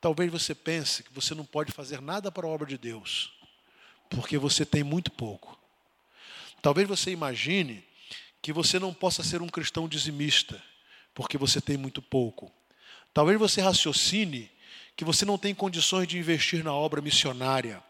Talvez 0.00 0.30
você 0.30 0.54
pense 0.54 1.02
que 1.02 1.12
você 1.12 1.34
não 1.34 1.44
pode 1.44 1.72
fazer 1.72 2.00
nada 2.00 2.30
para 2.30 2.46
a 2.46 2.50
obra 2.50 2.66
de 2.66 2.78
Deus, 2.78 3.32
porque 4.08 4.38
você 4.38 4.64
tem 4.64 4.84
muito 4.84 5.10
pouco. 5.10 5.58
Talvez 6.62 6.86
você 6.86 7.10
imagine 7.10 7.84
que 8.40 8.52
você 8.52 8.78
não 8.78 8.94
possa 8.94 9.22
ser 9.24 9.42
um 9.42 9.48
cristão 9.48 9.88
dizimista, 9.88 10.62
porque 11.14 11.36
você 11.36 11.60
tem 11.60 11.76
muito 11.76 12.00
pouco. 12.00 12.52
Talvez 13.12 13.38
você 13.38 13.60
raciocine 13.60 14.50
que 14.96 15.04
você 15.04 15.24
não 15.24 15.38
tem 15.38 15.54
condições 15.54 16.06
de 16.06 16.18
investir 16.18 16.62
na 16.62 16.72
obra 16.72 17.00
missionária, 17.00 17.82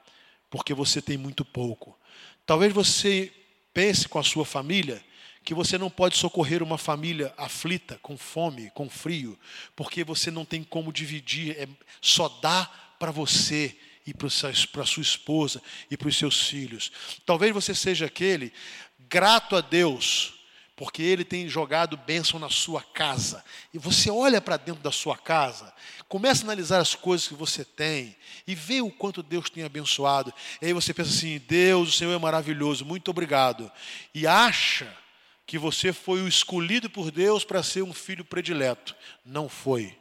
porque 0.51 0.73
você 0.75 1.01
tem 1.03 1.17
muito 1.17 1.45
pouco. 1.45 1.99
Talvez 2.47 2.73
você 2.73 3.33
pense 3.73 4.09
com 4.09 4.19
a 4.19 4.25
sua 4.25 4.45
família 4.45 5.03
que 5.45 5.55
você 5.55 5.79
não 5.79 5.89
pode 5.89 6.17
socorrer 6.17 6.63
uma 6.63 6.77
família 6.77 7.33
aflita, 7.37 7.99
com 8.03 8.19
fome, 8.19 8.71
com 8.75 8.89
frio, 8.89 9.39
porque 9.75 10.05
você 10.05 10.31
não 10.31 10.45
tem 10.45 10.63
como 10.63 10.93
dividir, 10.93 11.57
é, 11.59 11.67
só 12.03 12.29
dá 12.29 12.67
para 12.99 13.11
você 13.11 13.77
e 14.07 14.13
para 14.13 14.29
sua 14.85 15.03
esposa 15.03 15.63
e 15.91 15.97
para 15.97 16.09
os 16.09 16.17
seus 16.17 16.49
filhos. 16.49 16.91
Talvez 17.25 17.53
você 17.53 17.75
seja 17.75 18.07
aquele 18.07 18.53
grato 19.09 19.57
a 19.57 19.61
Deus 19.61 20.38
porque 20.79 21.03
Ele 21.03 21.25
tem 21.25 21.49
jogado 21.49 21.97
bênção 21.97 22.39
na 22.39 22.49
sua 22.49 22.81
casa. 22.81 23.45
E 23.75 23.79
você 23.79 24.13
olha 24.13 24.41
para 24.41 24.57
dentro 24.57 24.81
da 24.81 24.93
sua 24.93 25.19
casa, 25.19 25.75
começa 26.09 26.43
a 26.43 26.47
analisar 26.47 26.79
as 26.79 26.95
coisas 26.95 27.27
que 27.27 27.35
você 27.35 27.65
tem 27.65 28.17
e 28.47 28.55
vê 28.55 28.81
o 28.81 28.89
quanto 28.89 29.21
Deus 29.21 29.51
tem 29.51 29.65
abençoado. 29.65 30.33
E 30.63 30.67
aí 30.67 30.73
você 30.73 30.95
pensa 30.95 31.11
assim: 31.11 31.37
Deus, 31.49 31.89
o 31.89 31.93
Senhor 31.93 32.13
é 32.13 32.19
maravilhoso, 32.19 32.85
muito 32.85 33.11
obrigado. 33.11 33.71
E 34.15 34.25
acha 34.25 34.97
que 35.45 35.59
você 35.59 35.93
foi 35.93 36.23
o 36.23 36.29
escolhido 36.29 36.89
por 36.89 37.11
Deus 37.11 37.45
para 37.45 37.61
ser 37.61 37.83
um 37.83 37.93
filho 37.93 38.25
predileto. 38.25 38.95
Não 39.25 39.49
foi. 39.49 39.99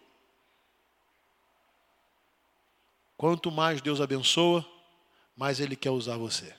Quanto 3.17 3.49
mais 3.49 3.81
Deus 3.81 3.99
abençoa, 3.99 4.63
mais 5.35 5.59
Ele 5.59 5.75
quer 5.75 5.89
usar 5.89 6.17
você. 6.17 6.53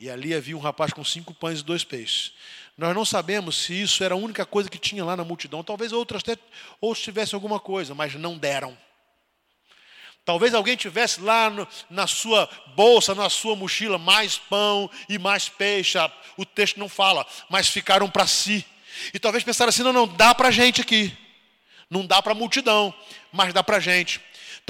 E 0.00 0.08
ali 0.08 0.34
havia 0.34 0.56
um 0.56 0.60
rapaz 0.60 0.94
com 0.94 1.04
cinco 1.04 1.34
pães 1.34 1.60
e 1.60 1.62
dois 1.62 1.84
peixes. 1.84 2.32
Nós 2.76 2.94
não 2.94 3.04
sabemos 3.04 3.56
se 3.56 3.82
isso 3.82 4.02
era 4.02 4.14
a 4.14 4.16
única 4.16 4.46
coisa 4.46 4.70
que 4.70 4.78
tinha 4.78 5.04
lá 5.04 5.14
na 5.14 5.22
multidão. 5.22 5.62
Talvez 5.62 5.92
outras, 5.92 6.22
outros 6.80 7.04
tivessem 7.04 7.36
alguma 7.36 7.60
coisa, 7.60 7.94
mas 7.94 8.14
não 8.14 8.38
deram. 8.38 8.76
Talvez 10.24 10.54
alguém 10.54 10.76
tivesse 10.76 11.20
lá 11.20 11.50
no, 11.50 11.68
na 11.90 12.06
sua 12.06 12.48
bolsa, 12.74 13.14
na 13.14 13.28
sua 13.28 13.54
mochila, 13.54 13.98
mais 13.98 14.38
pão 14.38 14.90
e 15.06 15.18
mais 15.18 15.50
peixe. 15.50 15.98
O 16.34 16.46
texto 16.46 16.78
não 16.78 16.88
fala, 16.88 17.26
mas 17.50 17.68
ficaram 17.68 18.08
para 18.08 18.26
si. 18.26 18.64
E 19.12 19.18
talvez 19.18 19.44
pensaram 19.44 19.68
assim: 19.68 19.82
não, 19.82 19.92
não, 19.92 20.06
dá 20.06 20.34
para 20.34 20.48
a 20.48 20.52
gente 20.52 20.80
aqui. 20.80 21.14
Não 21.90 22.06
dá 22.06 22.22
para 22.22 22.32
a 22.32 22.34
multidão, 22.34 22.94
mas 23.32 23.52
dá 23.52 23.62
para 23.62 23.76
a 23.76 23.80
gente. 23.80 24.20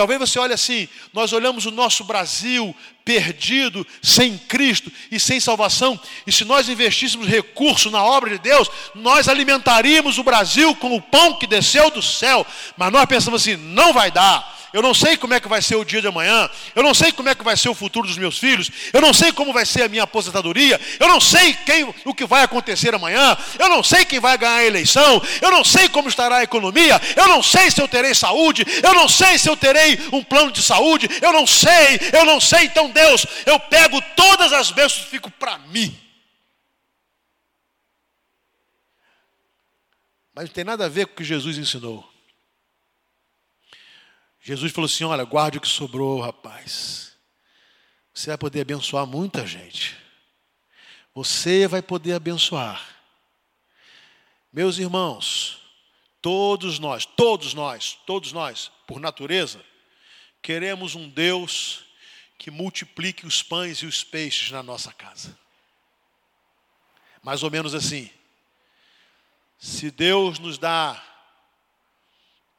Talvez 0.01 0.18
você 0.18 0.38
olhe 0.38 0.55
assim: 0.55 0.88
nós 1.12 1.30
olhamos 1.30 1.66
o 1.66 1.70
nosso 1.70 2.05
Brasil 2.05 2.74
perdido, 3.05 3.86
sem 4.03 4.38
Cristo 4.38 4.90
e 5.12 5.20
sem 5.20 5.38
salvação, 5.38 6.01
e 6.26 6.32
se 6.32 6.42
nós 6.42 6.70
investíssemos 6.70 7.28
recurso 7.28 7.90
na 7.90 8.03
obra 8.03 8.30
de 8.30 8.38
Deus, 8.38 8.70
nós 8.94 9.28
alimentaríamos 9.28 10.16
o 10.16 10.24
Brasil 10.24 10.74
com 10.76 10.96
o 10.96 11.03
pão 11.03 11.34
que 11.34 11.46
desceu 11.46 11.90
do 11.90 12.01
céu, 12.01 12.46
mas 12.78 12.90
nós 12.90 13.05
pensamos 13.05 13.42
assim: 13.42 13.57
não 13.57 13.92
vai 13.92 14.11
dar 14.11 14.59
eu 14.72 14.82
não 14.82 14.94
sei 14.94 15.16
como 15.16 15.34
é 15.34 15.40
que 15.40 15.48
vai 15.48 15.60
ser 15.60 15.76
o 15.76 15.84
dia 15.84 16.00
de 16.00 16.08
amanhã, 16.08 16.48
eu 16.74 16.82
não 16.82 16.94
sei 16.94 17.12
como 17.12 17.28
é 17.28 17.34
que 17.34 17.44
vai 17.44 17.56
ser 17.56 17.68
o 17.68 17.74
futuro 17.74 18.06
dos 18.06 18.18
meus 18.18 18.38
filhos, 18.38 18.70
eu 18.92 19.00
não 19.00 19.12
sei 19.12 19.32
como 19.32 19.52
vai 19.52 19.66
ser 19.66 19.82
a 19.82 19.88
minha 19.88 20.04
aposentadoria, 20.04 20.80
eu 20.98 21.08
não 21.08 21.20
sei 21.20 21.54
quem, 21.54 21.94
o 22.04 22.14
que 22.14 22.26
vai 22.26 22.42
acontecer 22.42 22.94
amanhã, 22.94 23.36
eu 23.58 23.68
não 23.68 23.82
sei 23.82 24.04
quem 24.04 24.20
vai 24.20 24.36
ganhar 24.36 24.56
a 24.56 24.64
eleição, 24.64 25.22
eu 25.40 25.50
não 25.50 25.64
sei 25.64 25.88
como 25.88 26.08
estará 26.08 26.38
a 26.38 26.42
economia, 26.42 27.00
eu 27.16 27.28
não 27.28 27.42
sei 27.42 27.70
se 27.70 27.80
eu 27.80 27.88
terei 27.88 28.14
saúde, 28.14 28.64
eu 28.82 28.94
não 28.94 29.08
sei 29.08 29.38
se 29.38 29.48
eu 29.48 29.56
terei 29.56 29.98
um 30.12 30.22
plano 30.22 30.50
de 30.50 30.62
saúde, 30.62 31.08
eu 31.20 31.32
não 31.32 31.46
sei, 31.46 32.00
eu 32.12 32.24
não 32.24 32.40
sei, 32.40 32.64
então 32.64 32.90
Deus, 32.90 33.26
eu 33.46 33.58
pego 33.58 34.00
todas 34.16 34.52
as 34.52 34.70
bênçãos 34.70 35.06
e 35.06 35.10
fico 35.10 35.30
para 35.30 35.58
mim. 35.58 35.96
Mas 40.34 40.48
não 40.48 40.54
tem 40.54 40.64
nada 40.64 40.86
a 40.86 40.88
ver 40.88 41.06
com 41.06 41.12
o 41.12 41.16
que 41.16 41.24
Jesus 41.24 41.58
ensinou. 41.58 42.09
Jesus 44.41 44.72
falou 44.72 44.86
assim: 44.86 45.05
Olha, 45.05 45.24
guarde 45.24 45.59
o 45.59 45.61
que 45.61 45.68
sobrou, 45.68 46.20
rapaz. 46.20 47.16
Você 48.12 48.30
vai 48.30 48.38
poder 48.38 48.62
abençoar 48.62 49.07
muita 49.07 49.47
gente. 49.47 49.97
Você 51.14 51.66
vai 51.68 51.82
poder 51.82 52.14
abençoar. 52.14 52.97
Meus 54.53 54.78
irmãos, 54.78 55.61
todos 56.20 56.78
nós, 56.78 57.05
todos 57.05 57.55
nós, 57.55 57.99
todos 58.07 58.32
nós, 58.32 58.70
por 58.86 58.99
natureza, 58.99 59.64
queremos 60.43 60.95
um 60.95 61.09
Deus 61.09 61.84
que 62.36 62.51
multiplique 62.51 63.26
os 63.26 63.43
pães 63.43 63.78
e 63.78 63.86
os 63.86 64.03
peixes 64.03 64.51
na 64.51 64.62
nossa 64.62 64.93
casa. 64.93 65.38
Mais 67.22 67.43
ou 67.43 67.51
menos 67.51 67.74
assim. 67.74 68.11
Se 69.59 69.91
Deus 69.91 70.38
nos 70.38 70.57
dá 70.57 71.09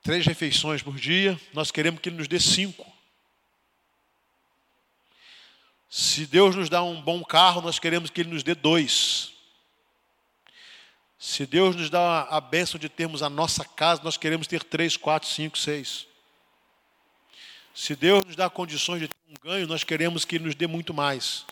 três 0.04 0.26
refeições 0.26 0.82
por 0.82 0.95
dia, 0.95 1.39
nós 1.54 1.72
queremos 1.72 2.02
que 2.02 2.10
Ele 2.10 2.18
nos 2.18 2.28
dê 2.28 2.39
cinco. 2.39 2.91
Se 5.89 6.26
Deus 6.26 6.56
nos 6.56 6.70
dá 6.70 6.82
um 6.82 7.02
bom 7.02 7.24
carro, 7.24 7.62
nós 7.62 7.78
queremos 7.78 8.10
que 8.10 8.22
Ele 8.22 8.30
nos 8.30 8.43
dê 8.43 8.56
dois. 8.56 9.34
Se 11.20 11.45
Deus 11.45 11.76
nos 11.76 11.89
dá 11.89 12.24
a 12.24 12.41
bênção 12.41 12.80
de 12.80 12.89
termos 12.89 13.22
a 13.22 13.30
nossa 13.30 13.64
casa, 13.64 14.02
nós 14.02 14.18
queremos 14.18 14.47
ter 14.47 14.64
três, 14.64 14.97
quatro, 14.97 15.30
cinco, 15.30 15.58
seis. 15.58 16.08
Se 17.76 17.95
Deus 17.95 18.24
nos 18.26 18.36
dá 18.36 18.49
condições 18.49 19.02
de 19.02 19.08
ter 19.08 19.18
um 19.30 19.36
ganho, 19.43 19.68
nós 19.68 19.84
queremos 19.84 20.26
que 20.26 20.38
Ele 20.38 20.45
nos 20.45 20.56
dê 20.56 20.66
muito 20.66 20.93
mais. 20.93 21.45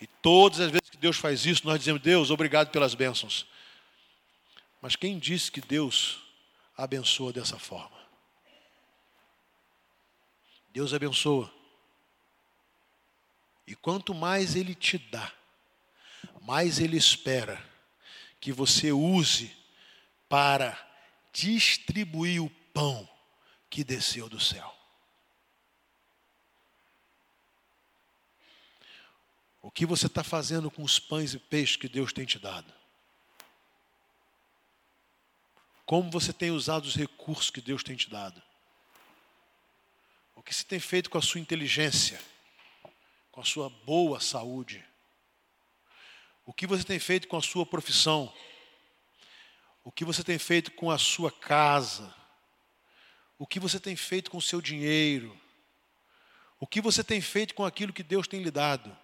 E 0.00 0.06
todas 0.06 0.60
as 0.60 0.70
vezes 0.70 0.90
que 0.90 0.96
Deus 0.96 1.16
faz 1.16 1.46
isso, 1.46 1.64
nós 1.64 1.78
dizemos, 1.78 2.02
Deus, 2.02 2.30
obrigado 2.30 2.70
pelas 2.70 2.94
bênçãos. 2.94 3.46
Mas 4.82 4.96
quem 4.96 5.18
disse 5.18 5.50
que 5.50 5.60
Deus 5.60 6.23
abençoa 6.76 7.32
dessa 7.32 7.58
forma. 7.58 7.96
Deus 10.68 10.92
abençoa. 10.92 11.52
E 13.66 13.74
quanto 13.74 14.12
mais 14.12 14.56
Ele 14.56 14.74
te 14.74 14.98
dá, 14.98 15.32
mais 16.42 16.78
Ele 16.78 16.96
espera 16.96 17.64
que 18.40 18.52
você 18.52 18.92
use 18.92 19.56
para 20.28 20.76
distribuir 21.32 22.42
o 22.42 22.50
pão 22.72 23.08
que 23.70 23.82
desceu 23.82 24.28
do 24.28 24.38
céu. 24.38 24.74
O 29.62 29.70
que 29.70 29.86
você 29.86 30.06
está 30.06 30.22
fazendo 30.22 30.70
com 30.70 30.82
os 30.82 30.98
pães 30.98 31.32
e 31.32 31.38
peixes 31.38 31.76
que 31.76 31.88
Deus 31.88 32.12
tem 32.12 32.26
te 32.26 32.38
dado? 32.38 32.70
Como 35.86 36.10
você 36.10 36.32
tem 36.32 36.50
usado 36.50 36.86
os 36.86 36.94
recursos 36.94 37.50
que 37.50 37.60
Deus 37.60 37.82
tem 37.82 37.94
te 37.94 38.08
dado? 38.08 38.42
O 40.34 40.42
que 40.42 40.54
você 40.54 40.64
tem 40.64 40.80
feito 40.80 41.10
com 41.10 41.18
a 41.18 41.22
sua 41.22 41.40
inteligência? 41.40 42.20
Com 43.30 43.40
a 43.40 43.44
sua 43.44 43.68
boa 43.68 44.20
saúde? 44.20 44.84
O 46.46 46.52
que 46.52 46.66
você 46.66 46.84
tem 46.84 46.98
feito 46.98 47.28
com 47.28 47.36
a 47.36 47.42
sua 47.42 47.66
profissão? 47.66 48.32
O 49.82 49.92
que 49.92 50.04
você 50.04 50.24
tem 50.24 50.38
feito 50.38 50.72
com 50.72 50.90
a 50.90 50.98
sua 50.98 51.30
casa? 51.30 52.14
O 53.38 53.46
que 53.46 53.60
você 53.60 53.78
tem 53.78 53.96
feito 53.96 54.30
com 54.30 54.38
o 54.38 54.42
seu 54.42 54.60
dinheiro? 54.60 55.38
O 56.58 56.66
que 56.66 56.80
você 56.80 57.04
tem 57.04 57.20
feito 57.20 57.54
com 57.54 57.64
aquilo 57.64 57.92
que 57.92 58.02
Deus 58.02 58.26
tem 58.26 58.42
lhe 58.42 58.50
dado? 58.50 59.03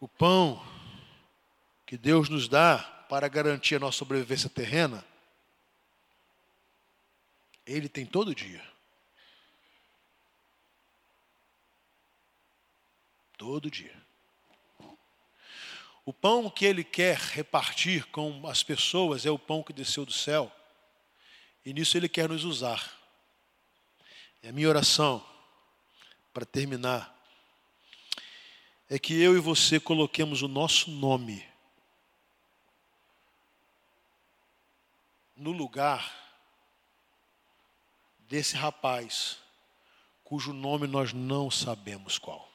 O 0.00 0.08
pão 0.08 0.66
que 1.86 1.98
Deus 1.98 2.30
nos 2.30 2.48
dá 2.48 2.78
para 3.08 3.28
garantir 3.28 3.74
a 3.74 3.78
nossa 3.78 3.98
sobrevivência 3.98 4.48
terrena, 4.48 5.04
Ele 7.66 7.88
tem 7.88 8.06
todo 8.06 8.34
dia. 8.34 8.64
Todo 13.36 13.70
dia. 13.70 13.94
O 16.06 16.14
pão 16.14 16.48
que 16.48 16.64
Ele 16.64 16.82
quer 16.82 17.18
repartir 17.18 18.06
com 18.06 18.46
as 18.48 18.62
pessoas 18.62 19.26
é 19.26 19.30
o 19.30 19.38
pão 19.38 19.62
que 19.62 19.72
desceu 19.72 20.06
do 20.06 20.12
céu, 20.12 20.50
e 21.62 21.74
nisso 21.74 21.96
Ele 21.98 22.08
quer 22.08 22.28
nos 22.28 22.44
usar. 22.44 22.98
E 24.42 24.48
a 24.48 24.52
minha 24.52 24.68
oração, 24.68 25.24
para 26.32 26.46
terminar, 26.46 27.19
é 28.92 28.98
que 28.98 29.14
eu 29.22 29.36
e 29.36 29.38
você 29.38 29.78
coloquemos 29.78 30.42
o 30.42 30.48
nosso 30.48 30.90
nome 30.90 31.48
no 35.36 35.52
lugar 35.52 36.12
desse 38.18 38.56
rapaz, 38.56 39.38
cujo 40.24 40.52
nome 40.52 40.88
nós 40.88 41.12
não 41.12 41.48
sabemos 41.52 42.18
qual. 42.18 42.50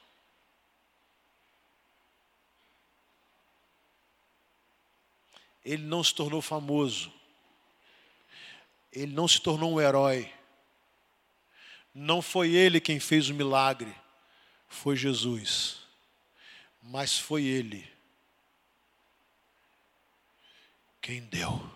Ele 5.64 5.84
não 5.84 6.04
se 6.04 6.14
tornou 6.14 6.42
famoso, 6.42 7.10
ele 8.92 9.12
não 9.14 9.26
se 9.26 9.40
tornou 9.40 9.72
um 9.72 9.80
herói, 9.80 10.30
não 11.94 12.20
foi 12.20 12.50
ele 12.50 12.78
quem 12.78 13.00
fez 13.00 13.30
o 13.30 13.34
milagre, 13.34 13.96
foi 14.68 14.96
Jesus 14.96 15.85
mas 16.88 17.18
foi 17.18 17.44
Ele 17.44 17.88
quem 21.00 21.20
deu. 21.20 21.70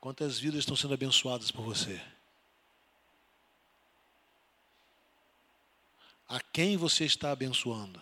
Quantas 0.00 0.38
vidas 0.38 0.60
estão 0.60 0.74
sendo 0.74 0.94
abençoadas 0.94 1.50
por 1.52 1.62
você? 1.62 2.02
A 6.26 6.40
quem 6.40 6.76
você 6.76 7.04
está 7.04 7.30
abençoando? 7.30 8.00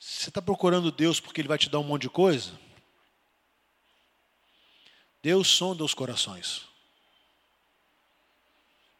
Você 0.00 0.30
está 0.30 0.42
procurando 0.42 0.90
Deus 0.90 1.20
porque 1.20 1.40
Ele 1.40 1.48
vai 1.48 1.58
te 1.58 1.68
dar 1.68 1.78
um 1.78 1.84
monte 1.84 2.02
de 2.02 2.10
coisa? 2.10 2.58
Deus 5.24 5.48
sonda 5.48 5.82
os 5.82 5.94
corações. 5.94 6.66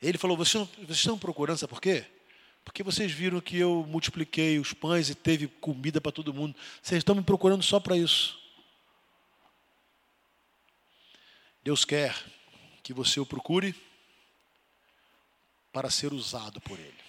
Ele 0.01 0.17
falou: 0.17 0.39
vocês, 0.39 0.67
vocês 0.79 0.97
estão 0.97 1.19
procurando, 1.19 1.59
sabe 1.59 1.69
por 1.69 1.83
quê? 1.83 2.07
Porque 2.65 2.83
vocês 2.83 3.13
viram 3.13 3.43
que 3.43 3.59
eu 3.59 3.85
multipliquei 3.87 4.59
os 4.59 4.73
pães 4.73 5.11
e 5.11 5.15
teve 5.15 5.49
comida 5.49 6.01
para 6.01 6.11
todo 6.11 6.33
mundo. 6.33 6.57
Vocês 6.81 7.01
estão 7.01 7.15
me 7.15 7.23
procurando 7.23 7.63
só 7.63 7.79
para 7.79 7.95
isso. 7.95 8.41
Deus 11.63 11.85
quer 11.85 12.17
que 12.83 12.95
você 12.95 13.21
o 13.21 13.27
procure 13.27 13.75
para 15.75 15.91
ser 15.91 16.11
usado 16.11 16.59
por 16.59 16.79
Ele. 16.79 17.05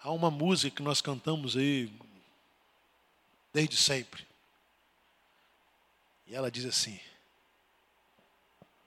Há 0.00 0.12
uma 0.12 0.30
música 0.30 0.76
que 0.76 0.82
nós 0.84 1.00
cantamos 1.00 1.56
aí 1.56 1.92
desde 3.52 3.76
sempre. 3.76 4.29
E 6.30 6.34
ela 6.36 6.48
diz 6.48 6.64
assim: 6.64 7.00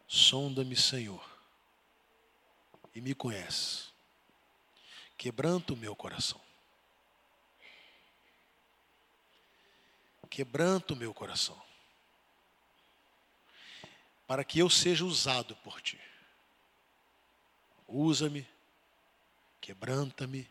Sonda-me, 0.08 0.78
Senhor, 0.78 1.22
e 2.96 3.02
me 3.02 3.14
conhece. 3.14 3.88
Quebranta 5.18 5.74
o 5.74 5.76
meu 5.76 5.94
coração. 5.94 6.40
Quebranta 10.30 10.94
o 10.94 10.96
meu 10.96 11.14
coração. 11.14 11.62
Para 14.26 14.46
que 14.46 14.60
eu 14.60 14.70
seja 14.70 15.04
usado 15.04 15.54
por 15.58 15.82
ti. 15.82 16.00
Usa-me, 17.86 18.48
quebranta-me. 19.60 20.50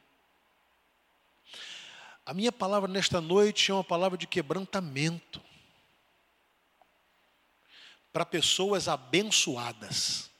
A 2.26 2.34
minha 2.34 2.52
palavra 2.52 2.86
nesta 2.86 3.18
noite 3.18 3.70
é 3.70 3.74
uma 3.74 3.82
palavra 3.82 4.18
de 4.18 4.26
quebrantamento 4.26 5.42
para 8.12 8.26
pessoas 8.26 8.88
abençoadas. 8.88 10.30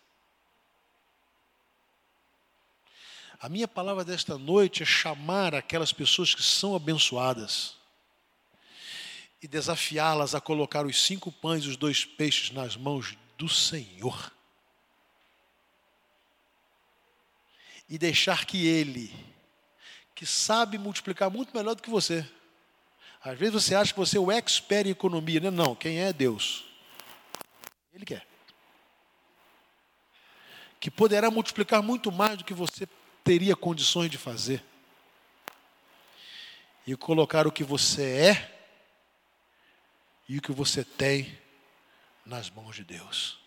A 3.41 3.49
minha 3.49 3.67
palavra 3.67 4.05
desta 4.05 4.39
noite 4.39 4.83
é 4.83 4.87
chamar 4.87 5.55
aquelas 5.55 5.93
pessoas 5.93 6.35
que 6.35 6.43
são 6.43 6.77
abençoadas 6.77 7.75
e 9.43 9.49
desafiá-las 9.49 10.37
a 10.37 10.41
colocar 10.41 10.87
os 10.87 11.03
cinco 11.03 11.33
pães 11.33 11.65
e 11.65 11.69
os 11.69 11.77
dois 11.77 12.05
peixes 12.05 12.53
nas 12.53 12.77
mãos 12.77 13.19
do 13.37 13.49
Senhor. 13.49 14.31
E 17.89 17.99
deixar 17.99 18.47
que 18.47 18.65
Ele, 18.65 19.13
que 20.15 20.25
sabe 20.25 20.79
multiplicar 20.79 21.29
muito 21.29 21.57
melhor 21.57 21.75
do 21.75 21.83
que 21.83 21.91
você, 21.91 22.25
às 23.25 23.37
vezes 23.37 23.55
você 23.55 23.75
acha 23.75 23.93
que 23.93 23.99
você 23.99 24.17
é 24.17 24.21
o 24.21 24.31
expert 24.31 24.87
em 24.87 24.91
economia, 24.91 25.41
né? 25.41 25.51
Não, 25.51 25.75
quem 25.75 25.99
é 25.99 26.13
Deus. 26.13 26.72
Ele 27.93 28.05
quer. 28.05 28.27
Que 30.81 30.91
poderá 30.91 31.31
multiplicar 31.31 31.83
muito 31.83 32.11
mais 32.11 32.39
do 32.39 32.45
que 32.45 32.55
você 32.55 32.89
teria 33.23 33.55
condições 33.55 34.11
de 34.11 34.19
fazer. 34.19 34.63
E 36.87 36.97
colocar 36.97 37.47
o 37.47 37.53
que 37.53 37.63
você 37.63 38.03
é 38.03 38.59
e 40.29 40.39
o 40.39 40.43
que 40.43 40.53
você 40.53 40.85
tem 40.85 41.39
nas 42.25 42.51
mãos 42.51 42.75
de 42.75 42.85
Deus. 42.85 43.39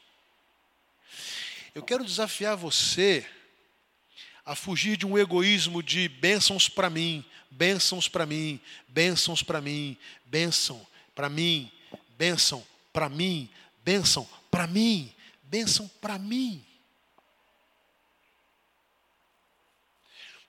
Eu 1.74 1.84
quero 1.84 2.06
desafiar 2.06 2.56
você 2.56 3.28
a 4.46 4.56
fugir 4.56 4.96
de 4.96 5.06
um 5.06 5.18
egoísmo 5.18 5.82
de 5.82 6.08
bênçãos 6.08 6.70
para 6.70 6.90
mim, 6.90 7.26
bênçãos 7.50 8.08
para 8.08 8.26
mim, 8.26 8.62
bênçãos 8.88 9.42
para 9.42 9.60
mim, 9.60 9.98
bênção 10.26 10.86
para 11.16 11.28
mim, 11.28 11.72
bênção 12.18 12.66
para 12.94 13.10
mim, 13.10 13.50
bênção 13.86 14.28
para 14.50 14.66
mim, 14.66 15.14
bênção 15.44 15.88
para 16.02 16.18
mim. 16.18 16.66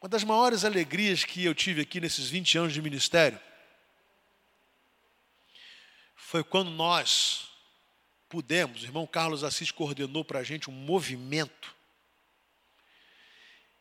Uma 0.01 0.09
das 0.09 0.25
maiores 0.25 0.65
alegrias 0.65 1.23
que 1.23 1.45
eu 1.45 1.55
tive 1.55 1.83
aqui 1.83 2.01
nesses 2.01 2.31
20 2.31 2.57
anos 2.57 2.73
de 2.73 2.81
ministério 2.81 3.39
foi 6.15 6.43
quando 6.43 6.71
nós 6.71 7.51
pudemos, 8.27 8.83
o 8.83 8.87
irmão 8.87 9.07
Carlos 9.07 9.45
Assis 9.45 9.71
coordenou 9.71 10.25
para 10.25 10.39
a 10.39 10.43
gente 10.43 10.71
um 10.71 10.73
movimento. 10.73 11.75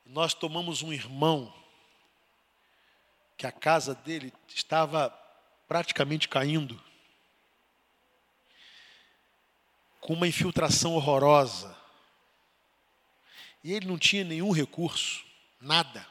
Nós 0.05 0.33
tomamos 0.33 0.81
um 0.81 0.91
irmão 0.91 1.53
que 3.37 3.47
a 3.47 3.51
casa 3.53 3.95
dele 3.95 4.33
estava 4.49 5.09
praticamente 5.67 6.27
caindo 6.27 6.84
com 10.05 10.13
uma 10.13 10.27
infiltração 10.27 10.93
horrorosa. 10.93 11.75
E 13.63 13.73
ele 13.73 13.87
não 13.87 13.97
tinha 13.97 14.23
nenhum 14.23 14.51
recurso, 14.51 15.25
nada. 15.59 16.07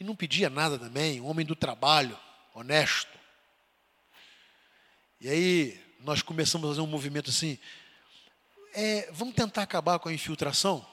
E 0.00 0.04
não 0.04 0.16
pedia 0.16 0.48
nada 0.48 0.78
também, 0.78 1.20
um 1.20 1.26
homem 1.26 1.44
do 1.44 1.54
trabalho, 1.54 2.18
honesto. 2.54 3.12
E 5.20 5.28
aí 5.28 5.96
nós 6.00 6.22
começamos 6.22 6.66
a 6.66 6.70
fazer 6.70 6.80
um 6.80 6.86
movimento 6.86 7.28
assim, 7.28 7.58
é, 8.72 9.12
vamos 9.12 9.34
tentar 9.34 9.64
acabar 9.64 9.98
com 9.98 10.08
a 10.08 10.14
infiltração? 10.14 10.86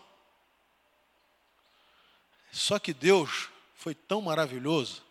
Só 2.52 2.78
que 2.78 2.94
Deus 2.94 3.50
foi 3.74 3.96
tão 3.96 4.22
maravilhoso 4.22 5.02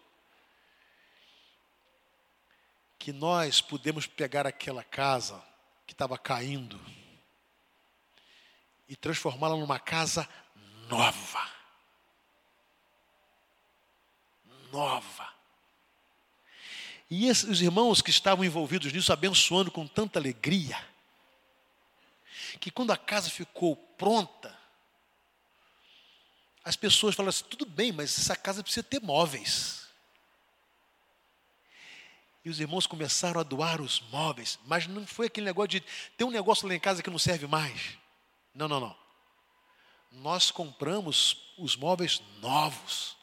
que 2.98 3.10
nós 3.10 3.62
pudemos 3.62 4.06
pegar 4.06 4.46
aquela 4.46 4.84
casa 4.84 5.42
que 5.86 5.92
estava 5.92 6.18
caindo 6.18 6.80
e 8.88 8.96
transformá-la 8.96 9.56
numa 9.56 9.78
casa 9.78 10.28
nova. 10.88 11.50
Nova. 14.72 15.32
E 17.10 17.28
esses, 17.28 17.44
os 17.44 17.60
irmãos 17.60 18.02
que 18.02 18.10
estavam 18.10 18.44
envolvidos 18.44 18.92
nisso, 18.92 19.12
abençoando 19.12 19.70
com 19.70 19.86
tanta 19.86 20.18
alegria, 20.18 20.76
que 22.60 22.70
quando 22.70 22.92
a 22.92 22.96
casa 22.96 23.30
ficou 23.30 23.76
pronta, 23.76 24.56
as 26.64 26.76
pessoas 26.76 27.14
falaram 27.14 27.30
assim: 27.30 27.44
tudo 27.44 27.66
bem, 27.66 27.92
mas 27.92 28.18
essa 28.18 28.34
casa 28.34 28.62
precisa 28.62 28.82
ter 28.82 29.00
móveis. 29.00 29.83
E 32.44 32.50
os 32.50 32.60
irmãos 32.60 32.86
começaram 32.86 33.40
a 33.40 33.44
doar 33.44 33.80
os 33.80 34.00
móveis, 34.10 34.58
mas 34.66 34.86
não 34.86 35.06
foi 35.06 35.26
aquele 35.26 35.46
negócio 35.46 35.68
de 35.68 35.80
ter 36.16 36.24
um 36.24 36.30
negócio 36.30 36.68
lá 36.68 36.74
em 36.74 36.80
casa 36.80 37.02
que 37.02 37.08
não 37.08 37.18
serve 37.18 37.46
mais. 37.46 37.96
Não, 38.54 38.68
não, 38.68 38.78
não. 38.78 38.96
Nós 40.12 40.50
compramos 40.50 41.54
os 41.56 41.74
móveis 41.74 42.20
novos. 42.40 43.16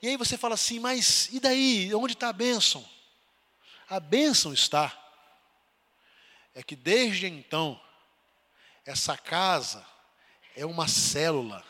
E 0.00 0.08
aí 0.08 0.16
você 0.16 0.38
fala 0.38 0.54
assim, 0.54 0.78
mas 0.78 1.28
e 1.32 1.38
daí? 1.38 1.94
Onde 1.94 2.14
está 2.14 2.30
a 2.30 2.32
bênção? 2.32 2.88
A 3.88 4.00
bênção 4.00 4.52
está. 4.52 4.96
É 6.54 6.62
que 6.62 6.74
desde 6.74 7.26
então, 7.26 7.80
essa 8.84 9.16
casa 9.16 9.84
é 10.56 10.64
uma 10.64 10.88
célula 10.88 11.64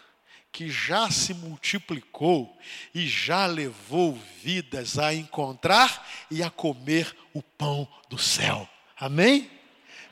que 0.53 0.71
já 0.71 1.11
se 1.11 1.35
multiplicou 1.35 2.59
e 2.95 3.07
já 3.07 3.47
levou 3.47 4.19
vidas 4.43 4.99
a 4.99 5.15
encontrar 5.15 6.07
e 6.31 6.43
a 6.43 6.51
comer 6.51 7.17
o 7.33 7.43
pão 7.43 7.87
do 8.09 8.19
céu. 8.19 8.69
Amém? 8.97 9.51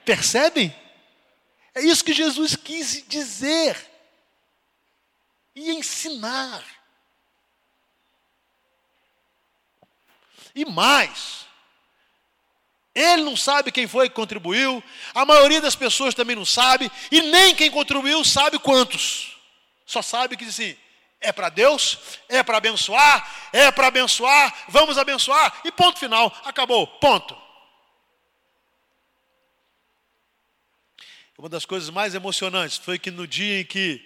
Percebem? 0.05 0.75
É 1.75 1.83
isso 1.83 2.05
que 2.05 2.13
Jesus 2.13 2.55
quis 2.57 3.05
dizer 3.09 3.77
e 5.55 5.71
ensinar. 5.73 6.65
E 10.55 10.65
mais, 10.65 11.45
ele 12.95 13.23
não 13.23 13.37
sabe 13.37 13.71
quem 13.71 13.87
foi 13.87 14.09
que 14.09 14.15
contribuiu, 14.15 14.83
a 15.15 15.27
maioria 15.27 15.61
das 15.61 15.77
pessoas 15.77 16.15
também 16.15 16.35
não 16.35 16.47
sabe, 16.47 16.91
e 17.11 17.21
nem 17.21 17.55
quem 17.55 17.71
contribuiu 17.71 18.25
sabe 18.25 18.59
quantos. 18.59 19.36
Só 19.87 20.03
sabe 20.03 20.37
que 20.37 20.45
diz 20.45 20.55
assim: 20.55 20.77
é 21.21 21.33
para 21.33 21.49
Deus, 21.49 21.99
é 22.29 22.43
para 22.43 22.59
abençoar, 22.59 23.49
é 23.53 23.71
para 23.71 23.87
abençoar, 23.87 24.67
vamos 24.69 24.99
abençoar, 24.99 25.61
e 25.65 25.73
ponto 25.73 25.99
final, 25.99 26.37
acabou, 26.45 26.87
ponto. 26.87 27.47
Uma 31.39 31.49
das 31.49 31.65
coisas 31.65 31.91
mais 31.91 32.15
emocionantes 32.15 32.79
foi 32.79 32.99
que 32.99 33.11
no 33.11 33.27
dia 33.27 33.61
em 33.61 33.65
que 33.65 34.03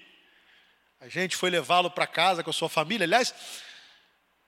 a 1.00 1.08
gente 1.08 1.36
foi 1.36 1.48
levá-lo 1.48 1.90
para 1.90 2.06
casa 2.06 2.42
com 2.42 2.50
a 2.50 2.52
sua 2.52 2.68
família, 2.68 3.04
aliás, 3.04 3.32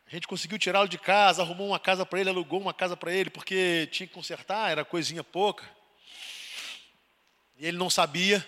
a 0.04 0.10
gente 0.10 0.26
conseguiu 0.26 0.58
tirá-lo 0.58 0.88
de 0.88 0.98
casa, 0.98 1.40
arrumou 1.40 1.68
uma 1.68 1.78
casa 1.80 2.04
para 2.04 2.20
ele, 2.20 2.28
alugou 2.28 2.60
uma 2.60 2.74
casa 2.74 2.96
para 2.96 3.12
ele, 3.12 3.30
porque 3.30 3.88
tinha 3.90 4.06
que 4.06 4.12
consertar, 4.12 4.70
era 4.70 4.84
coisinha 4.84 5.24
pouca. 5.24 5.64
E 7.56 7.66
ele 7.66 7.78
não 7.78 7.88
sabia. 7.88 8.46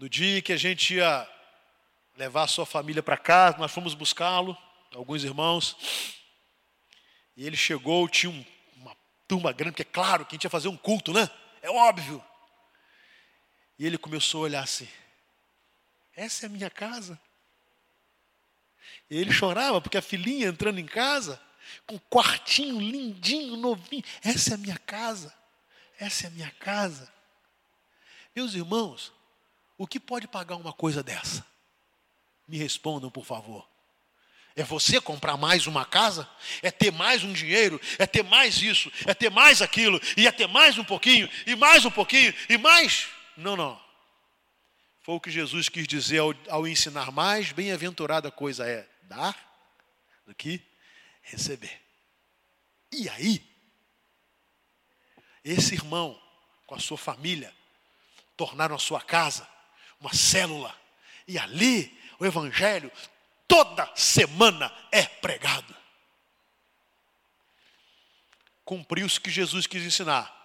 No 0.00 0.08
dia 0.08 0.40
que 0.40 0.50
a 0.50 0.56
gente 0.56 0.94
ia 0.94 1.28
levar 2.16 2.44
a 2.44 2.46
sua 2.46 2.64
família 2.64 3.02
para 3.02 3.18
casa, 3.18 3.58
nós 3.58 3.70
fomos 3.70 3.92
buscá-lo, 3.92 4.56
alguns 4.94 5.22
irmãos, 5.24 5.76
e 7.36 7.46
ele 7.46 7.54
chegou, 7.54 8.08
tinha 8.08 8.32
um, 8.32 8.44
uma 8.76 8.96
turma 9.28 9.52
grande, 9.52 9.72
porque 9.72 9.82
é 9.82 9.92
claro 9.92 10.24
que 10.24 10.34
a 10.34 10.36
gente 10.36 10.44
ia 10.44 10.48
fazer 10.48 10.68
um 10.68 10.76
culto, 10.76 11.12
né? 11.12 11.28
É 11.60 11.68
óbvio. 11.68 12.24
E 13.78 13.84
ele 13.84 13.98
começou 13.98 14.40
a 14.40 14.44
olhar 14.44 14.62
assim. 14.62 14.88
Essa 16.16 16.46
é 16.46 16.48
a 16.48 16.50
minha 16.50 16.70
casa. 16.70 17.20
E 19.10 19.18
ele 19.18 19.32
chorava 19.34 19.82
porque 19.82 19.98
a 19.98 20.02
filhinha 20.02 20.48
entrando 20.48 20.78
em 20.78 20.86
casa, 20.86 21.38
com 21.86 21.96
um 21.96 22.00
quartinho 22.08 22.80
lindinho, 22.80 23.54
novinho. 23.54 24.04
Essa 24.24 24.52
é 24.52 24.54
a 24.54 24.58
minha 24.58 24.78
casa. 24.78 25.34
Essa 25.98 26.24
é 26.24 26.28
a 26.28 26.30
minha 26.30 26.50
casa. 26.52 27.12
Meus 28.34 28.54
irmãos, 28.54 29.12
o 29.80 29.86
que 29.86 29.98
pode 29.98 30.28
pagar 30.28 30.56
uma 30.56 30.74
coisa 30.74 31.02
dessa? 31.02 31.42
Me 32.46 32.58
respondam, 32.58 33.10
por 33.10 33.24
favor. 33.24 33.66
É 34.54 34.62
você 34.62 35.00
comprar 35.00 35.38
mais 35.38 35.66
uma 35.66 35.86
casa? 35.86 36.28
É 36.60 36.70
ter 36.70 36.92
mais 36.92 37.24
um 37.24 37.32
dinheiro? 37.32 37.80
É 37.98 38.06
ter 38.06 38.22
mais 38.22 38.60
isso? 38.60 38.92
É 39.06 39.14
ter 39.14 39.30
mais 39.30 39.62
aquilo? 39.62 39.98
E 40.18 40.26
é 40.26 40.32
ter 40.32 40.46
mais 40.46 40.76
um 40.76 40.84
pouquinho? 40.84 41.30
E 41.46 41.56
mais 41.56 41.86
um 41.86 41.90
pouquinho? 41.90 42.34
E 42.46 42.58
mais? 42.58 43.08
Não, 43.34 43.56
não. 43.56 43.82
Foi 45.00 45.14
o 45.14 45.20
que 45.20 45.30
Jesus 45.30 45.70
quis 45.70 45.88
dizer 45.88 46.18
ao, 46.18 46.34
ao 46.50 46.68
ensinar 46.68 47.10
mais 47.10 47.50
bem-aventurada 47.50 48.30
coisa 48.30 48.68
é 48.68 48.86
dar 49.04 49.34
do 50.26 50.34
que 50.34 50.62
receber. 51.22 51.80
E 52.92 53.08
aí, 53.08 53.42
esse 55.42 55.72
irmão, 55.74 56.20
com 56.66 56.74
a 56.74 56.78
sua 56.78 56.98
família, 56.98 57.50
tornaram 58.36 58.76
a 58.76 58.78
sua 58.78 59.00
casa 59.00 59.48
uma 60.00 60.12
célula. 60.12 60.74
E 61.28 61.38
ali 61.38 61.96
o 62.18 62.26
Evangelho 62.26 62.90
toda 63.46 63.90
semana 63.94 64.72
é 64.90 65.04
pregado. 65.04 65.74
Cumpriu-se 68.64 69.18
o 69.18 69.20
que 69.20 69.30
Jesus 69.30 69.66
quis 69.66 69.84
ensinar 69.84 70.36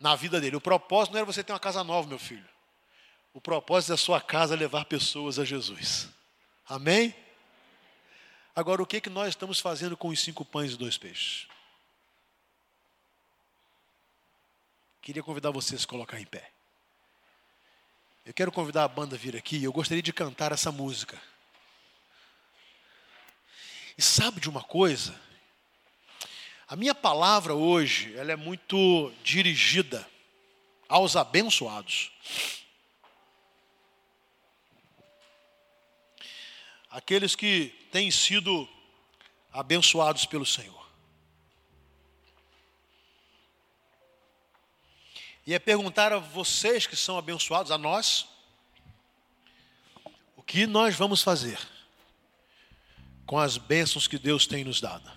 na 0.00 0.16
vida 0.16 0.40
dele. 0.40 0.56
O 0.56 0.60
propósito 0.60 1.12
não 1.12 1.18
era 1.18 1.26
você 1.26 1.44
ter 1.44 1.52
uma 1.52 1.60
casa 1.60 1.84
nova, 1.84 2.08
meu 2.08 2.18
filho. 2.18 2.48
O 3.32 3.40
propósito 3.40 3.90
da 3.90 3.96
sua 3.96 4.20
casa 4.20 4.54
é 4.54 4.56
levar 4.56 4.84
pessoas 4.86 5.38
a 5.38 5.44
Jesus. 5.44 6.08
Amém? 6.68 7.14
Agora, 8.54 8.82
o 8.82 8.86
que, 8.86 9.00
que 9.00 9.10
nós 9.10 9.28
estamos 9.28 9.60
fazendo 9.60 9.96
com 9.96 10.08
os 10.08 10.20
cinco 10.20 10.44
pães 10.44 10.72
e 10.72 10.76
dois 10.76 10.96
peixes? 10.96 11.46
Queria 15.02 15.22
convidar 15.22 15.50
vocês 15.50 15.84
a 15.84 15.86
colocar 15.86 16.18
em 16.18 16.24
pé. 16.24 16.55
Eu 18.26 18.34
quero 18.34 18.52
convidar 18.52 18.84
a 18.84 18.88
banda 18.88 19.16
a 19.16 19.18
vir 19.18 19.34
aqui. 19.34 19.62
Eu 19.62 19.72
gostaria 19.72 20.02
de 20.02 20.12
cantar 20.12 20.52
essa 20.52 20.70
música. 20.70 21.18
E 23.96 24.02
sabe 24.02 24.40
de 24.40 24.50
uma 24.50 24.62
coisa? 24.62 25.18
A 26.68 26.76
minha 26.76 26.94
palavra 26.94 27.54
hoje, 27.54 28.14
ela 28.18 28.32
é 28.32 28.36
muito 28.36 29.10
dirigida 29.22 30.06
aos 30.88 31.16
abençoados. 31.16 32.10
aqueles 36.96 37.36
que 37.36 37.74
têm 37.92 38.10
sido 38.10 38.66
abençoados 39.52 40.24
pelo 40.24 40.46
Senhor. 40.46 40.85
E 45.46 45.54
é 45.54 45.58
perguntar 45.60 46.12
a 46.12 46.18
vocês 46.18 46.86
que 46.86 46.96
são 46.96 47.16
abençoados, 47.16 47.70
a 47.70 47.78
nós, 47.78 48.26
o 50.36 50.42
que 50.42 50.66
nós 50.66 50.96
vamos 50.96 51.22
fazer 51.22 51.58
com 53.24 53.38
as 53.38 53.56
bênçãos 53.56 54.08
que 54.08 54.18
Deus 54.18 54.46
tem 54.46 54.64
nos 54.64 54.80
dado. 54.80 55.10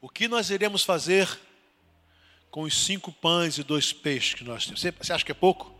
O 0.00 0.08
que 0.08 0.26
nós 0.26 0.48
iremos 0.48 0.84
fazer 0.84 1.38
com 2.50 2.62
os 2.62 2.74
cinco 2.74 3.12
pães 3.12 3.58
e 3.58 3.62
dois 3.62 3.92
peixes 3.92 4.34
que 4.34 4.44
nós 4.44 4.64
temos? 4.64 4.80
Você 4.80 5.12
acha 5.12 5.24
que 5.24 5.32
é 5.32 5.34
pouco? 5.34 5.76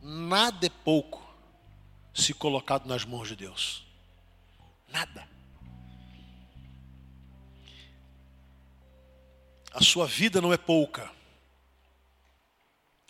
Nada 0.00 0.66
é 0.66 0.70
pouco 0.70 1.22
se 2.14 2.32
colocado 2.32 2.86
nas 2.86 3.04
mãos 3.04 3.28
de 3.28 3.36
Deus. 3.36 3.84
Nada. 4.88 5.33
A 9.74 9.82
sua 9.82 10.06
vida 10.06 10.40
não 10.40 10.52
é 10.52 10.56
pouca. 10.56 11.10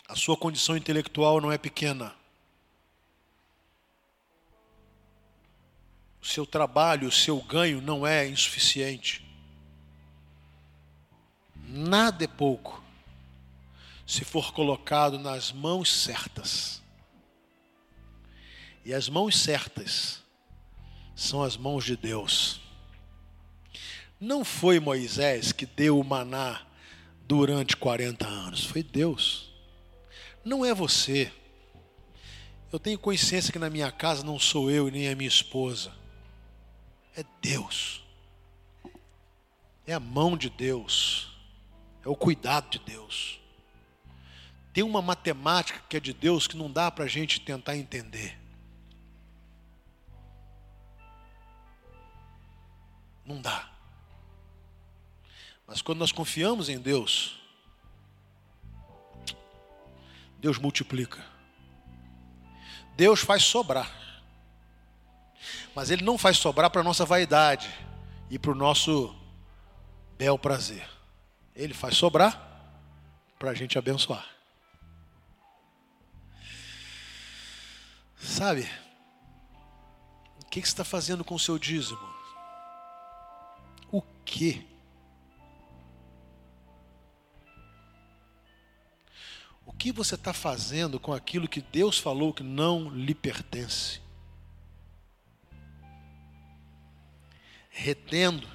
A 0.07 0.15
sua 0.15 0.35
condição 0.35 0.75
intelectual 0.75 1.39
não 1.39 1.51
é 1.51 1.59
pequena. 1.59 2.15
O 6.19 6.25
seu 6.25 6.43
trabalho, 6.43 7.07
o 7.07 7.11
seu 7.11 7.39
ganho 7.39 7.79
não 7.81 8.05
é 8.05 8.27
insuficiente. 8.27 9.23
Nada 11.67 12.23
é 12.23 12.27
pouco 12.27 12.83
se 14.07 14.25
for 14.25 14.51
colocado 14.51 15.19
nas 15.19 15.51
mãos 15.51 15.93
certas. 15.93 16.81
E 18.83 18.91
as 18.91 19.07
mãos 19.07 19.37
certas 19.37 20.23
são 21.15 21.43
as 21.43 21.55
mãos 21.55 21.85
de 21.85 21.95
Deus. 21.95 22.64
Não 24.19 24.45
foi 24.45 24.79
Moisés 24.79 25.51
que 25.51 25.65
deu 25.65 25.99
o 25.99 26.03
maná 26.03 26.61
durante 27.27 27.75
40 27.75 28.25
anos, 28.25 28.65
foi 28.65 28.81
Deus. 28.81 29.49
Não 30.43 30.63
é 30.63 30.73
você. 30.73 31.31
Eu 32.71 32.79
tenho 32.79 32.99
consciência 32.99 33.51
que 33.51 33.59
na 33.59 33.69
minha 33.69 33.91
casa 33.91 34.23
não 34.23 34.39
sou 34.39 34.69
eu 34.69 34.87
e 34.87 34.91
nem 34.91 35.09
a 35.09 35.15
minha 35.15 35.27
esposa. 35.27 35.91
É 37.15 37.23
Deus. 37.41 38.03
É 39.87 39.93
a 39.93 39.99
mão 39.99 40.37
de 40.37 40.49
Deus. 40.49 41.35
É 42.03 42.09
o 42.09 42.15
cuidado 42.15 42.69
de 42.69 42.79
Deus. 42.79 43.39
Tem 44.73 44.83
uma 44.83 45.01
matemática 45.01 45.81
que 45.87 45.97
é 45.97 45.99
de 45.99 46.13
Deus 46.13 46.47
que 46.47 46.57
não 46.57 46.69
dá 46.69 46.91
para 46.91 47.05
a 47.05 47.07
gente 47.07 47.39
tentar 47.39 47.77
entender. 47.77 48.37
Não 53.25 53.41
dá. 53.41 53.74
Mas 55.67 55.81
quando 55.81 55.99
nós 55.99 56.11
confiamos 56.11 56.69
em 56.69 56.79
Deus, 56.79 57.39
Deus 60.39 60.57
multiplica. 60.57 61.23
Deus 62.95 63.21
faz 63.21 63.43
sobrar. 63.43 63.91
Mas 65.75 65.89
Ele 65.89 66.03
não 66.03 66.17
faz 66.17 66.37
sobrar 66.37 66.69
para 66.69 66.81
a 66.81 66.83
nossa 66.83 67.05
vaidade 67.05 67.69
e 68.29 68.39
para 68.39 68.51
o 68.51 68.55
nosso 68.55 69.15
bel 70.17 70.37
prazer. 70.37 70.87
Ele 71.55 71.73
faz 71.73 71.97
sobrar 71.97 72.41
para 73.37 73.51
a 73.51 73.53
gente 73.53 73.77
abençoar. 73.77 74.25
Sabe? 78.17 78.69
O 80.41 80.45
que 80.45 80.59
você 80.61 80.67
está 80.67 80.83
fazendo 80.83 81.23
com 81.23 81.35
o 81.35 81.39
seu 81.39 81.59
dízimo? 81.59 82.15
o 83.97 84.01
quê? 84.23 84.61
Que 89.77 89.91
você 89.91 90.15
está 90.15 90.33
fazendo 90.33 90.99
com 90.99 91.13
aquilo 91.13 91.47
que 91.47 91.61
Deus 91.61 91.97
falou 91.97 92.33
que 92.33 92.43
não 92.43 92.89
lhe 92.89 93.13
pertence? 93.13 94.01
Retendo, 97.69 98.47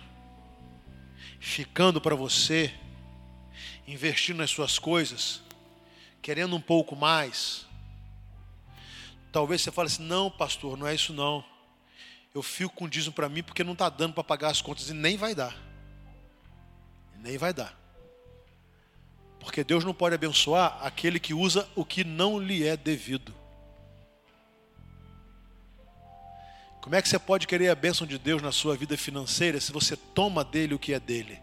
ficando 1.38 2.00
para 2.00 2.14
você, 2.14 2.72
investindo 3.86 4.38
nas 4.38 4.50
suas 4.50 4.78
coisas, 4.78 5.42
querendo 6.22 6.56
um 6.56 6.60
pouco 6.60 6.96
mais. 6.96 7.66
Talvez 9.30 9.60
você 9.60 9.70
fale 9.70 9.86
assim: 9.88 10.02
não, 10.02 10.30
pastor, 10.30 10.76
não 10.76 10.86
é 10.86 10.94
isso 10.94 11.12
não 11.12 11.44
eu 12.34 12.42
fico 12.42 12.74
com 12.74 12.88
dízimo 12.88 13.14
para 13.14 13.28
mim 13.28 13.42
porque 13.42 13.64
não 13.64 13.72
está 13.72 13.88
dando 13.88 14.14
para 14.14 14.24
pagar 14.24 14.50
as 14.50 14.62
contas 14.62 14.88
e 14.88 14.94
nem 14.94 15.16
vai 15.16 15.34
dar. 15.34 15.56
Nem 17.16 17.36
vai 17.36 17.52
dar. 17.52 17.78
Porque 19.40 19.64
Deus 19.64 19.84
não 19.84 19.92
pode 19.92 20.14
abençoar 20.14 20.78
aquele 20.82 21.18
que 21.18 21.34
usa 21.34 21.68
o 21.74 21.84
que 21.84 22.04
não 22.04 22.38
lhe 22.38 22.64
é 22.64 22.76
devido. 22.76 23.34
Como 26.80 26.94
é 26.94 27.02
que 27.02 27.08
você 27.08 27.18
pode 27.18 27.46
querer 27.46 27.68
a 27.68 27.74
bênção 27.74 28.06
de 28.06 28.18
Deus 28.18 28.40
na 28.40 28.52
sua 28.52 28.76
vida 28.76 28.96
financeira 28.96 29.60
se 29.60 29.72
você 29.72 29.96
toma 29.96 30.44
dele 30.44 30.74
o 30.74 30.78
que 30.78 30.94
é 30.94 31.00
dele? 31.00 31.40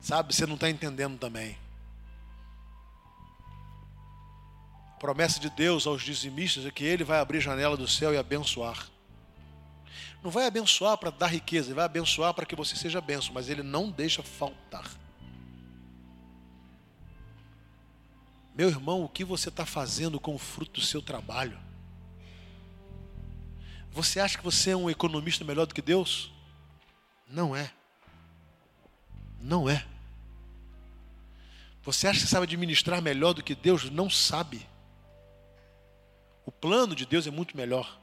Sabe, 0.00 0.34
você 0.34 0.46
não 0.46 0.54
está 0.54 0.68
entendendo 0.68 1.18
também. 1.18 1.56
promessa 4.98 5.38
de 5.40 5.48
Deus 5.48 5.86
aos 5.86 6.02
dizimistas 6.02 6.66
é 6.66 6.70
que 6.70 6.84
ele 6.84 7.04
vai 7.04 7.20
abrir 7.20 7.38
a 7.38 7.42
janela 7.42 7.76
do 7.76 7.88
céu 7.88 8.12
e 8.12 8.18
abençoar. 8.18 8.88
Não 10.22 10.30
vai 10.30 10.46
abençoar 10.46 10.98
para 10.98 11.10
dar 11.10 11.28
riqueza, 11.28 11.68
ele 11.68 11.74
vai 11.74 11.84
abençoar 11.84 12.34
para 12.34 12.44
que 12.44 12.56
você 12.56 12.74
seja 12.74 13.00
benção, 13.00 13.32
mas 13.32 13.48
ele 13.48 13.62
não 13.62 13.90
deixa 13.90 14.22
faltar. 14.22 14.90
Meu 18.54 18.68
irmão, 18.68 19.04
o 19.04 19.08
que 19.08 19.24
você 19.24 19.48
está 19.48 19.64
fazendo 19.64 20.18
com 20.18 20.34
o 20.34 20.38
fruto 20.38 20.80
do 20.80 20.86
seu 20.86 21.00
trabalho? 21.00 21.56
Você 23.92 24.18
acha 24.18 24.36
que 24.36 24.44
você 24.44 24.70
é 24.70 24.76
um 24.76 24.90
economista 24.90 25.44
melhor 25.44 25.66
do 25.66 25.74
que 25.74 25.80
Deus? 25.80 26.32
Não 27.28 27.54
é. 27.54 27.70
Não 29.40 29.68
é. 29.68 29.86
Você 31.82 32.06
acha 32.06 32.20
que 32.20 32.26
sabe 32.26 32.44
administrar 32.44 33.00
melhor 33.00 33.32
do 33.32 33.42
que 33.42 33.54
Deus? 33.54 33.88
Não 33.90 34.10
sabe. 34.10 34.66
O 36.44 36.50
plano 36.50 36.94
de 36.94 37.06
Deus 37.06 37.26
é 37.26 37.30
muito 37.30 37.56
melhor. 37.56 37.97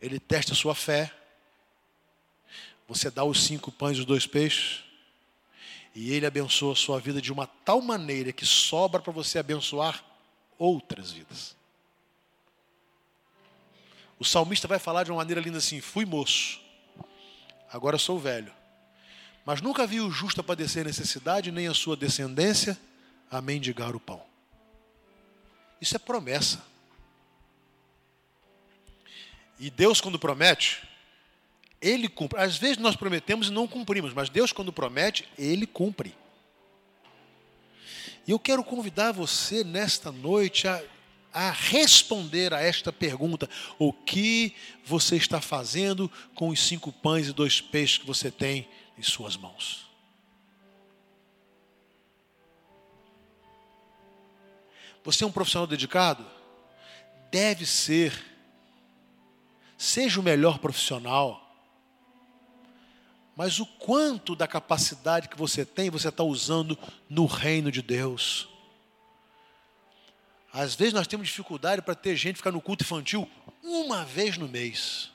Ele 0.00 0.18
testa 0.18 0.52
a 0.52 0.56
sua 0.56 0.74
fé. 0.74 1.12
Você 2.88 3.10
dá 3.10 3.24
os 3.24 3.44
cinco 3.44 3.70
pães 3.70 3.96
e 3.96 4.00
os 4.00 4.06
dois 4.06 4.26
peixes. 4.26 4.84
E 5.94 6.12
ele 6.12 6.26
abençoa 6.26 6.72
a 6.72 6.76
sua 6.76 7.00
vida 7.00 7.20
de 7.20 7.32
uma 7.32 7.46
tal 7.46 7.80
maneira 7.80 8.32
que 8.32 8.46
sobra 8.46 9.00
para 9.00 9.12
você 9.12 9.38
abençoar 9.38 10.04
outras 10.58 11.10
vidas. 11.10 11.56
O 14.18 14.24
salmista 14.24 14.68
vai 14.68 14.78
falar 14.78 15.04
de 15.04 15.10
uma 15.10 15.16
maneira 15.16 15.40
linda 15.40 15.58
assim: 15.58 15.80
Fui 15.80 16.04
moço, 16.04 16.60
agora 17.72 17.98
sou 17.98 18.18
velho. 18.18 18.52
Mas 19.44 19.60
nunca 19.60 19.86
vi 19.86 20.00
o 20.00 20.10
justo 20.10 20.44
padecer 20.44 20.84
necessidade, 20.84 21.50
nem 21.50 21.66
a 21.66 21.74
sua 21.74 21.96
descendência 21.96 22.78
a 23.30 23.40
mendigar 23.40 23.96
o 23.96 24.00
pão. 24.00 24.22
Isso 25.80 25.96
é 25.96 25.98
promessa. 25.98 26.69
E 29.60 29.68
Deus, 29.68 30.00
quando 30.00 30.18
promete, 30.18 30.82
Ele 31.82 32.08
cumpre. 32.08 32.40
Às 32.40 32.56
vezes 32.56 32.78
nós 32.78 32.96
prometemos 32.96 33.48
e 33.48 33.52
não 33.52 33.68
cumprimos, 33.68 34.14
mas 34.14 34.30
Deus, 34.30 34.52
quando 34.52 34.72
promete, 34.72 35.28
Ele 35.36 35.66
cumpre. 35.66 36.16
E 38.26 38.30
eu 38.30 38.38
quero 38.38 38.64
convidar 38.64 39.12
você 39.12 39.62
nesta 39.62 40.10
noite 40.10 40.66
a, 40.66 40.82
a 41.30 41.50
responder 41.50 42.54
a 42.54 42.62
esta 42.62 42.90
pergunta: 42.90 43.50
o 43.78 43.92
que 43.92 44.56
você 44.82 45.16
está 45.16 45.42
fazendo 45.42 46.10
com 46.34 46.48
os 46.48 46.58
cinco 46.58 46.90
pães 46.90 47.28
e 47.28 47.32
dois 47.34 47.60
peixes 47.60 47.98
que 47.98 48.06
você 48.06 48.30
tem 48.30 48.66
em 48.96 49.02
suas 49.02 49.36
mãos? 49.36 49.90
Você 55.04 55.22
é 55.22 55.26
um 55.26 55.32
profissional 55.32 55.66
dedicado? 55.66 56.24
Deve 57.30 57.66
ser. 57.66 58.29
Seja 59.80 60.20
o 60.20 60.22
melhor 60.22 60.58
profissional. 60.58 61.40
Mas 63.34 63.58
o 63.58 63.64
quanto 63.64 64.36
da 64.36 64.46
capacidade 64.46 65.26
que 65.26 65.38
você 65.38 65.64
tem, 65.64 65.88
você 65.88 66.10
está 66.10 66.22
usando 66.22 66.76
no 67.08 67.24
reino 67.24 67.72
de 67.72 67.80
Deus. 67.80 68.46
Às 70.52 70.74
vezes 70.74 70.92
nós 70.92 71.06
temos 71.06 71.28
dificuldade 71.28 71.80
para 71.80 71.94
ter 71.94 72.14
gente 72.14 72.36
ficar 72.36 72.52
no 72.52 72.60
culto 72.60 72.84
infantil 72.84 73.26
uma 73.62 74.04
vez 74.04 74.36
no 74.36 74.46
mês. 74.46 75.10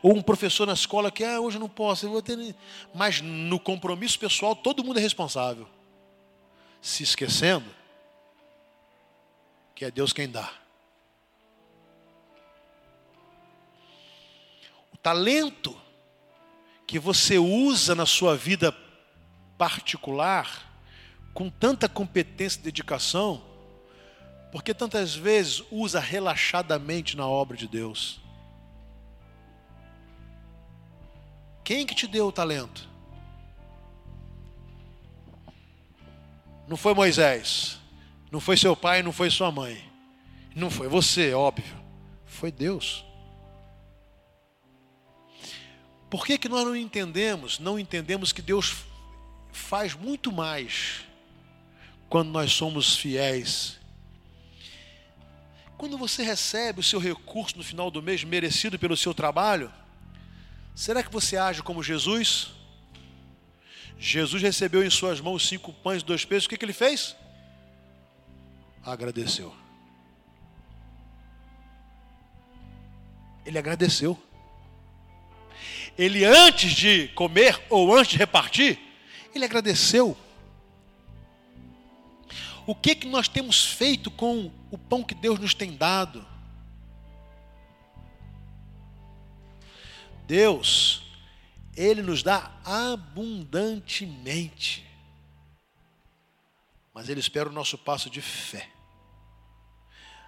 Ou 0.00 0.16
um 0.16 0.22
professor 0.22 0.66
na 0.66 0.72
escola 0.72 1.10
que, 1.10 1.22
ah, 1.22 1.38
hoje 1.38 1.58
eu 1.58 1.60
não 1.60 1.68
posso, 1.68 2.06
eu 2.06 2.12
vou 2.12 2.22
ter. 2.22 2.56
Mas 2.94 3.20
no 3.20 3.60
compromisso 3.60 4.18
pessoal, 4.18 4.56
todo 4.56 4.82
mundo 4.82 4.98
é 4.98 5.02
responsável. 5.02 5.68
Se 6.80 7.02
esquecendo 7.02 7.68
que 9.74 9.84
é 9.84 9.90
Deus 9.90 10.14
quem 10.14 10.30
dá. 10.30 10.63
Talento 15.04 15.76
que 16.86 16.98
você 16.98 17.36
usa 17.38 17.94
na 17.94 18.06
sua 18.06 18.34
vida 18.34 18.74
particular, 19.58 20.72
com 21.34 21.50
tanta 21.50 21.86
competência 21.90 22.58
e 22.58 22.62
dedicação, 22.62 23.44
porque 24.50 24.72
tantas 24.72 25.14
vezes 25.14 25.62
usa 25.70 26.00
relaxadamente 26.00 27.18
na 27.18 27.28
obra 27.28 27.54
de 27.54 27.68
Deus. 27.68 28.18
Quem 31.62 31.84
que 31.84 31.94
te 31.94 32.06
deu 32.06 32.28
o 32.28 32.32
talento? 32.32 32.88
Não 36.66 36.78
foi 36.78 36.94
Moisés. 36.94 37.78
Não 38.32 38.40
foi 38.40 38.56
seu 38.56 38.74
pai, 38.74 39.02
não 39.02 39.12
foi 39.12 39.28
sua 39.28 39.52
mãe. 39.52 39.84
Não 40.56 40.70
foi 40.70 40.88
você, 40.88 41.34
óbvio. 41.34 41.76
Foi 42.24 42.50
Deus. 42.50 43.04
Por 46.14 46.24
que, 46.24 46.38
que 46.38 46.48
nós 46.48 46.64
não 46.64 46.76
entendemos? 46.76 47.58
Não 47.58 47.76
entendemos 47.76 48.32
que 48.32 48.40
Deus 48.40 48.84
faz 49.50 49.94
muito 49.94 50.30
mais 50.30 51.00
quando 52.08 52.30
nós 52.30 52.52
somos 52.52 52.96
fiéis. 52.96 53.80
Quando 55.76 55.98
você 55.98 56.22
recebe 56.22 56.78
o 56.78 56.84
seu 56.84 57.00
recurso 57.00 57.58
no 57.58 57.64
final 57.64 57.90
do 57.90 58.00
mês, 58.00 58.22
merecido 58.22 58.78
pelo 58.78 58.96
seu 58.96 59.12
trabalho, 59.12 59.72
será 60.72 61.02
que 61.02 61.10
você 61.10 61.36
age 61.36 61.64
como 61.64 61.82
Jesus? 61.82 62.52
Jesus 63.98 64.40
recebeu 64.40 64.86
em 64.86 64.90
suas 64.90 65.20
mãos 65.20 65.48
cinco 65.48 65.72
pães 65.72 66.02
e 66.02 66.04
dois 66.04 66.24
peixes, 66.24 66.46
o 66.46 66.48
que, 66.48 66.56
que 66.56 66.64
ele 66.64 66.72
fez? 66.72 67.16
agradeceu. 68.84 69.52
Ele 73.44 73.58
agradeceu. 73.58 74.16
Ele, 75.96 76.24
antes 76.24 76.72
de 76.72 77.06
comer 77.08 77.62
ou 77.70 77.94
antes 77.94 78.12
de 78.12 78.18
repartir, 78.18 78.78
ele 79.34 79.44
agradeceu. 79.44 80.16
O 82.66 82.74
que 82.74 82.94
que 82.94 83.06
nós 83.06 83.28
temos 83.28 83.62
feito 83.64 84.10
com 84.10 84.50
o 84.70 84.78
pão 84.78 85.02
que 85.02 85.14
Deus 85.14 85.38
nos 85.38 85.52
tem 85.54 85.76
dado? 85.76 86.26
Deus, 90.26 91.02
Ele 91.76 92.00
nos 92.00 92.22
dá 92.22 92.50
abundantemente. 92.64 94.82
Mas 96.94 97.10
Ele 97.10 97.20
espera 97.20 97.46
o 97.48 97.52
nosso 97.52 97.76
passo 97.76 98.08
de 98.08 98.22
fé 98.22 98.74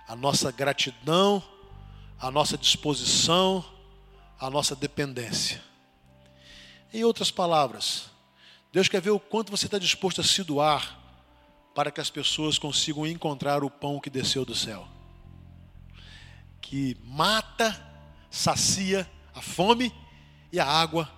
a 0.06 0.14
nossa 0.14 0.52
gratidão, 0.52 1.42
a 2.18 2.30
nossa 2.30 2.56
disposição, 2.56 3.64
a 4.38 4.50
nossa 4.50 4.76
dependência. 4.76 5.62
Em 6.92 7.04
outras 7.04 7.30
palavras, 7.30 8.10
Deus 8.72 8.88
quer 8.88 9.00
ver 9.00 9.10
o 9.10 9.20
quanto 9.20 9.50
você 9.50 9.66
está 9.66 9.78
disposto 9.78 10.20
a 10.20 10.24
se 10.24 10.42
doar 10.42 10.98
para 11.74 11.90
que 11.90 12.00
as 12.00 12.10
pessoas 12.10 12.58
consigam 12.58 13.06
encontrar 13.06 13.62
o 13.62 13.70
pão 13.70 14.00
que 14.00 14.08
desceu 14.08 14.44
do 14.44 14.54
céu, 14.54 14.88
que 16.60 16.96
mata, 17.04 17.78
sacia 18.30 19.08
a 19.34 19.42
fome 19.42 19.94
e 20.52 20.58
a 20.58 20.66
água 20.66 21.10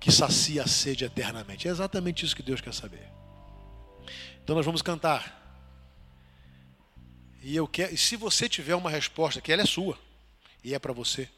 que 0.00 0.10
sacia 0.10 0.64
a 0.64 0.66
sede 0.66 1.04
eternamente. 1.04 1.68
É 1.68 1.70
exatamente 1.70 2.24
isso 2.24 2.34
que 2.34 2.42
Deus 2.42 2.60
quer 2.60 2.74
saber. 2.74 3.08
Então 4.42 4.56
nós 4.56 4.64
vamos 4.64 4.82
cantar. 4.82 5.38
E 7.42 7.54
eu 7.54 7.68
quero, 7.68 7.94
e 7.94 7.96
se 7.96 8.16
você 8.16 8.48
tiver 8.48 8.74
uma 8.74 8.90
resposta, 8.90 9.40
que 9.40 9.52
ela 9.52 9.62
é 9.62 9.66
sua, 9.66 9.98
e 10.62 10.74
é 10.74 10.78
para 10.78 10.92
você, 10.92 11.28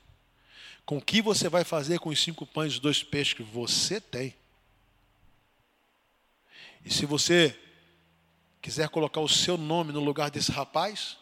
com 0.84 0.98
o 0.98 1.02
que 1.02 1.22
você 1.22 1.48
vai 1.48 1.64
fazer 1.64 1.98
com 1.98 2.10
os 2.10 2.22
cinco 2.22 2.46
pães 2.46 2.74
e 2.74 2.80
dois 2.80 3.02
peixes 3.02 3.34
que 3.34 3.42
você 3.42 4.00
tem? 4.00 4.34
E 6.84 6.92
se 6.92 7.06
você 7.06 7.58
quiser 8.60 8.88
colocar 8.88 9.20
o 9.20 9.28
seu 9.28 9.56
nome 9.56 9.92
no 9.92 10.00
lugar 10.00 10.30
desse 10.30 10.50
rapaz, 10.50 11.16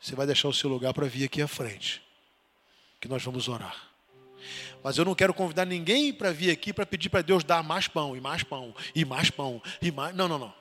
você 0.00 0.14
vai 0.14 0.26
deixar 0.26 0.48
o 0.48 0.52
seu 0.52 0.68
lugar 0.68 0.92
para 0.92 1.06
vir 1.06 1.24
aqui 1.24 1.40
à 1.40 1.48
frente, 1.48 2.02
que 3.00 3.08
nós 3.08 3.22
vamos 3.22 3.48
orar. 3.48 3.90
Mas 4.82 4.98
eu 4.98 5.04
não 5.04 5.14
quero 5.14 5.32
convidar 5.32 5.64
ninguém 5.64 6.12
para 6.12 6.30
vir 6.30 6.50
aqui 6.50 6.72
para 6.72 6.84
pedir 6.84 7.08
para 7.08 7.22
Deus 7.22 7.42
dar 7.42 7.62
mais 7.62 7.88
pão, 7.88 8.14
e 8.14 8.20
mais 8.20 8.42
pão, 8.42 8.74
e 8.94 9.04
mais 9.04 9.30
pão, 9.30 9.62
e 9.80 9.90
mais. 9.90 10.14
Não, 10.14 10.28
não, 10.28 10.38
não. 10.38 10.54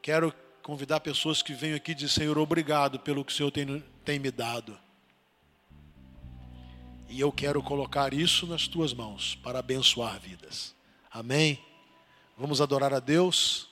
Quero 0.00 0.34
convidar 0.62 1.00
pessoas 1.00 1.42
que 1.42 1.54
venham 1.54 1.76
aqui 1.76 1.92
e 1.92 1.94
dizer, 1.94 2.10
Senhor, 2.10 2.36
obrigado 2.38 2.98
pelo 2.98 3.24
que 3.24 3.32
o 3.32 3.34
Senhor 3.34 3.50
tem, 3.50 3.82
tem 4.04 4.18
me 4.18 4.30
dado. 4.30 4.78
E 7.14 7.20
eu 7.20 7.30
quero 7.30 7.62
colocar 7.62 8.12
isso 8.12 8.44
nas 8.44 8.66
tuas 8.66 8.92
mãos 8.92 9.38
para 9.40 9.60
abençoar 9.60 10.18
vidas. 10.18 10.74
Amém? 11.08 11.60
Vamos 12.36 12.60
adorar 12.60 12.92
a 12.92 12.98
Deus. 12.98 13.68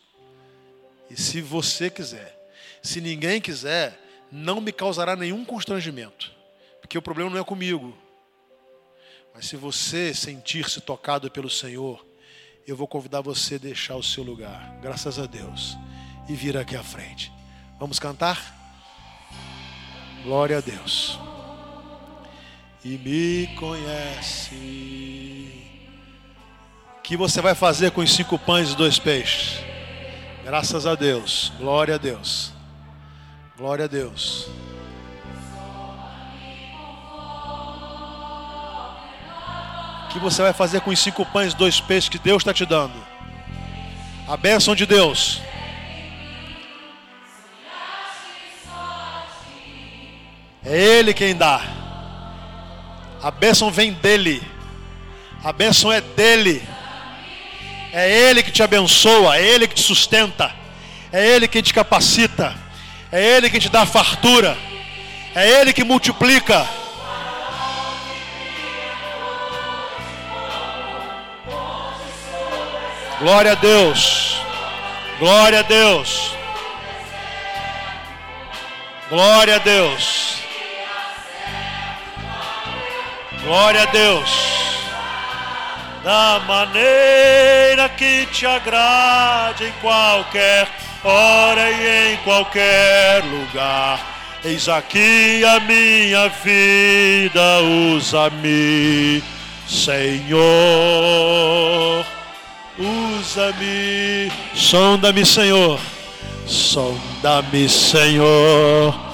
E 1.11 1.21
se 1.21 1.41
você 1.41 1.91
quiser, 1.91 2.39
se 2.81 3.01
ninguém 3.01 3.41
quiser, 3.41 4.01
não 4.31 4.61
me 4.61 4.71
causará 4.71 5.17
nenhum 5.17 5.45
constrangimento, 5.45 6.31
porque 6.81 6.97
o 6.97 7.03
problema 7.03 7.31
não 7.31 7.39
é 7.41 7.43
comigo. 7.43 7.99
Mas 9.35 9.47
se 9.47 9.57
você 9.57 10.15
sentir-se 10.15 10.81
tocado 10.81 11.29
pelo 11.29 11.51
Senhor, 11.51 12.07
eu 12.65 12.77
vou 12.77 12.87
convidar 12.87 13.23
você 13.23 13.57
a 13.57 13.59
deixar 13.59 13.97
o 13.97 14.05
seu 14.05 14.23
lugar. 14.23 14.79
Graças 14.81 15.19
a 15.19 15.27
Deus 15.27 15.77
e 16.29 16.35
vir 16.35 16.57
aqui 16.57 16.77
à 16.77 16.85
frente. 16.85 17.33
Vamos 17.81 17.99
cantar? 17.99 18.39
Glória 20.23 20.59
a 20.59 20.61
Deus. 20.61 21.19
E 22.85 22.99
me 22.99 23.47
conhece. 23.57 24.55
O 26.99 27.03
que 27.03 27.17
você 27.17 27.41
vai 27.41 27.55
fazer 27.55 27.91
com 27.91 28.01
os 28.01 28.13
cinco 28.13 28.39
pães 28.39 28.73
e 28.73 28.77
dois 28.77 28.99
peixes? 28.99 29.61
Graças 30.45 30.87
a 30.87 30.95
Deus. 30.95 31.53
Glória 31.59 31.95
a 31.95 31.99
Deus. 31.99 32.53
Glória 33.57 33.85
a 33.85 33.89
Deus. 33.89 34.51
que 40.13 40.19
você 40.19 40.43
vai 40.43 40.53
fazer 40.53 40.83
com 40.83 40.91
os 40.91 40.99
cinco 40.99 41.25
pães 41.25 41.55
e 41.55 41.57
dois 41.57 41.81
peixes 41.81 42.11
que 42.11 42.19
Deus 42.19 42.43
está 42.43 42.53
te 42.53 42.67
dando? 42.67 42.95
A 44.29 44.37
bênção 44.37 44.75
de 44.75 44.85
Deus. 44.85 45.41
É 50.65 50.77
Ele 50.77 51.15
quem 51.15 51.35
dá. 51.35 51.82
A 53.23 53.31
bênção 53.31 53.71
vem 53.71 53.93
dele. 53.93 54.43
A 55.45 55.53
bênção 55.53 55.93
é 55.93 56.01
dele. 56.01 56.63
É 57.93 58.11
Ele 58.11 58.43
que 58.43 58.51
te 58.51 58.63
abençoa, 58.63 59.37
é 59.37 59.45
Ele 59.45 59.69
que 59.69 59.75
te 59.75 59.83
sustenta, 59.83 60.53
é 61.13 61.25
Ele 61.25 61.47
que 61.47 61.63
te 61.63 61.75
capacita, 61.75 62.57
é 63.13 63.23
Ele 63.23 63.51
que 63.51 63.61
te 63.61 63.69
dá 63.69 63.85
fartura, 63.85 64.57
é 65.35 65.61
Ele 65.61 65.73
que 65.73 65.85
multiplica. 65.85 66.67
Glória 73.21 73.53
a 73.53 73.55
Deus. 73.55 74.37
Glória 75.19 75.61
a 75.61 75.63
Deus. 75.63 76.35
Glória 79.09 79.57
a 79.57 79.59
Deus. 79.59 80.42
Glória 83.45 83.83
a 83.83 83.87
Deus. 83.87 84.31
Da 86.05 86.41
maneira 86.47 87.89
que 87.89 88.27
te 88.27 88.47
agrade 88.47 89.65
em 89.65 89.73
qualquer 89.81 90.69
hora 91.05 91.71
e 91.71 92.13
em 92.13 92.17
qualquer 92.19 93.23
lugar. 93.25 94.01
Eis 94.45 94.69
aqui 94.69 95.45
a 95.45 95.61
minha 95.61 96.29
vida, 96.29 97.61
usa-me, 97.95 99.23
Senhor. 99.69 100.43
Usa-me, 102.79 104.33
sonda-me, 104.55 105.25
Senhor. 105.27 105.79
Sonda-me, 106.47 107.69
Senhor. 107.69 109.12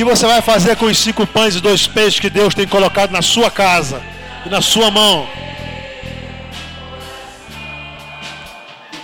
Que 0.00 0.04
você 0.04 0.26
vai 0.26 0.40
fazer 0.40 0.76
com 0.76 0.86
os 0.86 0.98
cinco 0.98 1.26
pães 1.26 1.54
e 1.54 1.60
dois 1.60 1.86
peixes 1.86 2.18
que 2.18 2.30
Deus 2.30 2.54
tem 2.54 2.66
colocado 2.66 3.10
na 3.10 3.20
sua 3.20 3.50
casa 3.50 4.02
e 4.46 4.48
na 4.48 4.62
sua 4.62 4.90
mão? 4.90 5.28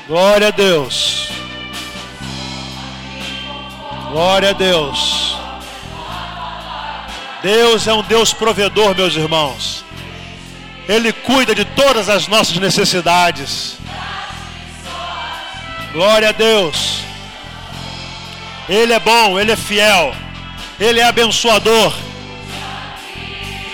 Glória 0.08 0.48
a 0.48 0.50
Deus. 0.50 1.28
Glória 4.10 4.48
a 4.48 4.52
Deus. 4.54 5.36
Deus 7.42 7.86
é 7.86 7.92
um 7.92 8.02
Deus 8.02 8.32
provedor, 8.32 8.96
meus 8.96 9.14
irmãos. 9.16 9.84
Ele 10.88 11.12
cuida 11.12 11.54
de 11.54 11.66
todas 11.66 12.08
as 12.08 12.26
nossas 12.26 12.56
necessidades. 12.56 13.76
Glória 15.92 16.30
a 16.30 16.32
Deus. 16.32 17.00
Ele 18.66 18.94
é 18.94 18.98
bom, 18.98 19.38
ele 19.38 19.52
é 19.52 19.56
fiel, 19.56 20.14
ele 20.78 21.00
é 21.00 21.04
abençoador. 21.04 21.92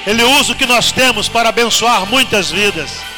Ele 0.06 0.22
usa 0.22 0.52
o 0.52 0.56
que 0.56 0.66
nós 0.66 0.90
temos 0.90 1.28
para 1.28 1.48
abençoar 1.48 2.06
muitas 2.06 2.50
vidas. 2.50 3.11